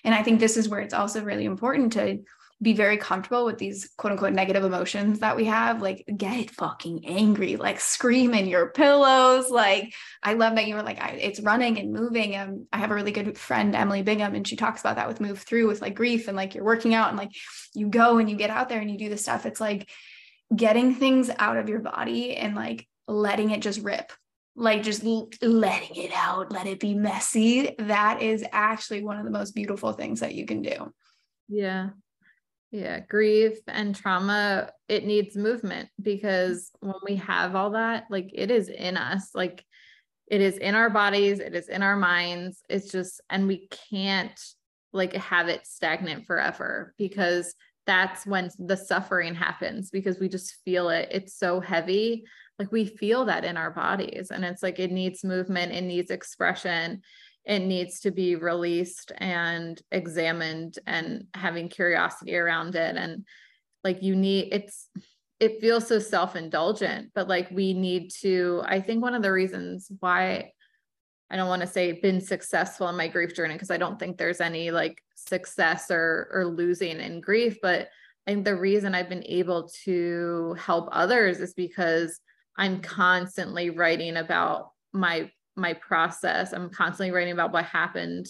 And 0.05 0.15
I 0.15 0.23
think 0.23 0.39
this 0.39 0.57
is 0.57 0.69
where 0.69 0.79
it's 0.79 0.93
also 0.93 1.23
really 1.23 1.45
important 1.45 1.93
to 1.93 2.19
be 2.61 2.73
very 2.73 2.97
comfortable 2.97 3.45
with 3.45 3.57
these 3.57 3.89
quote 3.97 4.11
unquote 4.11 4.33
negative 4.33 4.63
emotions 4.63 5.19
that 5.19 5.35
we 5.35 5.45
have. 5.45 5.81
Like, 5.81 6.05
get 6.15 6.51
fucking 6.51 7.05
angry, 7.05 7.55
like 7.55 7.79
scream 7.79 8.33
in 8.33 8.47
your 8.47 8.69
pillows. 8.69 9.49
Like, 9.49 9.93
I 10.21 10.33
love 10.33 10.55
that 10.55 10.67
you 10.67 10.75
were 10.75 10.83
like, 10.83 11.01
I, 11.01 11.09
it's 11.11 11.39
running 11.41 11.79
and 11.79 11.91
moving. 11.91 12.35
Um, 12.35 12.67
I 12.71 12.77
have 12.77 12.91
a 12.91 12.95
really 12.95 13.11
good 13.11 13.37
friend, 13.37 13.75
Emily 13.75 14.01
Bingham, 14.01 14.35
and 14.35 14.47
she 14.47 14.55
talks 14.55 14.81
about 14.81 14.95
that 14.97 15.07
with 15.07 15.21
Move 15.21 15.39
Through 15.39 15.67
with 15.67 15.81
like 15.81 15.95
grief 15.95 16.27
and 16.27 16.37
like 16.37 16.55
you're 16.55 16.63
working 16.63 16.93
out 16.93 17.09
and 17.09 17.17
like 17.17 17.31
you 17.73 17.87
go 17.87 18.17
and 18.17 18.29
you 18.29 18.35
get 18.35 18.49
out 18.49 18.69
there 18.69 18.79
and 18.79 18.89
you 18.89 18.97
do 18.97 19.09
the 19.09 19.17
stuff. 19.17 19.45
It's 19.45 19.61
like 19.61 19.89
getting 20.55 20.95
things 20.95 21.29
out 21.39 21.57
of 21.57 21.69
your 21.69 21.79
body 21.79 22.35
and 22.35 22.55
like 22.55 22.87
letting 23.07 23.51
it 23.51 23.61
just 23.61 23.81
rip 23.81 24.11
like 24.55 24.83
just 24.83 25.03
letting 25.03 25.95
it 25.95 26.11
out, 26.13 26.51
let 26.51 26.67
it 26.67 26.79
be 26.79 26.93
messy. 26.93 27.75
That 27.79 28.21
is 28.21 28.45
actually 28.51 29.03
one 29.03 29.17
of 29.17 29.25
the 29.25 29.31
most 29.31 29.55
beautiful 29.55 29.93
things 29.93 30.19
that 30.19 30.35
you 30.35 30.45
can 30.45 30.61
do. 30.61 30.93
Yeah. 31.47 31.89
Yeah, 32.73 33.01
grief 33.01 33.59
and 33.67 33.95
trauma, 33.95 34.71
it 34.87 35.05
needs 35.05 35.37
movement 35.37 35.89
because 36.01 36.71
when 36.79 36.95
we 37.05 37.17
have 37.17 37.55
all 37.55 37.69
that, 37.71 38.05
like 38.09 38.31
it 38.33 38.49
is 38.49 38.67
in 38.67 38.97
us, 38.97 39.29
like 39.35 39.63
it 40.25 40.41
is 40.41 40.57
in 40.57 40.73
our 40.73 40.89
bodies, 40.89 41.39
it 41.39 41.53
is 41.53 41.69
in 41.69 41.83
our 41.83 41.95
minds. 41.95 42.63
It's 42.69 42.91
just, 42.91 43.21
and 43.29 43.47
we 43.47 43.69
can't 43.91 44.39
like 44.91 45.13
have 45.13 45.49
it 45.49 45.67
stagnant 45.67 46.25
forever 46.25 46.95
because 46.97 47.53
that's 47.85 48.25
when 48.25 48.49
the 48.57 48.77
suffering 48.77 49.35
happens 49.35 49.91
because 49.91 50.17
we 50.19 50.27
just 50.27 50.55
feel 50.65 50.89
it. 50.89 51.09
It's 51.11 51.37
so 51.37 51.59
heavy. 51.59 52.23
Like 52.57 52.71
we 52.71 52.85
feel 52.85 53.25
that 53.25 53.45
in 53.45 53.55
our 53.55 53.69
bodies. 53.69 54.31
And 54.31 54.43
it's 54.43 54.63
like 54.63 54.79
it 54.79 54.91
needs 54.91 55.23
movement, 55.23 55.73
it 55.73 55.83
needs 55.83 56.09
expression 56.09 57.03
it 57.45 57.59
needs 57.59 57.99
to 58.01 58.11
be 58.11 58.35
released 58.35 59.11
and 59.17 59.81
examined 59.91 60.79
and 60.87 61.25
having 61.33 61.67
curiosity 61.67 62.35
around 62.35 62.75
it. 62.75 62.95
And 62.95 63.25
like 63.83 64.01
you 64.01 64.15
need 64.15 64.49
it's 64.51 64.89
it 65.39 65.59
feels 65.59 65.87
so 65.87 65.99
self-indulgent 65.99 67.11
but 67.13 67.27
like 67.27 67.49
we 67.51 67.73
need 67.73 68.09
to 68.09 68.61
i 68.65 68.79
think 68.79 69.01
one 69.01 69.13
of 69.13 69.21
the 69.21 69.31
reasons 69.31 69.91
why 69.99 70.51
i 71.29 71.35
don't 71.35 71.49
want 71.49 71.61
to 71.61 71.67
say 71.67 71.91
been 71.91 72.21
successful 72.21 72.87
in 72.87 72.95
my 72.95 73.07
grief 73.07 73.35
journey 73.35 73.53
because 73.53 73.71
i 73.71 73.77
don't 73.77 73.99
think 73.99 74.17
there's 74.17 74.41
any 74.41 74.71
like 74.71 75.01
success 75.15 75.91
or 75.91 76.29
or 76.31 76.45
losing 76.45 76.99
in 76.99 77.19
grief 77.19 77.57
but 77.61 77.89
i 78.27 78.31
think 78.31 78.45
the 78.45 78.55
reason 78.55 78.95
i've 78.95 79.09
been 79.09 79.25
able 79.25 79.69
to 79.83 80.55
help 80.57 80.87
others 80.91 81.39
is 81.39 81.53
because 81.53 82.19
i'm 82.57 82.79
constantly 82.81 83.69
writing 83.69 84.17
about 84.17 84.71
my 84.93 85.29
my 85.55 85.73
process. 85.73 86.53
I'm 86.53 86.69
constantly 86.69 87.11
writing 87.11 87.33
about 87.33 87.53
what 87.53 87.65
happened 87.65 88.27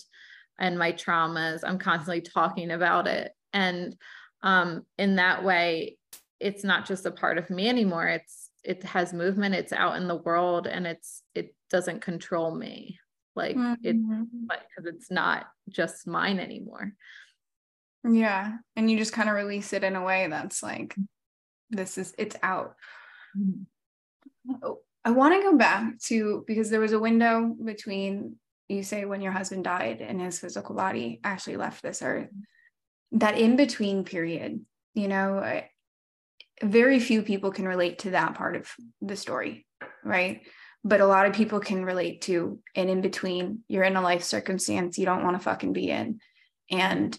and 0.60 0.78
my 0.78 0.92
traumas. 0.92 1.62
I'm 1.64 1.80
constantly 1.80 2.22
talking 2.22 2.72
about 2.72 3.08
it. 3.08 3.32
And 3.54 3.96
um, 4.42 4.86
in 4.98 5.16
that 5.16 5.44
way, 5.44 5.98
it's 6.40 6.64
not 6.64 6.86
just 6.86 7.06
a 7.06 7.12
part 7.12 7.38
of 7.38 7.50
me 7.50 7.70
anymore. 7.70 8.08
It's 8.08 8.50
it 8.64 8.84
has 8.84 9.14
movement, 9.14 9.56
it's 9.56 9.74
out 9.74 9.98
in 9.98 10.08
the 10.08 10.16
world 10.16 10.68
and 10.68 10.88
it's 10.88 11.22
it 11.36 11.54
doesn't 11.70 12.02
control 12.02 12.54
me. 12.54 13.00
Like 13.36 13.56
mm-hmm. 13.56 13.84
it 13.84 13.98
because 14.48 14.86
it's 14.86 15.10
not 15.10 15.48
just 15.70 16.08
mine 16.08 16.40
anymore. 16.40 16.94
Yeah. 18.04 18.58
And 18.76 18.92
you 18.92 18.98
just 18.98 19.14
kind 19.14 19.30
of 19.30 19.36
release 19.36 19.74
it 19.74 19.84
in 19.84 19.96
a 19.96 20.04
way 20.04 20.28
that's 20.28 20.62
like, 20.62 20.96
this 21.70 21.98
is 21.98 22.14
it's 22.18 22.36
out. 22.44 22.76
Mm-hmm. 23.38 24.74
I 25.06 25.12
want 25.12 25.36
to 25.36 25.42
go 25.42 25.58
back 25.58 26.00
to 26.06 26.44
because 26.48 26.70
there 26.70 26.80
was 26.80 26.94
a 26.94 27.00
window 27.00 27.56
between 27.64 28.38
you 28.70 28.84
say 28.84 29.06
when 29.06 29.22
your 29.22 29.32
husband 29.32 29.64
died 29.64 30.02
and 30.02 30.22
his 30.22 30.40
physical 30.40 30.76
body 30.76 31.20
actually 31.24 31.58
left 31.58 31.84
this 31.84 32.02
earth. 32.02 32.30
That 33.12 33.38
in 33.38 33.56
between 33.56 34.06
period, 34.06 34.62
you 34.94 35.08
know, 35.08 35.62
very 36.64 37.00
few 37.00 37.22
people 37.22 37.52
can 37.52 37.68
relate 37.68 38.00
to 38.00 38.12
that 38.12 38.36
part 38.36 38.56
of 38.56 38.72
the 39.02 39.16
story, 39.16 39.66
right? 40.04 40.42
But 40.84 41.02
a 41.02 41.08
lot 41.08 41.28
of 41.28 41.34
people 41.34 41.60
can 41.60 41.86
relate 41.86 42.22
to 42.24 42.60
an 42.76 42.90
in 42.90 43.02
between. 43.02 43.60
You're 43.68 43.84
in 43.84 43.96
a 43.96 44.02
life 44.02 44.24
circumstance 44.24 44.98
you 44.98 45.06
don't 45.06 45.24
want 45.24 45.36
to 45.36 45.44
fucking 45.44 45.74
be 45.74 45.90
in. 45.90 46.20
And 46.72 47.18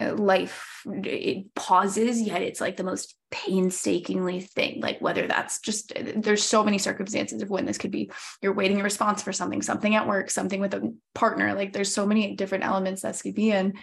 Uh, 0.00 0.14
life 0.14 0.80
it 1.04 1.54
pauses 1.54 2.18
yet 2.22 2.40
it's 2.40 2.62
like 2.62 2.78
the 2.78 2.82
most 2.82 3.14
painstakingly 3.30 4.40
thing 4.40 4.80
like 4.80 4.98
whether 5.02 5.26
that's 5.26 5.60
just 5.60 5.92
uh, 5.94 6.12
there's 6.16 6.42
so 6.42 6.64
many 6.64 6.78
circumstances 6.78 7.42
of 7.42 7.50
when 7.50 7.66
this 7.66 7.76
could 7.76 7.90
be. 7.90 8.10
You're 8.40 8.54
waiting 8.54 8.80
a 8.80 8.84
response 8.84 9.22
for 9.22 9.34
something 9.34 9.60
something 9.60 9.94
at 9.94 10.08
work 10.08 10.30
something 10.30 10.62
with 10.62 10.72
a 10.72 10.94
partner 11.14 11.52
like 11.52 11.74
there's 11.74 11.92
so 11.92 12.06
many 12.06 12.34
different 12.36 12.64
elements 12.64 13.02
that 13.02 13.20
could 13.22 13.34
be 13.34 13.50
in. 13.50 13.74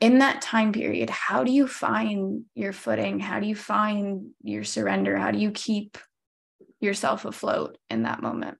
In 0.00 0.18
that 0.18 0.42
time 0.42 0.72
period 0.72 1.10
how 1.10 1.44
do 1.44 1.52
you 1.52 1.68
find 1.68 2.44
your 2.56 2.72
footing? 2.72 3.20
How 3.20 3.38
do 3.38 3.46
you 3.46 3.54
find 3.54 4.30
your 4.42 4.64
surrender? 4.64 5.16
How 5.16 5.30
do 5.30 5.38
you 5.38 5.52
keep 5.52 5.96
yourself 6.80 7.24
afloat 7.24 7.78
in 7.88 8.02
that 8.02 8.20
moment 8.20 8.58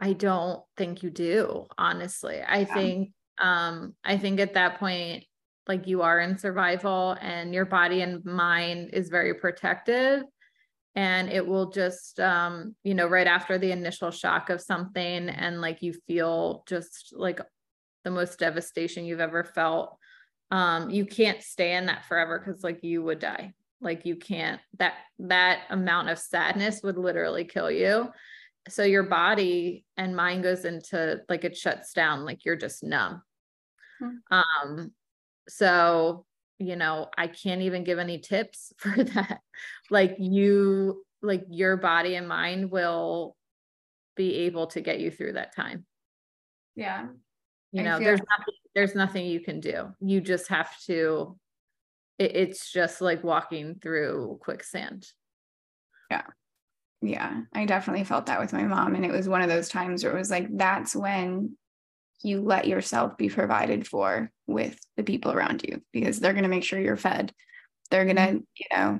I 0.00 0.14
don't 0.14 0.62
think 0.76 1.02
you 1.02 1.10
do, 1.10 1.66
honestly. 1.76 2.40
I 2.40 2.60
yeah. 2.60 2.74
think 2.74 3.12
um 3.40 3.94
I 4.04 4.18
think 4.18 4.40
at 4.40 4.54
that 4.54 4.78
point 4.78 5.24
like 5.66 5.86
you 5.86 6.02
are 6.02 6.18
in 6.20 6.36
survival 6.36 7.16
and 7.20 7.54
your 7.54 7.64
body 7.64 8.02
and 8.02 8.24
mind 8.24 8.90
is 8.92 9.08
very 9.08 9.34
protective 9.34 10.24
and 10.96 11.30
it 11.30 11.46
will 11.46 11.70
just 11.70 12.18
um 12.20 12.74
you 12.82 12.94
know 12.94 13.06
right 13.06 13.26
after 13.26 13.56
the 13.56 13.70
initial 13.70 14.10
shock 14.10 14.50
of 14.50 14.60
something 14.60 15.28
and 15.28 15.60
like 15.60 15.80
you 15.80 15.94
feel 16.06 16.64
just 16.66 17.14
like 17.16 17.40
the 18.04 18.10
most 18.10 18.38
devastation 18.38 19.04
you've 19.04 19.20
ever 19.20 19.44
felt 19.44 19.96
um 20.50 20.90
you 20.90 21.06
can't 21.06 21.42
stay 21.42 21.74
in 21.74 21.86
that 21.86 22.04
forever 22.04 22.38
cuz 22.40 22.64
like 22.64 22.82
you 22.82 23.02
would 23.02 23.20
die 23.20 23.54
like 23.80 24.04
you 24.04 24.16
can't 24.16 24.60
that 24.78 24.94
that 25.18 25.60
amount 25.70 26.08
of 26.08 26.18
sadness 26.18 26.82
would 26.82 26.98
literally 26.98 27.44
kill 27.44 27.70
you 27.70 28.10
so 28.68 28.82
your 28.82 29.02
body 29.04 29.84
and 29.96 30.14
mind 30.14 30.42
goes 30.42 30.64
into 30.64 31.20
like 31.28 31.44
it 31.44 31.56
shuts 31.56 31.92
down 31.92 32.24
like 32.24 32.44
you're 32.44 32.56
just 32.56 32.82
numb. 32.82 33.22
Hmm. 33.98 34.16
um 34.30 34.92
so 35.48 36.24
you 36.58 36.76
know 36.76 37.08
i 37.18 37.26
can't 37.26 37.60
even 37.62 37.84
give 37.84 37.98
any 37.98 38.18
tips 38.18 38.72
for 38.78 39.04
that. 39.04 39.40
Like 39.90 40.16
you 40.18 41.04
like 41.22 41.44
your 41.50 41.76
body 41.76 42.14
and 42.14 42.28
mind 42.28 42.70
will 42.70 43.36
be 44.16 44.34
able 44.46 44.68
to 44.68 44.80
get 44.80 45.00
you 45.00 45.10
through 45.10 45.34
that 45.34 45.54
time. 45.54 45.84
Yeah. 46.76 47.08
You 47.72 47.82
know 47.82 47.98
there's 47.98 48.20
nothing 48.20 48.54
there's 48.74 48.94
nothing 48.94 49.26
you 49.26 49.40
can 49.40 49.60
do. 49.60 49.88
You 50.00 50.20
just 50.20 50.48
have 50.48 50.70
to 50.86 51.38
it, 52.18 52.34
it's 52.34 52.72
just 52.72 53.00
like 53.00 53.22
walking 53.22 53.76
through 53.80 54.38
quicksand. 54.42 55.06
Yeah 56.10 56.22
yeah 57.02 57.40
i 57.54 57.64
definitely 57.64 58.04
felt 58.04 58.26
that 58.26 58.40
with 58.40 58.52
my 58.52 58.64
mom 58.64 58.94
and 58.94 59.04
it 59.04 59.12
was 59.12 59.28
one 59.28 59.42
of 59.42 59.48
those 59.48 59.68
times 59.68 60.04
where 60.04 60.12
it 60.14 60.18
was 60.18 60.30
like 60.30 60.46
that's 60.56 60.94
when 60.94 61.56
you 62.22 62.42
let 62.42 62.66
yourself 62.66 63.16
be 63.16 63.28
provided 63.28 63.86
for 63.86 64.30
with 64.46 64.78
the 64.96 65.02
people 65.02 65.32
around 65.32 65.62
you 65.66 65.80
because 65.92 66.20
they're 66.20 66.32
going 66.32 66.42
to 66.42 66.50
make 66.50 66.64
sure 66.64 66.78
you're 66.78 66.96
fed. 66.96 67.32
They're 67.90 68.04
going 68.04 68.16
to 68.16 68.22
mm-hmm. 68.22 68.36
you 68.56 68.66
know 68.76 68.98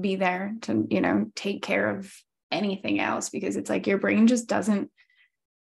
be 0.00 0.16
there 0.16 0.54
to 0.62 0.86
you 0.90 1.00
know 1.00 1.26
take 1.34 1.62
care 1.62 1.90
of 1.90 2.12
anything 2.50 3.00
else 3.00 3.30
because 3.30 3.56
it's 3.56 3.70
like 3.70 3.86
your 3.86 3.98
brain 3.98 4.26
just 4.26 4.46
doesn't 4.46 4.90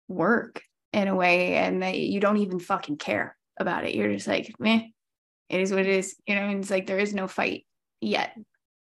work 0.08 0.62
in 0.92 1.08
a 1.08 1.14
way 1.14 1.56
and 1.56 1.82
that 1.82 1.98
you 1.98 2.20
don't 2.20 2.38
even 2.38 2.58
fucking 2.58 2.96
care 2.96 3.36
about 3.58 3.84
it. 3.84 3.94
You're 3.94 4.12
just 4.12 4.28
like 4.28 4.54
meh 4.58 4.82
it 5.48 5.60
is 5.60 5.70
what 5.70 5.80
it 5.80 5.86
is 5.86 6.16
you 6.26 6.34
know 6.34 6.42
and 6.42 6.60
it's 6.60 6.70
like 6.70 6.86
there 6.86 6.98
is 6.98 7.14
no 7.14 7.26
fight 7.26 7.64
yet 8.00 8.36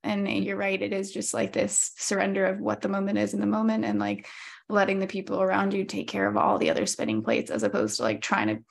and 0.04 0.26
mm-hmm. 0.26 0.42
you're 0.42 0.56
right 0.56 0.82
it 0.82 0.92
is 0.92 1.12
just 1.12 1.34
like 1.34 1.52
this 1.52 1.92
surrender 1.96 2.46
of 2.46 2.60
what 2.60 2.80
the 2.80 2.88
moment 2.88 3.18
is 3.18 3.34
in 3.34 3.40
the 3.40 3.46
moment 3.46 3.84
and 3.84 3.98
like 3.98 4.26
letting 4.68 4.98
the 4.98 5.06
people 5.06 5.40
around 5.40 5.72
you 5.72 5.84
take 5.84 6.08
care 6.08 6.28
of 6.28 6.36
all 6.36 6.58
the 6.58 6.70
other 6.70 6.86
spinning 6.86 7.22
plates 7.22 7.50
as 7.50 7.62
opposed 7.62 7.96
to 7.96 8.02
like 8.02 8.20
trying 8.20 8.48
to 8.48 8.62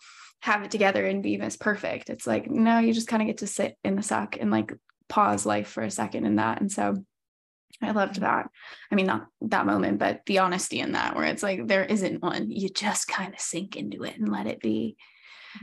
have 0.42 0.64
it 0.64 0.72
together 0.72 1.06
and 1.06 1.24
be 1.24 1.40
as 1.40 1.58
perfect 1.58 2.10
it's 2.10 2.28
like 2.28 2.50
no 2.50 2.80
you 2.80 2.94
just 2.94 3.08
kind 3.08 3.22
of 3.22 3.28
get 3.28 3.40
to 3.40 3.48
sit 3.48 3.76
in 3.84 3.96
the 3.96 4.04
suck 4.04 4.38
and 4.40 4.52
like 4.52 4.74
pause 5.10 5.46
life 5.46 5.68
for 5.68 5.84
a 5.84 5.92
second 5.92 6.26
in 6.26 6.36
that 6.36 6.62
and 6.62 6.72
so 6.72 6.96
I 7.82 7.92
loved 7.92 8.16
mm-hmm. 8.16 8.24
that. 8.24 8.50
I 8.92 8.96
mean, 8.96 9.06
not 9.06 9.28
that 9.42 9.66
moment, 9.66 10.00
but 10.00 10.22
the 10.26 10.40
honesty 10.40 10.80
in 10.80 10.94
that, 10.94 11.16
where 11.16 11.26
it's 11.26 11.44
like 11.44 11.68
there 11.68 11.84
isn't 11.84 12.22
one. 12.22 12.50
You 12.50 12.70
just 12.70 13.08
kind 13.08 13.34
of 13.34 13.40
sink 13.40 13.76
into 13.76 14.04
it 14.04 14.18
and 14.18 14.32
let 14.32 14.48
it 14.48 14.60
be. 14.60 14.98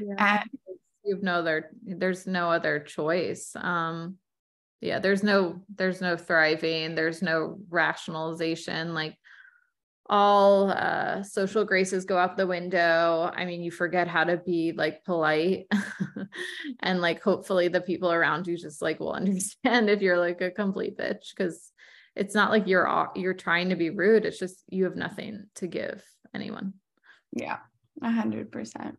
Yeah. 0.01 0.43
And 0.43 0.51
you 1.05 1.19
know 1.21 1.43
there 1.43 1.71
there's 1.85 2.27
no 2.27 2.51
other 2.51 2.81
choice. 2.81 3.55
Um, 3.57 4.17
yeah 4.81 4.99
there's 4.99 5.23
no 5.23 5.63
there's 5.75 6.01
no 6.01 6.17
thriving 6.17 6.95
there's 6.95 7.23
no 7.23 7.59
rationalization 7.69 8.95
like 8.95 9.17
all 10.07 10.71
uh, 10.71 11.23
social 11.23 11.65
graces 11.65 12.05
go 12.05 12.19
out 12.19 12.37
the 12.37 12.47
window. 12.47 13.31
I 13.35 13.45
mean 13.47 13.63
you 13.63 13.71
forget 13.71 14.07
how 14.07 14.25
to 14.25 14.37
be 14.37 14.73
like 14.73 15.05
polite 15.05 15.67
and 16.81 17.01
like 17.01 17.23
hopefully 17.23 17.69
the 17.69 17.81
people 17.81 18.13
around 18.13 18.47
you 18.47 18.57
just 18.57 18.83
like 18.83 19.01
will 19.01 19.13
understand 19.15 19.89
if 19.89 20.03
you're 20.03 20.19
like 20.19 20.41
a 20.41 20.51
complete 20.51 20.99
bitch 20.99 21.31
because 21.35 21.73
it's 22.15 22.35
not 22.35 22.51
like 22.51 22.67
you're 22.67 23.09
you're 23.17 23.35
trying 23.35 23.71
to 23.71 23.77
be 23.77 23.91
rude 23.91 24.25
it's 24.25 24.39
just 24.39 24.63
you 24.69 24.85
have 24.85 24.97
nothing 24.97 25.47
to 25.57 25.67
give 25.67 26.05
anyone. 26.35 26.75
Yeah 27.33 27.59
a 28.03 28.11
hundred 28.11 28.51
percent. 28.53 28.99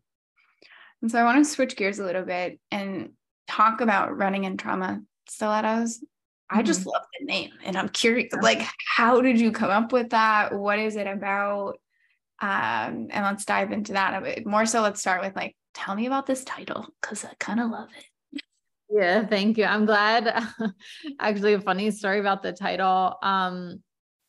And 1.02 1.10
so 1.10 1.20
i 1.20 1.24
want 1.24 1.44
to 1.44 1.50
switch 1.50 1.76
gears 1.76 1.98
a 1.98 2.04
little 2.04 2.24
bit 2.24 2.58
and 2.70 3.10
talk 3.46 3.80
about 3.80 4.16
running 4.16 4.44
in 4.44 4.56
trauma 4.56 5.00
stilettos. 5.28 6.04
I 6.48 6.62
just 6.62 6.80
mm-hmm. 6.80 6.90
love 6.90 7.02
the 7.18 7.26
name 7.26 7.50
and 7.64 7.76
I'm 7.76 7.88
curious, 7.88 8.32
like, 8.40 8.62
how 8.96 9.20
did 9.20 9.40
you 9.40 9.50
come 9.50 9.70
up 9.70 9.92
with 9.92 10.10
that? 10.10 10.54
What 10.54 10.78
is 10.78 10.96
it 10.96 11.06
about? 11.06 11.78
Um, 12.40 13.08
and 13.10 13.24
let's 13.24 13.44
dive 13.44 13.72
into 13.72 13.94
that 13.94 14.14
a 14.14 14.24
bit 14.24 14.46
more. 14.46 14.66
So 14.66 14.82
let's 14.82 15.00
start 15.00 15.22
with 15.22 15.34
like, 15.34 15.56
tell 15.74 15.94
me 15.94 16.06
about 16.06 16.26
this 16.26 16.44
title 16.44 16.86
because 17.00 17.24
I 17.24 17.32
kind 17.38 17.60
of 17.60 17.70
love 17.70 17.88
it. 17.96 18.42
Yeah, 18.88 19.26
thank 19.26 19.58
you. 19.58 19.64
I'm 19.64 19.84
glad. 19.84 20.32
Actually, 21.20 21.54
a 21.54 21.60
funny 21.60 21.90
story 21.90 22.20
about 22.20 22.42
the 22.42 22.52
title. 22.52 23.16
Um, 23.22 23.82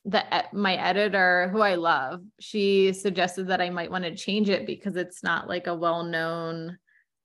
the 0.06 0.24
my 0.54 0.76
editor, 0.76 1.50
who 1.50 1.62
I 1.62 1.76
love, 1.76 2.22
she 2.39 2.93
suggested 2.93 3.48
that 3.48 3.62
I 3.62 3.70
might 3.70 3.91
want 3.91 4.06
to 4.06 4.16
change 4.16 4.50
it 4.50 4.66
because 4.66 4.95
it's 4.95 5.22
not 5.22 5.48
like 5.48 5.68
a 5.68 5.76
well-known 5.76 6.78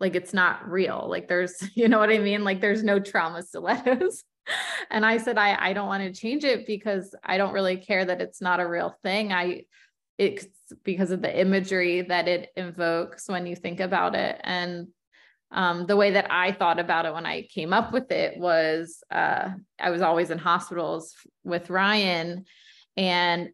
like 0.03 0.14
it's 0.14 0.34
not 0.34 0.68
real 0.68 1.07
like 1.09 1.28
there's 1.28 1.55
you 1.74 1.88
know 1.88 1.98
what 1.98 2.11
i 2.11 2.18
mean? 2.18 2.44
Like 2.44 2.61
there's 2.61 2.84
no 2.84 3.00
trauma 3.00 3.42
stilettos. 3.42 4.24
And 4.90 5.07
i 5.07 5.18
said 5.18 5.38
i 5.38 5.57
i 5.68 5.72
don't 5.72 5.86
want 5.86 6.03
to 6.03 6.20
change 6.20 6.42
it 6.42 6.66
because 6.66 7.14
i 7.22 7.38
don't 7.38 7.53
really 7.53 7.76
care 7.76 8.05
that 8.05 8.20
it's 8.20 8.40
not 8.40 8.59
a 8.59 8.66
real 8.66 8.92
thing. 9.05 9.32
I 9.32 9.66
it's 10.18 10.46
because 10.84 11.11
of 11.11 11.22
the 11.22 11.40
imagery 11.40 12.03
that 12.03 12.28
it 12.28 12.50
invokes 12.57 13.28
when 13.28 13.46
you 13.46 13.57
think 13.57 13.80
about 13.80 14.14
it. 14.14 14.40
And 14.42 14.88
um, 15.50 15.86
the 15.86 15.96
way 15.96 16.12
that 16.12 16.26
I 16.30 16.53
thought 16.53 16.78
about 16.78 17.07
it 17.07 17.14
when 17.14 17.26
I 17.26 17.42
came 17.42 17.72
up 17.72 17.92
with 17.92 18.11
it 18.11 18.38
was 18.38 19.03
uh, 19.11 19.50
I 19.78 19.90
was 19.90 20.00
always 20.00 20.30
in 20.30 20.38
hospitals 20.38 21.14
with 21.44 21.70
Ryan, 21.70 22.44
and 22.96 23.50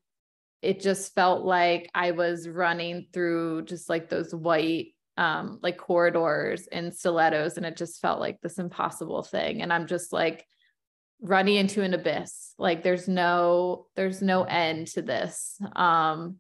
it 0.62 0.80
just 0.80 1.14
felt 1.14 1.44
like 1.44 1.90
I 1.94 2.12
was 2.12 2.49
running 2.49 3.07
through 3.12 3.64
just 3.64 3.88
like 3.88 4.09
those 4.09 4.34
white 4.34 4.94
um, 5.19 5.59
like 5.62 5.77
corridors 5.77 6.69
and 6.71 6.95
stilettos, 6.95 7.57
and 7.57 7.66
it 7.66 7.77
just 7.77 8.01
felt 8.01 8.21
like 8.21 8.41
this 8.41 8.59
impossible 8.59 9.25
thing. 9.25 9.61
And 9.61 9.73
I'm 9.73 9.89
just 9.89 10.12
like 10.12 10.47
running 11.21 11.57
into 11.57 11.83
an 11.83 11.93
abyss. 11.93 12.55
Like 12.57 12.85
there's 12.85 13.09
no 13.09 13.87
there's 13.97 14.23
no 14.23 14.45
end 14.45 14.87
to 14.89 15.03
this. 15.03 15.61
Um, 15.75 16.37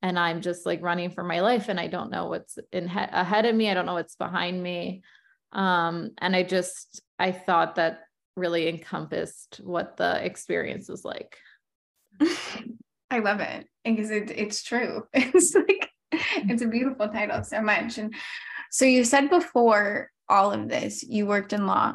and 0.00 0.18
I'm 0.18 0.40
just 0.40 0.64
like 0.64 0.80
running 0.80 1.10
for 1.10 1.24
my 1.24 1.40
life, 1.40 1.68
and 1.68 1.78
I 1.80 1.88
don't 1.88 2.10
know 2.10 2.28
what's 2.28 2.56
in 2.72 2.88
he- 2.88 2.98
ahead 2.98 3.46
of 3.46 3.54
me. 3.54 3.68
I 3.68 3.74
don't 3.74 3.86
know 3.86 3.94
what's 3.94 4.16
behind 4.16 4.62
me. 4.62 5.02
Um, 5.52 6.12
and 6.18 6.36
I 6.36 6.44
just 6.44 7.02
I 7.18 7.32
thought 7.32 7.74
that 7.74 8.02
really 8.36 8.68
encompassed 8.68 9.60
what 9.62 9.96
the 9.96 10.24
experience 10.24 10.88
was 10.88 11.04
like. 11.04 11.36
I 13.10 13.18
love 13.18 13.40
it 13.40 13.66
because 13.84 14.10
it, 14.12 14.30
it's 14.30 14.62
true. 14.62 15.02
It's 15.14 15.52
like 15.52 15.89
it's 16.48 16.62
a 16.62 16.68
beautiful 16.68 17.08
title 17.08 17.42
so 17.42 17.60
much. 17.60 17.98
And 17.98 18.14
so 18.70 18.84
you 18.84 19.04
said 19.04 19.30
before 19.30 20.10
all 20.28 20.52
of 20.52 20.68
this, 20.68 21.02
you 21.02 21.26
worked 21.26 21.52
in 21.52 21.66
law 21.66 21.94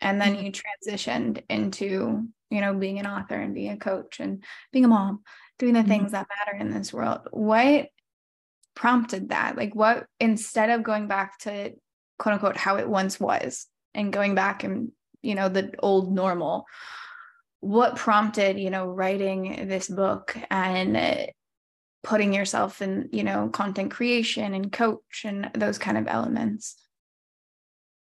and 0.00 0.20
then 0.20 0.36
mm-hmm. 0.36 0.46
you 0.46 0.52
transitioned 0.52 1.42
into, 1.48 2.26
you 2.50 2.60
know, 2.60 2.74
being 2.74 2.98
an 2.98 3.06
author 3.06 3.34
and 3.34 3.54
being 3.54 3.72
a 3.72 3.76
coach 3.76 4.20
and 4.20 4.44
being 4.72 4.84
a 4.84 4.88
mom, 4.88 5.22
doing 5.58 5.74
the 5.74 5.80
mm-hmm. 5.80 5.88
things 5.88 6.12
that 6.12 6.28
matter 6.38 6.58
in 6.58 6.72
this 6.72 6.92
world. 6.92 7.20
What 7.30 7.88
prompted 8.74 9.30
that? 9.30 9.56
Like 9.56 9.74
what 9.74 10.06
instead 10.20 10.70
of 10.70 10.82
going 10.82 11.08
back 11.08 11.38
to 11.40 11.72
quote 12.18 12.34
unquote 12.34 12.56
how 12.56 12.76
it 12.76 12.88
once 12.88 13.18
was 13.18 13.66
and 13.94 14.12
going 14.12 14.34
back 14.34 14.64
and, 14.64 14.92
you 15.22 15.34
know, 15.34 15.48
the 15.48 15.72
old 15.78 16.12
normal, 16.12 16.66
what 17.60 17.96
prompted, 17.96 18.58
you 18.58 18.70
know, 18.70 18.86
writing 18.86 19.68
this 19.68 19.88
book 19.88 20.36
and 20.50 20.96
putting 22.02 22.32
yourself 22.32 22.82
in 22.82 23.08
you 23.12 23.24
know 23.24 23.48
content 23.48 23.90
creation 23.90 24.54
and 24.54 24.72
coach 24.72 25.24
and 25.24 25.50
those 25.54 25.78
kind 25.78 25.98
of 25.98 26.08
elements? 26.08 26.76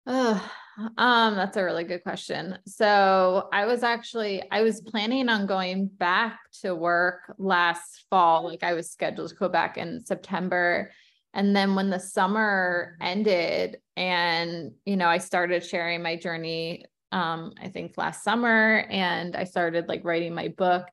Oh 0.07 0.53
um 0.99 1.35
that's 1.35 1.57
a 1.57 1.65
really 1.65 1.85
good 1.85 2.03
question. 2.03 2.59
So 2.67 3.49
i 3.53 3.65
was 3.65 3.83
actually 3.83 4.43
i 4.51 4.63
was 4.63 4.81
planning 4.81 5.29
on 5.29 5.47
going 5.47 5.87
back 5.87 6.39
to 6.63 6.75
work 6.75 7.35
last 7.39 8.05
fall 8.11 8.45
like 8.45 8.63
i 8.63 8.75
was 8.75 8.91
scheduled 8.91 9.31
to 9.31 9.35
go 9.35 9.49
back 9.49 9.79
in 9.79 10.05
september. 10.05 10.91
And 11.33 11.55
then 11.55 11.75
when 11.75 11.91
the 11.91 12.01
summer 12.01 12.97
ended 13.01 13.79
and 13.97 14.73
you 14.85 14.97
know 14.97 15.09
i 15.09 15.19
started 15.19 15.65
sharing 15.65 16.03
my 16.03 16.17
journey 16.17 16.85
um 17.13 17.53
i 17.61 17.69
think 17.69 17.95
last 17.97 18.23
summer 18.23 18.87
and 18.91 19.37
i 19.37 19.45
started 19.45 19.89
like 19.89 20.05
writing 20.05 20.35
my 20.35 20.49
book. 20.49 20.87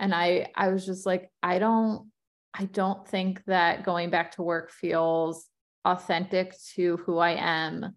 And 0.00 0.14
i 0.14 0.48
i 0.56 0.68
was 0.68 0.86
just 0.86 1.06
like 1.06 1.30
i 1.42 1.58
don't 1.58 2.09
I 2.54 2.64
don't 2.64 3.06
think 3.06 3.44
that 3.46 3.84
going 3.84 4.10
back 4.10 4.32
to 4.32 4.42
work 4.42 4.70
feels 4.70 5.46
authentic 5.84 6.54
to 6.74 6.98
who 6.98 7.18
I 7.18 7.32
am 7.32 7.94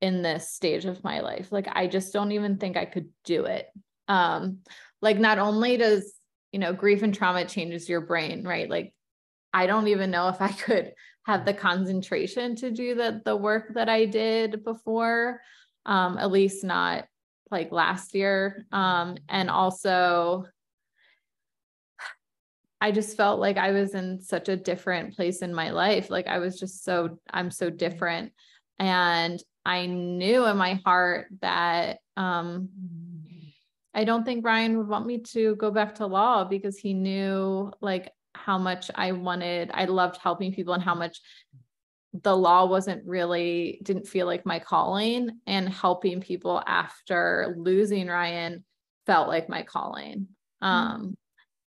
in 0.00 0.22
this 0.22 0.50
stage 0.50 0.84
of 0.84 1.04
my 1.04 1.20
life. 1.20 1.52
Like 1.52 1.68
I 1.70 1.86
just 1.86 2.12
don't 2.12 2.32
even 2.32 2.58
think 2.58 2.76
I 2.76 2.84
could 2.84 3.08
do 3.24 3.44
it. 3.44 3.66
Um 4.08 4.58
like 5.00 5.18
not 5.18 5.38
only 5.38 5.76
does, 5.76 6.14
you 6.52 6.58
know, 6.58 6.72
grief 6.72 7.02
and 7.02 7.14
trauma 7.14 7.44
changes 7.44 7.88
your 7.88 8.00
brain, 8.00 8.44
right? 8.44 8.68
Like 8.68 8.94
I 9.52 9.66
don't 9.66 9.88
even 9.88 10.10
know 10.10 10.28
if 10.28 10.40
I 10.40 10.48
could 10.52 10.92
have 11.24 11.44
the 11.44 11.54
concentration 11.54 12.56
to 12.56 12.70
do 12.70 12.94
the 12.94 13.22
the 13.24 13.36
work 13.36 13.74
that 13.74 13.88
I 13.88 14.06
did 14.06 14.64
before. 14.64 15.40
Um, 15.84 16.16
at 16.18 16.30
least 16.30 16.64
not 16.64 17.06
like 17.50 17.72
last 17.72 18.14
year. 18.14 18.66
Um, 18.72 19.16
and 19.28 19.50
also 19.50 20.46
I 22.82 22.90
just 22.90 23.16
felt 23.16 23.38
like 23.38 23.58
I 23.58 23.70
was 23.70 23.94
in 23.94 24.20
such 24.20 24.48
a 24.48 24.56
different 24.56 25.14
place 25.14 25.40
in 25.40 25.54
my 25.54 25.70
life. 25.70 26.10
Like 26.10 26.26
I 26.26 26.40
was 26.40 26.58
just 26.58 26.82
so, 26.82 27.16
I'm 27.32 27.48
so 27.52 27.70
different. 27.70 28.32
And 28.80 29.40
I 29.64 29.86
knew 29.86 30.44
in 30.46 30.56
my 30.56 30.80
heart 30.84 31.28
that 31.42 31.98
um, 32.16 32.70
I 33.94 34.02
don't 34.02 34.24
think 34.24 34.44
Ryan 34.44 34.78
would 34.78 34.88
want 34.88 35.06
me 35.06 35.18
to 35.18 35.54
go 35.54 35.70
back 35.70 35.94
to 35.96 36.06
law 36.06 36.42
because 36.42 36.76
he 36.76 36.92
knew 36.92 37.72
like 37.80 38.10
how 38.34 38.58
much 38.58 38.90
I 38.96 39.12
wanted, 39.12 39.70
I 39.72 39.84
loved 39.84 40.16
helping 40.16 40.52
people 40.52 40.74
and 40.74 40.82
how 40.82 40.96
much 40.96 41.20
the 42.12 42.36
law 42.36 42.66
wasn't 42.66 43.06
really, 43.06 43.78
didn't 43.84 44.08
feel 44.08 44.26
like 44.26 44.44
my 44.44 44.58
calling 44.58 45.38
and 45.46 45.68
helping 45.68 46.20
people 46.20 46.60
after 46.66 47.54
losing 47.56 48.08
Ryan 48.08 48.64
felt 49.06 49.28
like 49.28 49.48
my 49.48 49.62
calling. 49.62 50.26
Mm-hmm. 50.60 50.66
Um, 50.66 51.16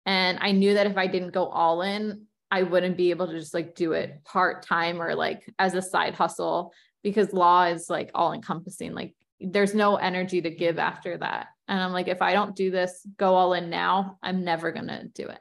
and 0.08 0.40
I 0.40 0.54
knew 0.54 0.74
that 0.76 0.88
if 0.88 0.98
I 0.98 1.06
didn't 1.06 1.34
go 1.34 1.48
all 1.48 1.82
in, 1.82 2.28
I 2.50 2.64
wouldn't 2.64 2.96
be 2.96 3.10
able 3.10 3.28
to 3.28 3.38
just 3.38 3.54
like 3.54 3.76
do 3.76 3.92
it 3.92 4.24
part 4.24 4.66
time 4.66 5.02
or 5.02 5.14
like 5.14 5.44
as 5.60 5.74
a 5.74 5.82
side 5.82 6.16
hustle 6.16 6.72
because 7.04 7.34
law 7.34 7.66
is 7.66 7.90
like 7.90 8.10
all 8.16 8.32
encompassing. 8.32 8.94
Like 8.94 9.16
there's 9.42 9.76
no 9.76 9.98
energy 9.98 10.42
to 10.42 10.50
give 10.50 10.80
after 10.80 11.18
that. 11.18 11.48
And 11.68 11.78
I'm 11.82 11.92
like, 11.92 12.08
if 12.08 12.22
I 12.22 12.32
don't 12.32 12.56
do 12.56 12.72
this, 12.72 13.06
go 13.18 13.36
all 13.36 13.54
in 13.54 13.70
now, 13.70 14.18
I'm 14.24 14.46
never 14.46 14.72
going 14.72 14.88
to 14.88 15.10
do 15.14 15.28
it. 15.28 15.40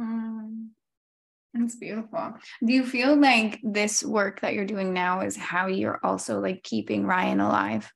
Mm, 0.00 0.70
that's 1.54 1.76
beautiful. 1.76 2.34
Do 2.66 2.72
you 2.72 2.84
feel 2.84 3.14
like 3.14 3.60
this 3.62 4.02
work 4.02 4.40
that 4.40 4.54
you're 4.54 4.66
doing 4.66 4.92
now 4.92 5.20
is 5.20 5.36
how 5.36 5.68
you're 5.68 6.00
also 6.02 6.40
like 6.40 6.64
keeping 6.64 7.06
Ryan 7.06 7.38
alive? 7.38 7.92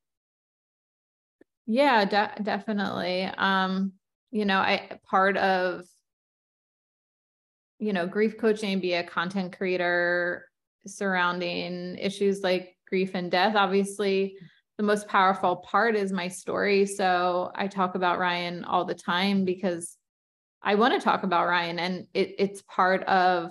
Yeah, 1.67 2.05
de- 2.05 2.43
definitely. 2.43 3.25
Um, 3.25 3.95
you 4.33 4.45
know, 4.45 4.59
I 4.59 4.99
part 5.09 5.37
of 5.37 5.85
you 7.83 7.93
know, 7.93 8.07
grief 8.07 8.39
coaching, 8.39 8.79
be 8.79 8.95
a 8.95 9.03
content 9.03 9.57
creator 9.57 10.49
surrounding 10.87 11.99
issues 11.99 12.41
like 12.41 12.77
grief 12.89 13.11
and 13.15 13.29
death. 13.29 13.57
Obviously, 13.57 14.37
the 14.79 14.85
most 14.85 15.09
powerful 15.09 15.57
part 15.57 15.97
is 15.97 16.13
my 16.13 16.29
story. 16.29 16.87
So 16.87 17.51
I 17.57 17.67
talk 17.67 17.97
about 17.97 18.21
Ryan 18.21 18.65
all 18.65 18.85
the 18.85 18.95
time 18.95 19.45
because 19.45 19.97
I 20.63 20.77
want 20.77 20.95
to 20.95 21.05
talk 21.05 21.25
about 21.25 21.49
Ryan 21.49 21.81
and 21.81 22.07
it, 22.15 22.37
it's 22.39 22.63
part 22.63 23.03
of 23.03 23.51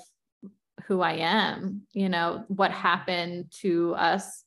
who 0.88 1.02
I 1.02 1.14
am. 1.14 1.82
You 1.92 2.08
know, 2.08 2.46
what 2.48 2.72
happened 2.72 3.52
to 3.60 3.96
us 3.96 4.46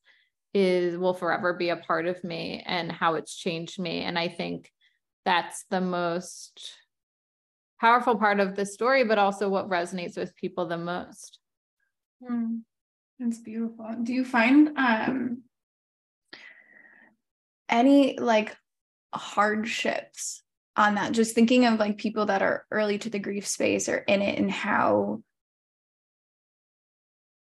is 0.55 0.97
will 0.97 1.13
forever 1.13 1.53
be 1.53 1.69
a 1.69 1.77
part 1.77 2.07
of 2.07 2.25
me 2.25 2.63
and 2.65 2.91
how 2.91 3.17
it's 3.17 3.37
changed 3.37 3.79
me. 3.79 4.01
And 4.01 4.19
I 4.19 4.29
think 4.29 4.73
that's 5.25 5.65
the 5.71 5.81
most 5.81 6.75
powerful 7.81 8.17
part 8.17 8.41
of 8.41 8.57
the 8.57 8.67
story, 8.67 9.05
but 9.05 9.19
also 9.19 9.49
what 9.49 9.69
resonates 9.69 10.17
with 10.17 10.37
people 10.37 10.67
the 10.67 10.79
most. 10.79 11.39
Mm, 12.23 12.61
that's 13.19 13.39
beautiful. 13.39 13.87
Do 14.03 14.13
you 14.13 14.25
find 14.25 14.77
um, 14.77 15.43
any 17.69 18.19
like 18.19 18.57
hardships 19.15 20.43
on 20.77 20.95
that? 20.97 21.13
Just 21.13 21.35
thinking 21.35 21.67
of 21.67 21.79
like 21.79 21.99
people 21.99 22.27
that 22.27 22.43
are 22.43 22.65
early 22.71 22.99
to 22.99 23.11
the 23.11 23.19
grief 23.19 23.47
space 23.47 23.89
or 23.89 23.99
in 23.99 24.23
it 24.23 24.39
and 24.39 24.51
how 24.51 25.23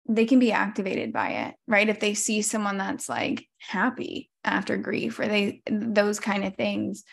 they 0.07 0.25
can 0.25 0.39
be 0.39 0.51
activated 0.51 1.13
by 1.13 1.29
it, 1.29 1.55
right? 1.67 1.87
If 1.87 1.99
they 1.99 2.13
see 2.13 2.41
someone 2.41 2.77
that's 2.77 3.07
like 3.07 3.47
happy 3.59 4.29
after 4.43 4.77
grief 4.77 5.19
or 5.19 5.27
they, 5.27 5.61
those 5.69 6.19
kind 6.19 6.43
of 6.43 6.55
things 6.55 7.03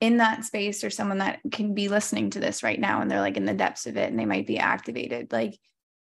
in 0.00 0.18
that 0.18 0.44
space 0.44 0.84
or 0.84 0.90
someone 0.90 1.18
that 1.18 1.40
can 1.50 1.74
be 1.74 1.88
listening 1.88 2.30
to 2.30 2.40
this 2.40 2.62
right 2.62 2.78
now 2.78 3.00
and 3.00 3.10
they're 3.10 3.20
like 3.20 3.36
in 3.36 3.46
the 3.46 3.54
depths 3.54 3.86
of 3.86 3.96
it 3.96 4.10
and 4.10 4.18
they 4.18 4.26
might 4.26 4.46
be 4.46 4.58
activated 4.58 5.32
like 5.32 5.58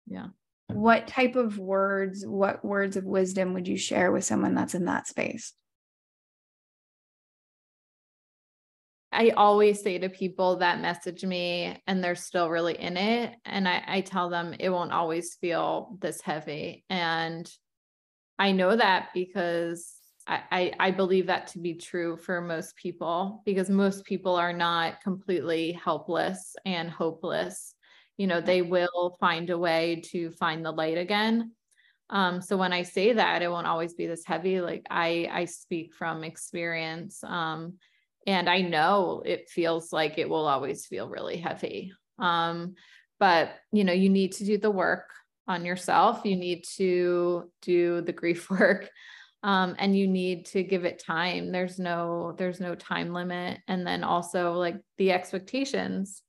yeah 0.06 0.26
what 0.68 1.06
type 1.06 1.36
of 1.36 1.58
words 1.58 2.24
what 2.26 2.64
words 2.64 2.96
of 2.96 3.04
wisdom 3.04 3.54
would 3.54 3.68
you 3.68 3.76
share 3.76 4.10
with 4.10 4.24
someone 4.24 4.54
that's 4.54 4.74
in 4.74 4.86
that 4.86 5.06
space 5.06 5.52
I 9.12 9.30
always 9.30 9.80
say 9.80 9.98
to 9.98 10.10
people 10.10 10.56
that 10.56 10.82
message 10.82 11.24
me 11.24 11.80
and 11.86 12.04
they're 12.04 12.14
still 12.14 12.50
really 12.50 12.78
in 12.78 12.98
it. 12.98 13.34
And 13.46 13.66
I, 13.66 13.82
I 13.86 14.00
tell 14.02 14.28
them 14.28 14.54
it 14.58 14.68
won't 14.68 14.92
always 14.92 15.36
feel 15.36 15.96
this 16.02 16.20
heavy. 16.20 16.84
And 16.90 17.50
I 18.38 18.52
know 18.52 18.76
that 18.76 19.08
because 19.14 19.90
I, 20.28 20.72
I 20.80 20.90
believe 20.90 21.26
that 21.26 21.46
to 21.48 21.60
be 21.60 21.74
true 21.74 22.16
for 22.16 22.40
most 22.40 22.74
people 22.76 23.42
because 23.44 23.70
most 23.70 24.04
people 24.04 24.34
are 24.34 24.52
not 24.52 25.00
completely 25.00 25.72
helpless 25.72 26.56
and 26.64 26.90
hopeless. 26.90 27.74
You 28.16 28.26
know, 28.26 28.40
they 28.40 28.62
will 28.62 29.16
find 29.20 29.50
a 29.50 29.58
way 29.58 30.02
to 30.06 30.30
find 30.32 30.64
the 30.64 30.72
light 30.72 30.98
again. 30.98 31.52
Um, 32.10 32.40
so 32.40 32.56
when 32.56 32.72
I 32.72 32.82
say 32.82 33.12
that, 33.12 33.42
it 33.42 33.50
won't 33.50 33.66
always 33.66 33.94
be 33.94 34.06
this 34.06 34.24
heavy. 34.24 34.60
Like 34.60 34.84
I, 34.90 35.28
I 35.30 35.44
speak 35.44 35.94
from 35.94 36.24
experience. 36.24 37.22
Um, 37.22 37.74
and 38.26 38.48
I 38.48 38.62
know 38.62 39.22
it 39.24 39.48
feels 39.48 39.92
like 39.92 40.18
it 40.18 40.28
will 40.28 40.48
always 40.48 40.86
feel 40.86 41.08
really 41.08 41.36
heavy. 41.36 41.92
Um, 42.18 42.74
but 43.20 43.50
you 43.70 43.84
know, 43.84 43.92
you 43.92 44.08
need 44.08 44.32
to 44.32 44.44
do 44.44 44.58
the 44.58 44.70
work 44.70 45.08
on 45.46 45.64
yourself. 45.64 46.22
You 46.24 46.36
need 46.36 46.64
to 46.76 47.50
do 47.62 48.00
the 48.00 48.12
grief 48.12 48.50
work 48.50 48.90
um, 49.46 49.76
and 49.78 49.96
you 49.96 50.08
need 50.08 50.46
to 50.46 50.64
give 50.64 50.84
it 50.84 50.98
time. 50.98 51.52
There's 51.52 51.78
no 51.78 52.34
there's 52.36 52.58
no 52.58 52.74
time 52.74 53.12
limit. 53.12 53.60
And 53.68 53.86
then 53.86 54.02
also 54.02 54.54
like 54.54 54.76
the 54.98 55.12
expectations 55.12 56.20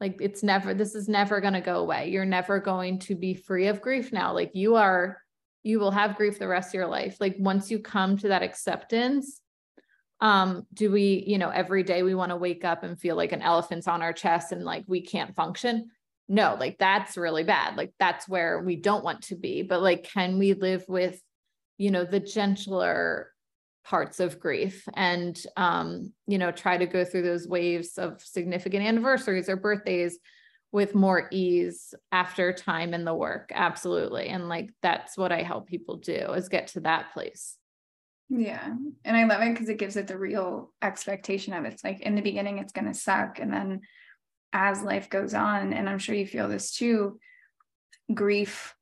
like 0.00 0.16
it's 0.20 0.44
never 0.44 0.72
this 0.72 0.94
is 0.94 1.08
never 1.08 1.40
going 1.40 1.54
to 1.54 1.60
go 1.60 1.78
away. 1.80 2.10
You're 2.10 2.24
never 2.24 2.60
going 2.60 3.00
to 3.00 3.16
be 3.16 3.34
free 3.34 3.66
of 3.66 3.80
grief 3.80 4.12
now. 4.12 4.32
Like 4.32 4.52
you 4.54 4.76
are 4.76 5.18
you 5.64 5.80
will 5.80 5.90
have 5.90 6.16
grief 6.16 6.38
the 6.38 6.46
rest 6.46 6.70
of 6.70 6.74
your 6.74 6.86
life. 6.86 7.16
Like 7.18 7.34
once 7.40 7.72
you 7.72 7.80
come 7.80 8.16
to 8.18 8.28
that 8.28 8.42
acceptance 8.42 9.40
um 10.22 10.66
do 10.74 10.92
we 10.92 11.24
you 11.26 11.38
know 11.38 11.48
every 11.48 11.82
day 11.82 12.02
we 12.02 12.14
want 12.14 12.30
to 12.30 12.36
wake 12.36 12.62
up 12.62 12.82
and 12.82 13.00
feel 13.00 13.16
like 13.16 13.32
an 13.32 13.40
elephant's 13.40 13.88
on 13.88 14.02
our 14.02 14.12
chest 14.12 14.52
and 14.52 14.64
like 14.64 14.84
we 14.86 15.00
can't 15.00 15.34
function? 15.34 15.90
No 16.28 16.56
like 16.60 16.78
that's 16.78 17.16
really 17.16 17.42
bad. 17.42 17.76
Like 17.76 17.94
that's 17.98 18.28
where 18.28 18.62
we 18.62 18.76
don't 18.76 19.02
want 19.02 19.22
to 19.22 19.34
be. 19.34 19.62
But 19.64 19.82
like 19.82 20.04
can 20.04 20.38
we 20.38 20.54
live 20.54 20.84
with 20.86 21.20
you 21.80 21.90
know 21.90 22.04
the 22.04 22.20
gentler 22.20 23.32
parts 23.86 24.20
of 24.20 24.38
grief 24.38 24.86
and 24.94 25.42
um, 25.56 26.12
you 26.26 26.36
know 26.36 26.52
try 26.52 26.76
to 26.76 26.86
go 26.86 27.04
through 27.04 27.22
those 27.22 27.48
waves 27.48 27.96
of 27.96 28.20
significant 28.22 28.84
anniversaries 28.84 29.48
or 29.48 29.56
birthdays 29.56 30.18
with 30.72 30.94
more 30.94 31.26
ease 31.32 31.94
after 32.12 32.52
time 32.52 32.94
in 32.94 33.04
the 33.04 33.14
work. 33.14 33.50
Absolutely. 33.52 34.28
And 34.28 34.48
like 34.48 34.70
that's 34.82 35.18
what 35.18 35.32
i 35.32 35.42
help 35.42 35.66
people 35.66 35.96
do 35.96 36.32
is 36.34 36.48
get 36.48 36.68
to 36.68 36.80
that 36.80 37.12
place. 37.12 37.56
Yeah. 38.28 38.74
And 39.04 39.16
i 39.16 39.24
love 39.24 39.42
it 39.42 39.52
because 39.52 39.70
it 39.70 39.78
gives 39.78 39.96
it 39.96 40.06
the 40.06 40.18
real 40.18 40.72
expectation 40.82 41.54
of 41.54 41.64
it. 41.64 41.72
it's 41.72 41.82
like 41.82 42.00
in 42.00 42.14
the 42.14 42.22
beginning 42.22 42.58
it's 42.58 42.72
going 42.72 42.86
to 42.86 42.94
suck. 42.94 43.40
And 43.40 43.52
then 43.52 43.80
as 44.52 44.82
life 44.82 45.08
goes 45.08 45.32
on 45.32 45.72
and 45.72 45.88
i'm 45.88 46.00
sure 46.00 46.14
you 46.14 46.26
feel 46.26 46.48
this 46.48 46.74
too 46.74 47.18
grief 48.12 48.74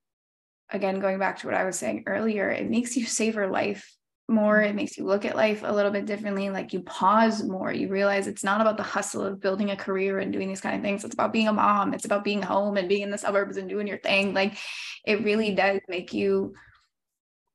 again, 0.71 1.01
going 1.01 1.19
back 1.19 1.39
to 1.39 1.47
what 1.47 1.57
I 1.57 1.64
was 1.64 1.79
saying 1.79 2.05
earlier, 2.07 2.51
it 2.51 2.69
makes 2.69 2.97
you 2.97 3.07
savor 3.07 3.49
life 3.49 3.95
more. 4.29 4.61
It 4.61 4.69
mm-hmm. 4.69 4.77
makes 4.77 4.99
you 4.99 5.05
look 5.05 5.25
at 5.25 5.37
life 5.37 5.62
a 5.64 5.73
little 5.73 5.91
bit 5.91 6.07
differently. 6.07 6.51
Like 6.51 6.73
you 6.73 6.81
pause 6.81 7.43
more. 7.43 7.73
You 7.73 7.89
realize 7.89 8.27
it's 8.27 8.45
not 8.45 8.61
about 8.61 8.77
the 8.77 8.83
hustle 8.83 9.25
of 9.25 9.41
building 9.41 9.71
a 9.71 9.77
career 9.77 10.19
and 10.19 10.33
doing 10.33 10.49
these 10.49 10.61
kind 10.61 10.77
of 10.77 10.83
things. 10.83 11.05
It's 11.05 11.14
about 11.14 11.33
being 11.33 11.49
a 11.49 11.53
mom. 11.53 11.95
It's 11.95 12.05
about 12.05 12.25
being 12.25 12.43
home 12.43 12.77
and 12.77 12.89
being 12.89 13.03
in 13.03 13.11
the 13.11 13.19
suburbs 13.19 13.57
and 13.57 13.69
doing 13.69 13.87
your 13.87 13.99
thing. 13.99 14.35
Like 14.35 14.59
it 15.07 15.25
really 15.25 15.49
mm-hmm. 15.49 15.75
does 15.75 15.81
make 15.89 16.12
you, 16.12 16.55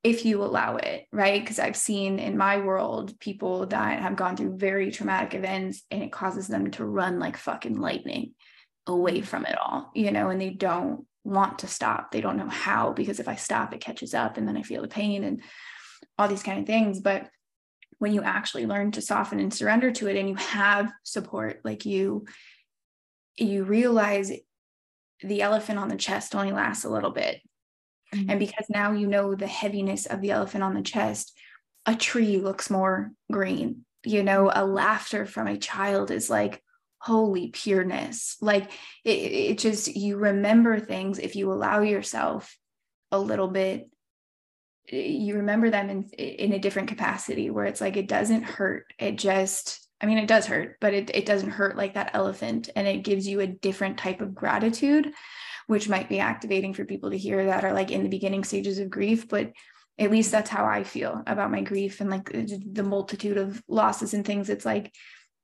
if 0.03 0.25
you 0.25 0.43
allow 0.43 0.77
it, 0.77 1.05
right? 1.11 1.41
Because 1.41 1.59
I've 1.59 1.77
seen 1.77 2.19
in 2.19 2.37
my 2.37 2.57
world 2.57 3.17
people 3.19 3.67
that 3.67 4.01
have 4.01 4.15
gone 4.15 4.35
through 4.35 4.57
very 4.57 4.91
traumatic 4.91 5.35
events 5.35 5.83
and 5.91 6.01
it 6.01 6.11
causes 6.11 6.47
them 6.47 6.71
to 6.71 6.85
run 6.85 7.19
like 7.19 7.37
fucking 7.37 7.79
lightning 7.79 8.33
away 8.87 9.19
mm-hmm. 9.19 9.25
from 9.25 9.45
it 9.45 9.57
all, 9.57 9.91
you 9.93 10.11
know, 10.11 10.29
and 10.29 10.41
they 10.41 10.49
don't 10.49 11.05
want 11.23 11.59
to 11.59 11.67
stop. 11.67 12.11
They 12.11 12.21
don't 12.21 12.37
know 12.37 12.49
how 12.49 12.91
because 12.93 13.19
if 13.19 13.27
I 13.27 13.35
stop, 13.35 13.73
it 13.73 13.81
catches 13.81 14.13
up 14.13 14.37
and 14.37 14.47
then 14.47 14.57
I 14.57 14.61
feel 14.61 14.81
the 14.81 14.87
pain 14.87 15.23
and 15.23 15.41
all 16.17 16.27
these 16.27 16.43
kind 16.43 16.59
of 16.59 16.65
things. 16.65 16.99
But 16.99 17.29
when 17.99 18.13
you 18.13 18.21
actually 18.21 18.65
learn 18.65 18.91
to 18.91 19.01
soften 19.01 19.39
and 19.39 19.53
surrender 19.53 19.91
to 19.91 20.07
it 20.07 20.17
and 20.17 20.27
you 20.27 20.35
have 20.35 20.91
support, 21.03 21.61
like 21.63 21.85
you, 21.85 22.25
you 23.37 23.63
realize 23.63 24.31
the 25.21 25.41
elephant 25.41 25.79
on 25.79 25.87
the 25.87 25.95
chest 25.95 26.35
only 26.35 26.51
lasts 26.51 26.83
a 26.83 26.89
little 26.89 27.11
bit. 27.11 27.41
Mm-hmm. 28.13 28.29
And 28.29 28.39
because 28.39 28.65
now 28.69 28.91
you 28.91 29.07
know 29.07 29.35
the 29.35 29.47
heaviness 29.47 30.05
of 30.05 30.21
the 30.21 30.31
elephant 30.31 30.63
on 30.63 30.73
the 30.73 30.81
chest, 30.81 31.37
a 31.85 31.95
tree 31.95 32.37
looks 32.37 32.69
more 32.69 33.11
green. 33.31 33.85
You 34.03 34.23
know, 34.23 34.51
a 34.53 34.65
laughter 34.65 35.25
from 35.25 35.47
a 35.47 35.57
child 35.57 36.11
is 36.11 36.29
like, 36.29 36.61
holy 37.03 37.49
pureness. 37.49 38.37
Like 38.39 38.71
it, 39.03 39.09
it 39.09 39.57
just, 39.57 39.93
you 39.93 40.15
remember 40.15 40.79
things 40.79 41.19
if 41.19 41.35
you 41.35 41.51
allow 41.51 41.81
yourself 41.81 42.57
a 43.11 43.19
little 43.19 43.49
bit 43.49 43.89
eh, 44.89 44.97
you 44.97 45.35
remember 45.35 45.69
them 45.69 45.89
in 45.89 46.03
in 46.17 46.53
a 46.53 46.59
different 46.59 46.87
capacity 46.87 47.49
where 47.49 47.65
it's 47.65 47.81
like 47.81 47.95
it 47.97 48.07
doesn't 48.07 48.43
hurt 48.43 48.91
it 48.97 49.17
just 49.17 49.87
i 50.01 50.07
mean 50.07 50.17
it 50.17 50.27
does 50.27 50.47
hurt 50.47 50.77
but 50.81 50.95
it, 50.95 51.11
it 51.13 51.27
doesn't 51.27 51.51
hurt 51.51 51.77
like 51.77 51.93
that 51.93 52.09
elephant 52.13 52.69
and 52.75 52.87
it 52.87 53.03
gives 53.03 53.27
you 53.27 53.39
a 53.39 53.47
different 53.47 53.99
type 53.99 54.19
of 54.19 54.33
gratitude 54.33 55.13
which 55.67 55.87
might 55.87 56.09
be 56.09 56.19
activating 56.19 56.73
for 56.73 56.85
people 56.85 57.11
to 57.11 57.17
hear 57.17 57.45
that 57.45 57.63
are 57.63 57.73
like 57.73 57.91
in 57.91 58.01
the 58.01 58.09
beginning 58.09 58.43
stages 58.43 58.79
of 58.79 58.89
grief 58.89 59.27
but 59.29 59.51
at 59.99 60.09
least 60.09 60.31
that's 60.31 60.49
how 60.49 60.65
i 60.65 60.83
feel 60.83 61.21
about 61.27 61.51
my 61.51 61.61
grief 61.61 62.01
and 62.01 62.09
like 62.09 62.31
the 62.31 62.83
multitude 62.83 63.37
of 63.37 63.61
losses 63.67 64.15
and 64.15 64.25
things 64.25 64.49
it's 64.49 64.65
like 64.65 64.91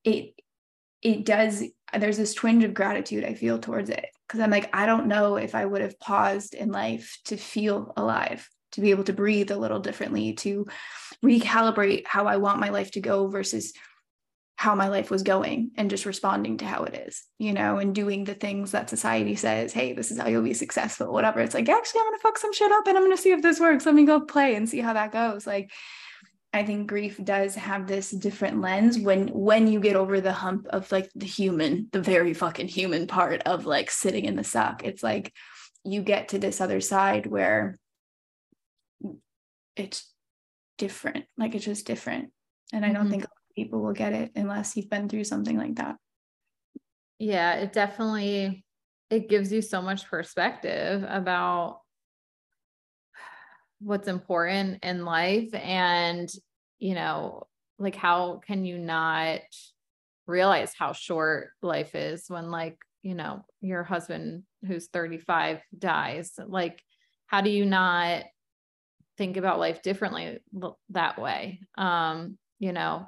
it 0.04 0.34
it 1.02 1.26
does 1.26 1.64
there's 1.98 2.18
this 2.18 2.34
twinge 2.34 2.64
of 2.64 2.74
gratitude 2.74 3.24
i 3.24 3.34
feel 3.34 3.60
towards 3.60 3.90
it. 3.90 4.06
Because 4.28 4.40
i'm 4.40 4.52
like 4.52 4.70
i 4.74 4.86
don't 4.86 5.08
know 5.08 5.36
if 5.36 5.56
i 5.56 5.66
would 5.66 5.82
have 5.82 6.00
paused 6.00 6.54
in 6.54 6.72
life 6.72 7.18
to 7.26 7.38
feel 7.38 7.94
alive 7.98 8.48
to 8.74 8.82
be 8.82 8.92
able 8.92 9.06
to 9.06 9.14
breathe 9.14 9.52
a 9.52 9.58
little 9.58 9.80
differently 9.80 10.34
to 10.34 10.68
recalibrate 11.24 12.06
how 12.06 12.28
i 12.28 12.38
want 12.38 12.60
my 12.60 12.70
life 12.70 12.92
to 12.92 13.02
go 13.02 13.28
versus 13.28 13.74
how 14.58 14.76
my 14.76 14.90
life 14.90 15.10
was 15.10 15.24
going 15.24 15.72
and 15.78 15.90
just 15.90 16.06
responding 16.06 16.58
to 16.58 16.66
how 16.66 16.84
it 16.84 16.94
is 16.94 17.24
you 17.38 17.54
know 17.54 17.78
and 17.78 17.96
doing 17.96 18.26
the 18.26 18.36
things 18.36 18.72
that 18.72 18.90
society 18.90 19.36
says 19.36 19.72
hey 19.72 19.94
this 19.94 20.12
is 20.12 20.20
how 20.20 20.28
you'll 20.28 20.44
be 20.44 20.54
successful 20.54 21.14
whatever. 21.14 21.40
It's 21.40 21.54
like 21.54 21.70
actually 21.70 22.02
i'm 22.02 22.08
gonna 22.08 22.20
fuck 22.20 22.38
some 22.38 22.54
shit 22.54 22.72
up 22.72 22.86
and 22.86 22.98
i'm 22.98 23.04
gonna 23.04 23.18
see 23.18 23.32
if 23.32 23.42
this 23.42 23.60
works. 23.60 23.86
Let 23.86 23.96
me 23.96 24.06
go 24.06 24.20
play 24.20 24.56
and 24.56 24.68
see 24.68 24.82
how 24.82 24.94
that 24.94 25.14
goes. 25.14 25.48
Like 25.48 25.72
I 26.52 26.64
think 26.64 26.88
grief 26.88 27.20
does 27.24 27.56
have 27.56 27.86
this 27.86 28.10
different 28.10 28.60
lens 28.60 28.98
when 28.98 29.28
when 29.28 29.68
you 29.68 29.80
get 29.80 29.96
over 29.96 30.20
the 30.20 30.34
hump 30.34 30.66
of 30.72 30.92
like 30.92 31.10
the 31.16 31.28
human, 31.28 31.90
the 31.92 32.02
very 32.02 32.34
fucking 32.34 32.68
human 32.68 33.06
part 33.06 33.44
of 33.44 33.68
like 33.68 33.92
sitting 33.92 34.26
in 34.26 34.36
the 34.36 34.44
suck. 34.44 34.84
It's 34.84 35.04
like 35.04 35.32
you 35.84 36.02
get 36.02 36.30
to 36.30 36.40
this 36.40 36.60
other 36.60 36.82
side 36.82 37.28
where 37.28 37.78
it's 39.76 40.12
different. 40.78 41.26
Like 41.38 41.54
it's 41.54 41.66
just 41.66 41.86
different. 41.86 42.32
And 42.74 42.84
I 42.84 42.94
don't 42.94 43.04
mm-hmm. 43.04 43.12
think 43.12 43.26
people 43.56 43.82
will 43.82 43.94
get 43.94 44.14
it 44.14 44.32
unless 44.36 44.76
you've 44.76 44.90
been 44.90 45.08
through 45.08 45.26
something 45.26 45.58
like 45.58 45.76
that. 45.76 45.98
Yeah, 47.20 47.56
it 47.56 47.74
definitely 47.74 48.66
it 49.10 49.30
gives 49.30 49.52
you 49.52 49.62
so 49.62 49.82
much 49.82 50.08
perspective 50.08 51.06
about 51.08 51.82
what's 53.80 54.08
important 54.08 54.84
in 54.84 55.06
life 55.06 55.54
and 55.54 56.30
you 56.80 56.96
know 56.96 57.48
like 57.78 57.96
how 57.96 58.42
can 58.46 58.66
you 58.66 58.78
not 58.78 59.40
realize 60.28 60.74
how 60.78 60.94
short 60.94 61.50
life 61.62 61.96
is 61.96 62.26
when 62.28 62.52
like 62.52 62.78
you 63.02 63.16
know 63.16 63.44
your 63.62 63.84
husband 63.84 64.44
who's 64.68 64.88
35 64.88 65.60
dies? 65.78 66.34
Like 66.46 66.82
how 67.28 67.42
do 67.42 67.50
you 67.50 67.66
not 67.66 68.24
think 69.18 69.38
about 69.38 69.60
life 69.60 69.82
differently 69.82 70.40
that 70.90 71.20
way? 71.20 71.62
Um 71.78 72.38
you 72.60 72.74
know 72.74 73.08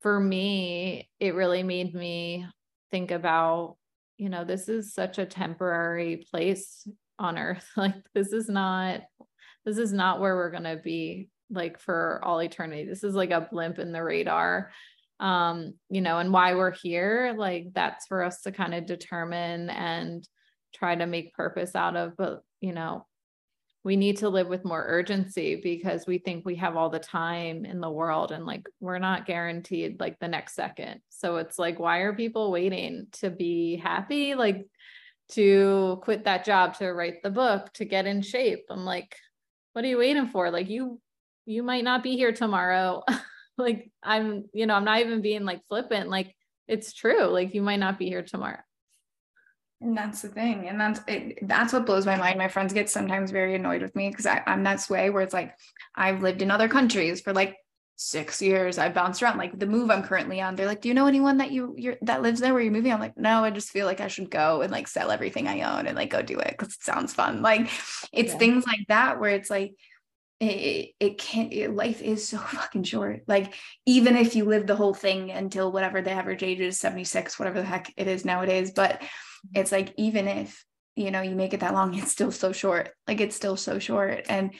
for 0.00 0.18
me 0.18 1.08
it 1.20 1.34
really 1.34 1.62
made 1.62 1.94
me 1.94 2.46
think 2.90 3.10
about 3.10 3.76
you 4.16 4.28
know 4.28 4.44
this 4.44 4.68
is 4.68 4.94
such 4.94 5.18
a 5.18 5.26
temporary 5.26 6.26
place 6.30 6.86
on 7.18 7.38
earth. 7.38 7.66
Like 7.76 7.94
this 8.14 8.32
is 8.32 8.48
not 8.48 9.02
this 9.64 9.78
is 9.78 9.92
not 9.92 10.20
where 10.20 10.36
we're 10.36 10.50
going 10.50 10.64
to 10.64 10.80
be 10.82 11.28
like 11.50 11.78
for 11.78 12.20
all 12.24 12.40
eternity. 12.40 12.86
This 12.86 13.04
is 13.04 13.14
like 13.14 13.30
a 13.30 13.48
blimp 13.50 13.78
in 13.78 13.92
the 13.92 14.02
radar. 14.02 14.70
Um, 15.20 15.74
you 15.88 16.00
know, 16.00 16.18
and 16.18 16.32
why 16.32 16.54
we're 16.54 16.72
here, 16.72 17.34
like 17.36 17.68
that's 17.74 18.06
for 18.06 18.24
us 18.24 18.42
to 18.42 18.52
kind 18.52 18.74
of 18.74 18.86
determine 18.86 19.70
and 19.70 20.26
try 20.74 20.96
to 20.96 21.06
make 21.06 21.34
purpose 21.34 21.76
out 21.76 21.96
of. 21.96 22.16
But, 22.16 22.42
you 22.60 22.72
know, 22.72 23.06
we 23.84 23.96
need 23.96 24.18
to 24.18 24.28
live 24.28 24.48
with 24.48 24.64
more 24.64 24.84
urgency 24.84 25.60
because 25.62 26.06
we 26.06 26.18
think 26.18 26.44
we 26.44 26.56
have 26.56 26.76
all 26.76 26.90
the 26.90 26.98
time 26.98 27.64
in 27.64 27.80
the 27.80 27.90
world 27.90 28.32
and 28.32 28.46
like 28.46 28.66
we're 28.80 28.98
not 28.98 29.26
guaranteed 29.26 30.00
like 30.00 30.18
the 30.18 30.28
next 30.28 30.54
second. 30.54 31.00
So 31.10 31.36
it's 31.36 31.58
like, 31.58 31.78
why 31.78 31.98
are 31.98 32.14
people 32.14 32.50
waiting 32.50 33.06
to 33.12 33.30
be 33.30 33.76
happy? 33.76 34.34
Like, 34.34 34.66
to 35.30 35.98
quit 36.02 36.24
that 36.24 36.44
job 36.44 36.74
to 36.74 36.92
write 36.92 37.22
the 37.22 37.30
book 37.30 37.72
to 37.72 37.84
get 37.84 38.06
in 38.06 38.20
shape 38.20 38.64
i'm 38.70 38.84
like 38.84 39.16
what 39.72 39.84
are 39.84 39.88
you 39.88 39.98
waiting 39.98 40.28
for? 40.28 40.50
Like 40.50 40.68
you, 40.68 41.00
you 41.46 41.62
might 41.62 41.84
not 41.84 42.02
be 42.02 42.16
here 42.16 42.32
tomorrow. 42.32 43.02
like 43.58 43.90
I'm, 44.02 44.44
you 44.52 44.66
know, 44.66 44.74
I'm 44.74 44.84
not 44.84 45.00
even 45.00 45.22
being 45.22 45.44
like 45.44 45.62
flippant. 45.68 46.08
Like 46.08 46.34
it's 46.68 46.92
true. 46.92 47.24
Like 47.26 47.54
you 47.54 47.62
might 47.62 47.80
not 47.80 47.98
be 47.98 48.08
here 48.08 48.22
tomorrow. 48.22 48.60
And 49.80 49.96
that's 49.96 50.22
the 50.22 50.28
thing. 50.28 50.68
And 50.68 50.80
that's 50.80 51.00
it, 51.08 51.38
that's 51.48 51.72
what 51.72 51.86
blows 51.86 52.06
my 52.06 52.16
mind. 52.16 52.38
My 52.38 52.48
friends 52.48 52.72
get 52.72 52.88
sometimes 52.88 53.32
very 53.32 53.56
annoyed 53.56 53.82
with 53.82 53.96
me 53.96 54.10
because 54.10 54.26
I'm 54.26 54.62
that 54.62 54.88
way 54.88 55.10
where 55.10 55.22
it's 55.22 55.34
like 55.34 55.56
I've 55.96 56.22
lived 56.22 56.40
in 56.40 56.52
other 56.52 56.68
countries 56.68 57.20
for 57.20 57.32
like 57.32 57.56
six 57.96 58.42
years. 58.42 58.78
I've 58.78 58.94
bounced 58.94 59.22
around. 59.22 59.38
Like 59.38 59.58
the 59.58 59.66
move 59.66 59.90
I'm 59.90 60.02
currently 60.02 60.40
on, 60.40 60.56
they're 60.56 60.66
like, 60.66 60.80
Do 60.80 60.88
you 60.88 60.94
know 60.94 61.06
anyone 61.06 61.38
that 61.38 61.50
you 61.50 61.74
you're 61.76 61.96
that 62.02 62.22
lives 62.22 62.40
there 62.40 62.52
where 62.52 62.62
you're 62.62 62.72
moving? 62.72 62.92
I'm 62.92 63.00
like, 63.00 63.16
no, 63.16 63.44
I 63.44 63.50
just 63.50 63.70
feel 63.70 63.86
like 63.86 64.00
I 64.00 64.08
should 64.08 64.30
go 64.30 64.62
and 64.62 64.72
like 64.72 64.88
sell 64.88 65.10
everything 65.10 65.48
I 65.48 65.78
own 65.78 65.86
and 65.86 65.96
like 65.96 66.10
go 66.10 66.22
do 66.22 66.38
it 66.38 66.50
because 66.50 66.74
it 66.74 66.82
sounds 66.82 67.14
fun. 67.14 67.42
Like 67.42 67.70
it's 68.12 68.32
yeah. 68.32 68.38
things 68.38 68.66
like 68.66 68.86
that 68.88 69.20
where 69.20 69.30
it's 69.30 69.50
like 69.50 69.74
it, 70.42 70.94
it 70.98 71.18
can't 71.18 71.52
it, 71.52 71.74
life 71.74 72.02
is 72.02 72.26
so 72.26 72.38
fucking 72.38 72.82
short 72.82 73.22
like 73.28 73.54
even 73.86 74.16
if 74.16 74.34
you 74.34 74.44
live 74.44 74.66
the 74.66 74.76
whole 74.76 74.94
thing 74.94 75.30
until 75.30 75.70
whatever 75.70 76.02
the 76.02 76.10
average 76.10 76.42
age 76.42 76.60
is 76.60 76.80
76 76.80 77.38
whatever 77.38 77.60
the 77.60 77.66
heck 77.66 77.92
it 77.96 78.08
is 78.08 78.24
nowadays 78.24 78.72
but 78.74 78.94
mm-hmm. 78.94 79.60
it's 79.60 79.70
like 79.70 79.94
even 79.96 80.26
if 80.26 80.64
you 80.96 81.10
know 81.10 81.20
you 81.20 81.36
make 81.36 81.54
it 81.54 81.60
that 81.60 81.74
long 81.74 81.94
it's 81.98 82.10
still 82.10 82.32
so 82.32 82.52
short 82.52 82.90
like 83.06 83.20
it's 83.20 83.36
still 83.36 83.56
so 83.56 83.78
short 83.78 84.26
and 84.28 84.52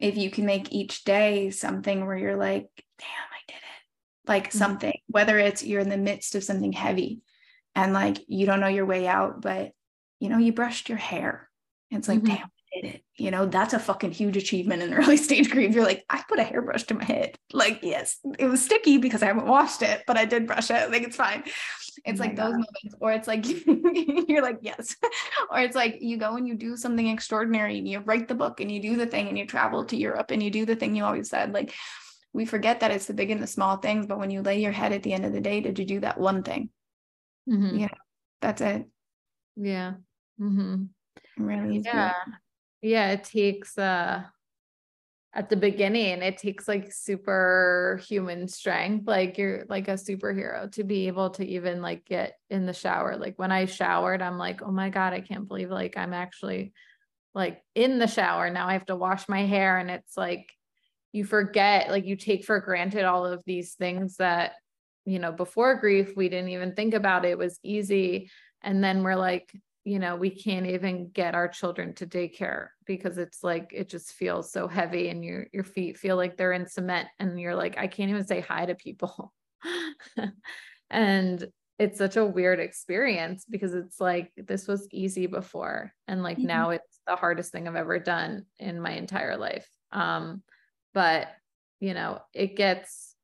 if 0.00 0.16
you 0.16 0.30
can 0.30 0.46
make 0.46 0.72
each 0.72 1.04
day 1.04 1.50
something 1.50 2.06
where 2.06 2.16
you're 2.16 2.36
like, 2.36 2.68
damn, 2.98 3.08
I 3.08 3.40
did 3.46 3.56
it. 3.56 4.28
Like 4.28 4.48
mm-hmm. 4.48 4.58
something, 4.58 4.98
whether 5.06 5.38
it's 5.38 5.62
you're 5.62 5.80
in 5.80 5.90
the 5.90 5.98
midst 5.98 6.34
of 6.34 6.42
something 6.42 6.72
heavy 6.72 7.20
and 7.74 7.92
like 7.92 8.18
you 8.26 8.46
don't 8.46 8.60
know 8.60 8.68
your 8.68 8.86
way 8.86 9.06
out, 9.06 9.42
but 9.42 9.72
you 10.18 10.28
know, 10.28 10.38
you 10.38 10.52
brushed 10.52 10.88
your 10.88 10.98
hair. 10.98 11.48
It's 11.90 12.08
like, 12.08 12.20
mm-hmm. 12.20 12.34
damn, 12.34 12.50
did 12.74 12.84
it. 12.94 13.04
You 13.16 13.30
know, 13.30 13.46
that's 13.46 13.74
a 13.74 13.78
fucking 13.78 14.12
huge 14.12 14.36
achievement 14.36 14.82
in 14.82 14.94
early 14.94 15.16
stage 15.16 15.50
grief. 15.50 15.74
You're 15.74 15.84
like, 15.84 16.04
I 16.08 16.22
put 16.28 16.38
a 16.38 16.44
hairbrush 16.44 16.84
to 16.84 16.94
my 16.94 17.04
head. 17.04 17.36
Like, 17.52 17.80
yes, 17.82 18.18
it 18.38 18.46
was 18.46 18.64
sticky 18.64 18.98
because 18.98 19.22
I 19.22 19.26
haven't 19.26 19.46
washed 19.46 19.82
it, 19.82 20.02
but 20.06 20.16
I 20.16 20.24
did 20.24 20.46
brush 20.46 20.70
it. 20.70 20.90
Like, 20.90 21.02
it's 21.02 21.16
fine. 21.16 21.44
It's 22.04 22.20
oh 22.20 22.24
like 22.24 22.36
those 22.36 22.52
moments, 22.52 22.94
or 23.00 23.12
it's 23.12 23.28
like 23.28 23.44
you're 24.28 24.42
like, 24.42 24.58
yes. 24.62 24.96
or 25.50 25.60
it's 25.60 25.76
like 25.76 25.98
you 26.00 26.16
go 26.16 26.36
and 26.36 26.46
you 26.46 26.54
do 26.54 26.76
something 26.76 27.08
extraordinary 27.08 27.78
and 27.78 27.88
you 27.88 28.00
write 28.00 28.28
the 28.28 28.34
book 28.34 28.60
and 28.60 28.70
you 28.70 28.80
do 28.80 28.96
the 28.96 29.06
thing 29.06 29.28
and 29.28 29.36
you 29.36 29.46
travel 29.46 29.84
to 29.84 29.96
Europe 29.96 30.30
and 30.30 30.42
you 30.42 30.50
do 30.50 30.64
the 30.64 30.76
thing 30.76 30.94
you 30.94 31.04
always 31.04 31.28
said. 31.28 31.52
Like, 31.52 31.74
we 32.32 32.44
forget 32.44 32.80
that 32.80 32.90
it's 32.92 33.06
the 33.06 33.14
big 33.14 33.30
and 33.30 33.42
the 33.42 33.46
small 33.46 33.76
things, 33.78 34.06
but 34.06 34.18
when 34.18 34.30
you 34.30 34.42
lay 34.42 34.60
your 34.60 34.72
head 34.72 34.92
at 34.92 35.02
the 35.02 35.12
end 35.12 35.24
of 35.24 35.32
the 35.32 35.40
day, 35.40 35.60
did 35.60 35.78
you 35.78 35.84
do 35.84 36.00
that 36.00 36.18
one 36.18 36.42
thing? 36.42 36.70
Mm-hmm. 37.48 37.78
Yeah, 37.80 37.94
that's 38.40 38.60
it. 38.60 38.86
Yeah. 39.56 39.94
Mm-hmm. 40.40 40.84
Really? 41.44 41.82
Yeah. 41.84 42.12
Yeah. 42.82 43.10
It 43.12 43.24
takes, 43.24 43.76
uh, 43.78 44.22
at 45.32 45.48
the 45.48 45.56
beginning 45.56 46.22
it 46.22 46.38
takes 46.38 46.66
like 46.66 46.92
superhuman 46.92 48.48
strength 48.48 49.06
like 49.06 49.38
you're 49.38 49.64
like 49.68 49.86
a 49.86 49.92
superhero 49.92 50.70
to 50.72 50.82
be 50.82 51.06
able 51.06 51.30
to 51.30 51.46
even 51.46 51.80
like 51.80 52.04
get 52.04 52.36
in 52.48 52.66
the 52.66 52.72
shower. 52.72 53.16
Like 53.16 53.38
when 53.38 53.52
i 53.52 53.64
showered 53.66 54.22
i'm 54.22 54.38
like 54.38 54.60
oh 54.62 54.72
my 54.72 54.90
god 54.90 55.12
i 55.12 55.20
can't 55.20 55.46
believe 55.46 55.70
like 55.70 55.96
i'm 55.96 56.12
actually 56.12 56.72
like 57.32 57.62
in 57.76 57.98
the 57.98 58.08
shower. 58.08 58.50
Now 58.50 58.66
i 58.66 58.72
have 58.72 58.86
to 58.86 58.96
wash 58.96 59.28
my 59.28 59.42
hair. 59.46 59.78
And 59.78 59.90
it's 59.90 60.16
like 60.16 60.50
you 61.12 61.24
forget 61.24 61.90
like 61.90 62.06
you 62.06 62.16
take 62.16 62.44
for 62.44 62.58
granted 62.60 63.04
all 63.04 63.24
of 63.24 63.42
these 63.46 63.74
things 63.74 64.16
that 64.16 64.54
you 65.04 65.18
know 65.18 65.32
before 65.32 65.76
grief 65.76 66.16
we 66.16 66.28
didn't 66.28 66.50
even 66.50 66.74
think 66.74 66.92
about. 66.92 67.24
It, 67.24 67.30
it 67.30 67.38
was 67.38 67.60
easy. 67.62 68.30
And 68.62 68.82
then 68.82 69.04
we're 69.04 69.16
like 69.16 69.52
you 69.84 69.98
know, 69.98 70.16
we 70.16 70.30
can't 70.30 70.66
even 70.66 71.08
get 71.10 71.34
our 71.34 71.48
children 71.48 71.94
to 71.94 72.06
daycare 72.06 72.68
because 72.84 73.16
it's 73.16 73.42
like 73.42 73.70
it 73.74 73.88
just 73.88 74.12
feels 74.12 74.52
so 74.52 74.68
heavy 74.68 75.08
and 75.08 75.24
your 75.24 75.46
your 75.52 75.64
feet 75.64 75.96
feel 75.96 76.16
like 76.16 76.36
they're 76.36 76.52
in 76.52 76.66
cement 76.66 77.08
and 77.18 77.40
you're 77.40 77.54
like 77.54 77.78
I 77.78 77.86
can't 77.86 78.10
even 78.10 78.26
say 78.26 78.40
hi 78.40 78.66
to 78.66 78.74
people. 78.74 79.32
and 80.90 81.46
it's 81.78 81.96
such 81.96 82.18
a 82.18 82.26
weird 82.26 82.60
experience 82.60 83.46
because 83.48 83.72
it's 83.72 83.98
like 83.98 84.30
this 84.36 84.68
was 84.68 84.86
easy 84.92 85.26
before 85.26 85.94
and 86.06 86.22
like 86.22 86.36
mm-hmm. 86.36 86.48
now 86.48 86.70
it's 86.70 87.00
the 87.06 87.16
hardest 87.16 87.52
thing 87.52 87.66
I've 87.66 87.74
ever 87.74 87.98
done 87.98 88.44
in 88.58 88.82
my 88.82 88.92
entire 88.92 89.38
life. 89.38 89.68
Um 89.92 90.42
but 90.92 91.28
you 91.78 91.94
know, 91.94 92.20
it 92.34 92.54
gets 92.54 93.14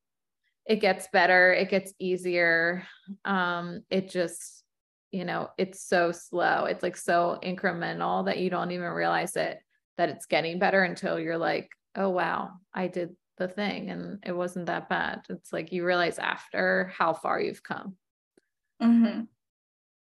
it 0.65 0.77
gets 0.77 1.07
better, 1.13 1.53
it 1.53 1.69
gets 1.69 1.93
easier. 1.99 2.87
Um 3.27 3.83
it 3.91 4.09
just 4.09 4.65
you 5.13 5.25
know, 5.25 5.51
it's 5.59 5.87
so 5.87 6.13
slow. 6.13 6.65
It's 6.65 6.83
like 6.83 6.97
so 6.97 7.39
incremental 7.43 8.27
that 8.27 8.39
you 8.39 8.51
don't 8.51 8.71
even 8.71 8.91
realize 8.91 9.37
it 9.37 9.59
that 9.99 10.09
it's 10.09 10.27
getting 10.27 10.59
better 10.59 10.83
until 10.83 11.19
you're 11.19 11.39
like, 11.39 11.71
oh 11.95 12.11
wow, 12.11 12.53
I 12.75 12.89
did 12.89 13.17
the 13.39 13.49
thing 13.49 13.91
and 13.91 14.23
it 14.25 14.33
wasn't 14.33 14.67
that 14.67 14.89
bad. 14.89 15.23
It's 15.29 15.53
like 15.53 15.73
you 15.73 15.85
realize 15.85 16.19
after 16.19 16.93
how 16.97 17.15
far 17.15 17.41
you've 17.41 17.63
come. 17.63 17.97
Mm-hmm. 18.83 19.23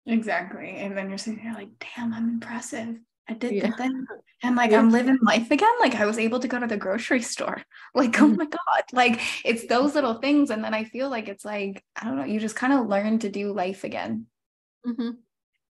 Exactly. 0.06 0.70
And 0.78 0.98
then 0.98 1.10
you're 1.10 1.18
sitting 1.18 1.40
here 1.40 1.54
like, 1.54 1.70
damn, 1.96 2.14
I'm 2.14 2.30
impressive. 2.30 2.98
I 3.30 3.34
did 3.34 3.54
yeah. 3.54 3.68
the 3.68 3.78
thing. 3.78 4.06
And 4.44 4.56
like 4.56 4.72
yeah. 4.72 4.80
I'm 4.80 4.90
living 4.90 5.20
life 5.22 5.52
again. 5.52 5.72
Like 5.80 5.96
I 5.96 6.06
was 6.06 6.18
able 6.18 6.40
to 6.40 6.48
go 6.48 6.60
to 6.60 6.68
the 6.68 6.78
grocery 6.78 7.22
store. 7.22 7.62
Like, 7.94 8.14
mm-hmm. 8.14 8.24
oh 8.24 8.28
my 8.28 8.46
God. 8.46 8.84
Like 8.94 9.20
it's 9.44 9.68
those 9.68 9.96
little 9.96 10.14
things. 10.16 10.50
And 10.50 10.64
then 10.64 10.74
I 10.74 10.86
feel 10.86 11.10
like 11.10 11.28
it's 11.28 11.44
like, 11.44 11.84
I 11.94 12.06
don't 12.06 12.18
know, 12.18 12.24
you 12.24 12.40
just 12.40 12.56
kind 12.56 12.72
of 12.72 12.88
learn 12.88 13.20
to 13.20 13.30
do 13.30 13.52
life 13.52 13.84
again. 13.84 14.28
Mm-hmm. 14.86 15.10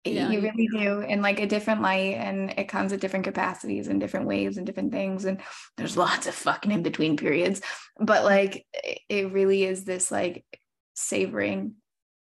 Yeah. 0.05 0.29
You 0.29 0.39
really 0.39 0.67
do 0.71 1.01
in 1.01 1.21
like 1.21 1.41
a 1.41 1.47
different 1.47 1.81
light 1.81 2.15
and 2.15 2.53
it 2.57 2.69
comes 2.69 2.93
at 2.93 3.01
different 3.01 3.25
capacities 3.25 3.87
and 3.87 3.99
different 3.99 4.25
waves 4.25 4.57
and 4.57 4.65
different 4.65 4.93
things. 4.93 5.25
And 5.25 5.41
there's 5.75 5.97
lots 5.97 6.27
of 6.27 6.35
fucking 6.35 6.71
in 6.71 6.81
between 6.81 7.17
periods. 7.17 7.61
But 7.99 8.23
like 8.23 8.65
it 9.09 9.33
really 9.33 9.65
is 9.65 9.83
this 9.83 10.09
like 10.09 10.45
savoring 10.93 11.75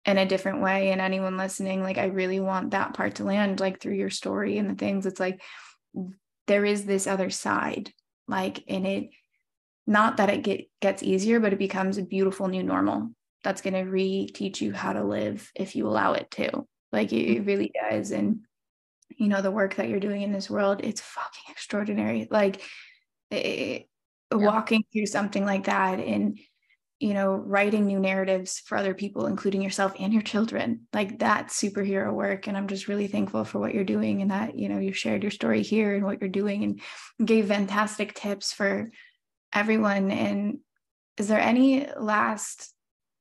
in 0.07 0.18
a 0.18 0.26
different 0.26 0.62
way 0.62 0.91
and 0.91 1.01
anyone 1.01 1.37
listening 1.37 1.83
like 1.83 1.99
i 1.99 2.07
really 2.07 2.41
want 2.41 2.70
that 2.70 2.95
part 2.95 3.16
to 3.16 3.24
land 3.24 3.61
like 3.61 3.81
through 3.81 3.95
your 3.95 4.11
story 4.11 4.57
and 4.57 4.70
the 4.70 4.74
things 4.74 5.05
it's 5.05 5.20
like 5.20 5.43
there 6.47 6.64
is 6.64 6.85
this 6.85 7.07
other 7.07 7.31
side 7.31 7.93
like 8.26 8.66
in 8.66 8.87
it 8.87 9.11
not 9.87 10.16
that 10.16 10.31
it 10.31 10.43
get, 10.43 10.70
gets 10.81 11.03
easier 11.03 11.39
but 11.39 11.53
it 11.53 11.59
becomes 11.59 11.99
a 11.99 12.03
beautiful 12.03 12.49
new 12.49 12.62
normal 12.62 13.11
that's 13.43 13.62
going 13.62 13.74
to 13.74 13.91
re-teach 13.91 14.61
you 14.61 14.72
how 14.72 14.93
to 14.93 15.05
live 15.05 15.51
if 15.55 15.76
you 15.76 15.86
allow 15.86 16.12
it 16.12 16.30
to 16.30 16.66
like 16.93 17.12
it, 17.12 17.16
it 17.16 17.38
mm-hmm. 17.38 17.47
really 17.47 17.72
does 17.91 18.11
and 18.11 18.41
you 19.09 19.28
know 19.28 19.43
the 19.43 19.51
work 19.51 19.74
that 19.76 19.88
you're 19.88 20.01
doing 20.01 20.22
in 20.22 20.32
this 20.32 20.51
world 20.51 20.80
it's 20.82 21.01
fucking 21.01 21.45
extraordinary 21.49 22.28
like 22.30 22.62
it, 23.30 23.88
yeah. 24.32 24.36
walking 24.36 24.84
through 24.93 25.07
something 25.07 25.45
like 25.45 25.64
that 25.64 26.01
and 26.01 26.38
you 27.01 27.14
know, 27.14 27.32
writing 27.34 27.86
new 27.86 27.99
narratives 27.99 28.61
for 28.66 28.76
other 28.76 28.93
people, 28.93 29.24
including 29.24 29.62
yourself 29.62 29.95
and 29.99 30.12
your 30.12 30.22
children. 30.22 30.86
Like 30.93 31.18
that's 31.18 31.59
superhero 31.59 32.12
work. 32.12 32.47
And 32.47 32.59
I'm 32.59 32.68
just 32.68 32.88
really 32.88 33.07
thankful 33.07 33.45
for 33.45 33.59
what 33.59 33.74
you're 33.74 33.84
doing 33.84 34.20
and 34.20 34.30
that, 34.30 34.59
you 34.59 34.68
know, 34.68 34.78
you 34.78 34.93
shared 34.93 35.22
your 35.22 35.30
story 35.30 35.62
here 35.62 35.95
and 35.95 36.05
what 36.05 36.20
you're 36.20 36.28
doing 36.28 36.62
and 36.62 37.26
gave 37.26 37.49
fantastic 37.49 38.14
tips 38.14 38.53
for 38.53 38.91
everyone. 39.55 40.11
And 40.11 40.59
is 41.16 41.28
there 41.28 41.41
any 41.41 41.88
last 41.99 42.70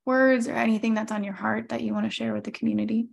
words 0.09 0.47
or 0.47 0.55
anything 0.55 0.95
that's 0.95 1.11
on 1.11 1.23
your 1.23 1.35
heart 1.35 1.69
that 1.69 1.81
you 1.81 1.93
want 1.93 2.07
to 2.07 2.09
share 2.09 2.33
with 2.33 2.43
the 2.43 2.51
community? 2.51 3.09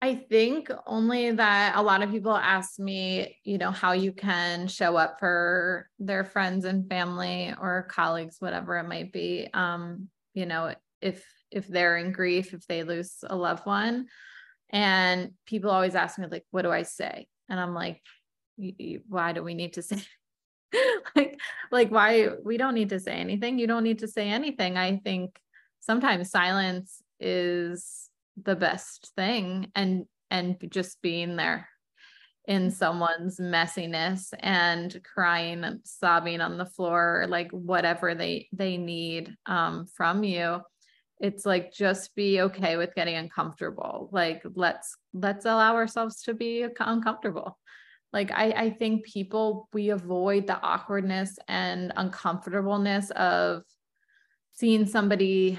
I 0.00 0.14
think 0.14 0.70
only 0.86 1.32
that 1.32 1.76
a 1.76 1.82
lot 1.82 2.02
of 2.02 2.10
people 2.10 2.34
ask 2.34 2.78
me, 2.78 3.36
you 3.44 3.58
know, 3.58 3.70
how 3.70 3.92
you 3.92 4.12
can 4.12 4.68
show 4.68 4.96
up 4.96 5.20
for 5.20 5.90
their 5.98 6.24
friends 6.24 6.64
and 6.64 6.88
family 6.88 7.54
or 7.60 7.88
colleagues, 7.90 8.36
whatever 8.38 8.78
it 8.78 8.88
might 8.88 9.12
be. 9.12 9.48
Um, 9.52 10.08
you 10.32 10.46
know, 10.46 10.74
if 11.02 11.22
if 11.50 11.68
they're 11.68 11.98
in 11.98 12.10
grief, 12.10 12.54
if 12.54 12.66
they 12.66 12.82
lose 12.82 13.18
a 13.22 13.36
loved 13.36 13.66
one. 13.66 14.06
And 14.70 15.32
people 15.46 15.70
always 15.70 15.94
ask 15.94 16.18
me, 16.18 16.26
like, 16.26 16.46
what 16.52 16.62
do 16.62 16.70
I 16.70 16.82
say? 16.84 17.28
And 17.50 17.60
I'm 17.60 17.74
like, 17.74 18.00
why 19.08 19.32
do 19.32 19.42
we 19.42 19.54
need 19.54 19.74
to 19.74 19.82
say 19.82 20.02
like 21.16 21.38
like 21.70 21.90
why 21.90 22.28
we 22.42 22.56
don't 22.56 22.74
need 22.74 22.88
to 22.88 22.98
say 22.98 23.12
anything 23.12 23.58
you 23.58 23.66
don't 23.66 23.84
need 23.84 23.98
to 23.98 24.08
say 24.08 24.30
anything 24.30 24.78
i 24.78 24.96
think 24.96 25.38
sometimes 25.86 26.30
silence 26.30 27.00
is 27.20 28.10
the 28.42 28.56
best 28.56 29.12
thing 29.16 29.70
and 29.74 30.04
and 30.30 30.56
just 30.70 31.00
being 31.00 31.36
there 31.36 31.68
in 32.46 32.70
someone's 32.70 33.40
messiness 33.40 34.32
and 34.40 35.00
crying 35.02 35.64
and 35.64 35.80
sobbing 35.84 36.40
on 36.40 36.58
the 36.58 36.66
floor 36.66 37.26
like 37.28 37.50
whatever 37.50 38.14
they 38.14 38.48
they 38.52 38.76
need 38.76 39.34
um, 39.46 39.86
from 39.86 40.22
you. 40.22 40.60
It's 41.18 41.46
like 41.46 41.72
just 41.72 42.14
be 42.14 42.42
okay 42.42 42.76
with 42.76 42.94
getting 42.94 43.16
uncomfortable. 43.16 44.10
Like 44.12 44.42
let's 44.54 44.96
let's 45.14 45.44
allow 45.44 45.76
ourselves 45.76 46.22
to 46.24 46.34
be 46.34 46.66
uncomfortable. 46.78 47.58
Like 48.12 48.30
I, 48.32 48.50
I 48.50 48.70
think 48.70 49.04
people 49.04 49.68
we 49.72 49.90
avoid 49.90 50.46
the 50.46 50.60
awkwardness 50.60 51.38
and 51.48 51.92
uncomfortableness 51.96 53.10
of 53.12 53.62
seeing 54.52 54.86
somebody 54.86 55.58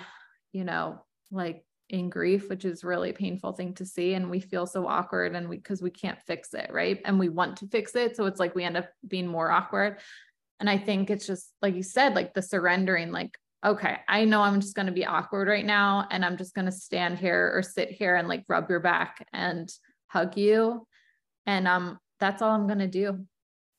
you 0.52 0.64
know 0.64 1.02
like 1.32 1.64
in 1.90 2.10
grief 2.10 2.50
which 2.50 2.66
is 2.66 2.84
really 2.84 3.14
painful 3.14 3.54
thing 3.54 3.74
to 3.74 3.86
see 3.86 4.14
and 4.14 4.30
we 4.30 4.40
feel 4.40 4.66
so 4.66 4.88
awkward 4.88 5.36
and 5.36 5.48
we 5.48 5.56
because 5.56 5.82
we 5.82 5.90
can't 5.90 6.20
fix 6.28 6.54
it 6.54 6.70
right? 6.74 7.02
And 7.06 7.18
we 7.18 7.30
want 7.30 7.58
to 7.58 7.68
fix 7.68 7.96
it 7.96 8.16
so 8.16 8.26
it's 8.26 8.40
like 8.40 8.56
we 8.56 8.64
end 8.64 8.78
up 8.78 8.90
being 9.08 9.28
more 9.28 9.52
awkward. 9.52 10.00
And 10.60 10.70
i 10.70 10.78
think 10.78 11.10
it's 11.10 11.28
just 11.28 11.54
like 11.62 11.76
you 11.76 11.84
said 11.84 12.16
like 12.16 12.34
the 12.34 12.42
surrendering 12.42 13.12
like 13.12 13.38
okay 13.64 13.98
i 14.08 14.26
know 14.26 14.42
i'm 14.42 14.60
just 14.60 14.76
going 14.76 14.88
to 14.88 14.92
be 14.92 15.06
awkward 15.06 15.48
right 15.48 15.66
now 15.66 16.08
and 16.10 16.26
i'm 16.26 16.36
just 16.36 16.56
going 16.56 16.66
to 16.66 16.72
stand 16.72 17.20
here 17.20 17.52
or 17.54 17.62
sit 17.62 17.92
here 17.92 18.16
and 18.16 18.28
like 18.28 18.44
rub 18.48 18.70
your 18.70 18.80
back 18.80 19.26
and 19.34 19.72
hug 20.08 20.36
you 20.36 20.86
and 21.46 21.68
um 21.68 22.00
that's 22.20 22.42
all 22.42 22.52
i'm 22.52 22.68
going 22.68 22.80
to 22.80 22.88
do. 22.88 23.26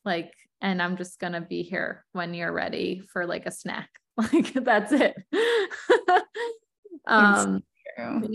Like 0.05 0.33
and 0.61 0.81
i'm 0.81 0.97
just 0.97 1.19
going 1.19 1.33
to 1.33 1.41
be 1.41 1.63
here 1.63 2.05
when 2.13 2.33
you're 2.33 2.51
ready 2.51 3.01
for 3.11 3.25
like 3.25 3.45
a 3.45 3.51
snack. 3.51 3.89
Like 4.33 4.53
that's 4.53 4.91
it 4.91 5.15
um 7.09 7.63
true. 7.97 8.29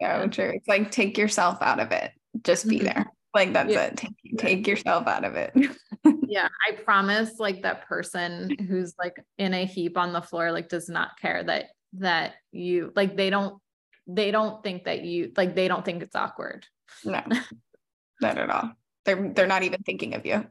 Yeah. 0.00 0.22
So 0.22 0.28
true. 0.28 0.52
It's 0.54 0.68
like 0.68 0.90
take 0.90 1.18
yourself 1.18 1.58
out 1.60 1.80
of 1.80 1.92
it. 1.92 2.12
Just 2.42 2.68
be 2.68 2.76
mm-hmm. 2.76 2.86
there. 2.86 3.12
Like 3.34 3.52
that's 3.52 3.72
yeah. 3.72 3.84
it. 3.86 3.96
Take, 3.96 4.38
take 4.38 4.66
yourself 4.66 5.06
out 5.06 5.24
of 5.24 5.34
it. 5.34 5.52
yeah. 6.28 6.48
I 6.68 6.72
promise 6.72 7.38
like 7.38 7.62
that 7.62 7.86
person 7.86 8.56
who's 8.68 8.94
like 8.98 9.16
in 9.38 9.54
a 9.54 9.66
heap 9.66 9.98
on 9.98 10.12
the 10.12 10.22
floor, 10.22 10.52
like 10.52 10.68
does 10.68 10.88
not 10.88 11.18
care 11.20 11.42
that 11.44 11.66
that 11.94 12.34
you 12.52 12.92
like 12.94 13.16
they 13.16 13.30
don't 13.30 13.60
they 14.06 14.30
don't 14.30 14.62
think 14.62 14.84
that 14.84 15.04
you 15.04 15.32
like 15.36 15.54
they 15.54 15.68
don't 15.68 15.84
think 15.84 16.02
it's 16.02 16.16
awkward. 16.16 16.66
No, 17.04 17.22
not 18.20 18.38
at 18.38 18.50
all. 18.50 18.72
They're 19.04 19.32
they're 19.34 19.46
not 19.46 19.62
even 19.62 19.82
thinking 19.82 20.14
of 20.14 20.24
you. 20.24 20.44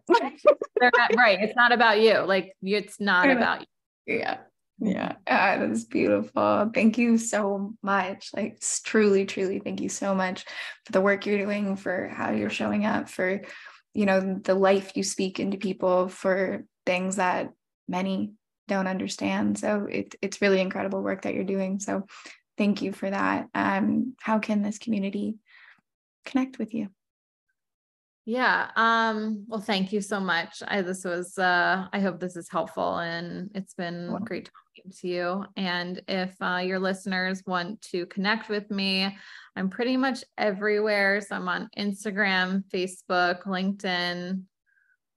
they're 0.79 0.91
not 0.97 1.15
right. 1.15 1.39
It's 1.41 1.55
not 1.55 1.71
about 1.71 2.01
you. 2.01 2.19
Like 2.19 2.53
it's 2.61 2.99
not 2.99 3.29
about 3.35 3.61
you. 3.61 4.17
Yeah. 4.17 4.37
Yeah, 4.79 5.13
ah, 5.27 5.57
that's 5.59 5.85
beautiful. 5.85 6.71
Thank 6.73 6.97
you 6.97 7.17
so 7.17 7.73
much. 7.81 8.31
Like, 8.35 8.61
truly, 8.83 9.25
truly, 9.25 9.59
thank 9.59 9.79
you 9.79 9.89
so 9.89 10.13
much 10.15 10.45
for 10.85 10.91
the 10.91 11.01
work 11.01 11.25
you're 11.25 11.37
doing, 11.37 11.75
for 11.75 12.09
how 12.09 12.31
you're 12.31 12.49
showing 12.49 12.85
up, 12.85 13.07
for, 13.07 13.41
you 13.93 14.05
know, 14.05 14.39
the 14.43 14.55
life 14.55 14.93
you 14.95 15.03
speak 15.03 15.39
into 15.39 15.57
people, 15.57 16.09
for 16.09 16.65
things 16.85 17.17
that 17.17 17.51
many 17.87 18.33
don't 18.67 18.87
understand. 18.87 19.57
So 19.59 19.87
it, 19.89 20.15
it's 20.21 20.41
really 20.41 20.59
incredible 20.59 21.01
work 21.01 21.21
that 21.21 21.33
you're 21.33 21.43
doing. 21.43 21.79
So 21.79 22.07
thank 22.57 22.81
you 22.81 22.91
for 22.91 23.09
that. 23.09 23.47
Um, 23.53 24.15
how 24.19 24.39
can 24.39 24.61
this 24.61 24.79
community 24.79 25.35
connect 26.25 26.59
with 26.59 26.73
you? 26.73 26.89
Yeah. 28.25 28.69
Um, 28.77 29.43
well, 29.47 29.59
thank 29.59 29.91
you 29.91 29.99
so 29.99 30.19
much. 30.19 30.63
I, 30.65 30.81
this 30.81 31.03
was, 31.03 31.37
uh, 31.37 31.87
I 31.91 31.99
hope 31.99 32.19
this 32.19 32.37
is 32.37 32.49
helpful 32.49 32.99
and 32.99 33.49
it's 33.53 33.73
been 33.73 34.13
wow. 34.13 34.19
great 34.19 34.49
talking 34.49 34.91
to 35.01 35.07
you. 35.07 35.45
And 35.57 36.01
if 36.07 36.33
uh, 36.39 36.61
your 36.63 36.79
listeners 36.79 37.43
want 37.45 37.81
to 37.91 38.05
connect 38.05 38.47
with 38.47 38.71
me, 38.71 39.17
I'm 39.57 39.69
pretty 39.69 39.97
much 39.97 40.23
everywhere. 40.37 41.19
So 41.19 41.35
I'm 41.35 41.49
on 41.49 41.69
Instagram, 41.77 42.63
Facebook, 42.73 43.43
LinkedIn, 43.43 44.43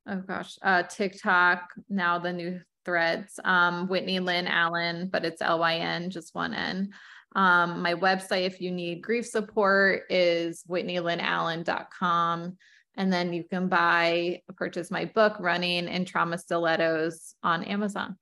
oh 0.09 0.23
gosh, 0.27 0.59
uh, 0.63 0.83
TikTok, 0.83 1.63
now 1.89 2.19
the 2.19 2.33
new 2.33 2.61
threads, 2.85 3.39
um, 3.45 3.87
Whitney 3.89 4.19
Lyn 4.19 4.49
Allen, 4.49 5.11
but 5.13 5.25
it's 5.25 5.43
L-Y-N, 5.43 6.11
just 6.11 6.35
one 6.35 6.55
N. 6.55 6.91
Um, 7.37 7.83
my 7.83 7.95
website, 7.95 8.47
if 8.47 8.61
you 8.61 8.71
need 8.73 9.03
grief 9.03 9.27
support, 9.27 10.05
is 10.09 10.65
whitneylynallen.com. 10.69 12.57
And 12.97 13.13
then 13.13 13.33
you 13.33 13.45
can 13.45 13.69
buy, 13.69 14.43
purchase 14.57 14.91
my 14.91 15.05
book, 15.05 15.37
Running 15.39 15.89
in 15.89 16.05
Trauma 16.05 16.39
Stilettos 16.39 17.35
on 17.43 17.65
Amazon. 17.65 18.17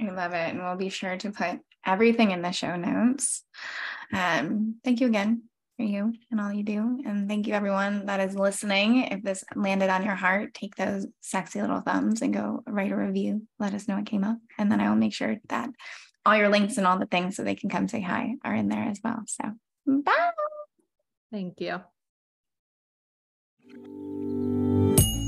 I 0.00 0.10
love 0.10 0.32
it. 0.32 0.50
And 0.50 0.62
we'll 0.62 0.76
be 0.76 0.88
sure 0.88 1.16
to 1.16 1.30
put 1.30 1.60
everything 1.84 2.30
in 2.30 2.42
the 2.42 2.52
show 2.52 2.76
notes. 2.76 3.42
Um, 4.12 4.76
thank 4.84 5.00
you 5.00 5.06
again 5.06 5.42
for 5.76 5.82
you 5.82 6.12
and 6.30 6.40
all 6.40 6.52
you 6.52 6.62
do. 6.62 7.02
And 7.04 7.28
thank 7.28 7.46
you, 7.46 7.54
everyone 7.54 8.06
that 8.06 8.20
is 8.20 8.34
listening. 8.34 9.04
If 9.04 9.22
this 9.22 9.44
landed 9.54 9.90
on 9.90 10.04
your 10.04 10.14
heart, 10.14 10.54
take 10.54 10.76
those 10.76 11.06
sexy 11.20 11.60
little 11.60 11.80
thumbs 11.80 12.22
and 12.22 12.34
go 12.34 12.62
write 12.66 12.92
a 12.92 12.96
review. 12.96 13.46
Let 13.58 13.74
us 13.74 13.88
know 13.88 13.98
it 13.98 14.06
came 14.06 14.24
up. 14.24 14.38
And 14.58 14.70
then 14.70 14.80
I 14.80 14.88
will 14.88 14.96
make 14.96 15.14
sure 15.14 15.36
that 15.48 15.70
all 16.26 16.36
your 16.36 16.48
links 16.50 16.76
and 16.76 16.86
all 16.86 16.98
the 16.98 17.06
things 17.06 17.36
so 17.36 17.44
they 17.44 17.54
can 17.54 17.70
come 17.70 17.88
say 17.88 18.00
hi 18.00 18.34
are 18.44 18.54
in 18.54 18.68
there 18.68 18.84
as 18.84 19.00
well. 19.02 19.22
So, 19.26 19.44
bye. 19.86 20.30
Thank 21.32 21.60
you. 21.60 21.80
Bye. 24.80 25.19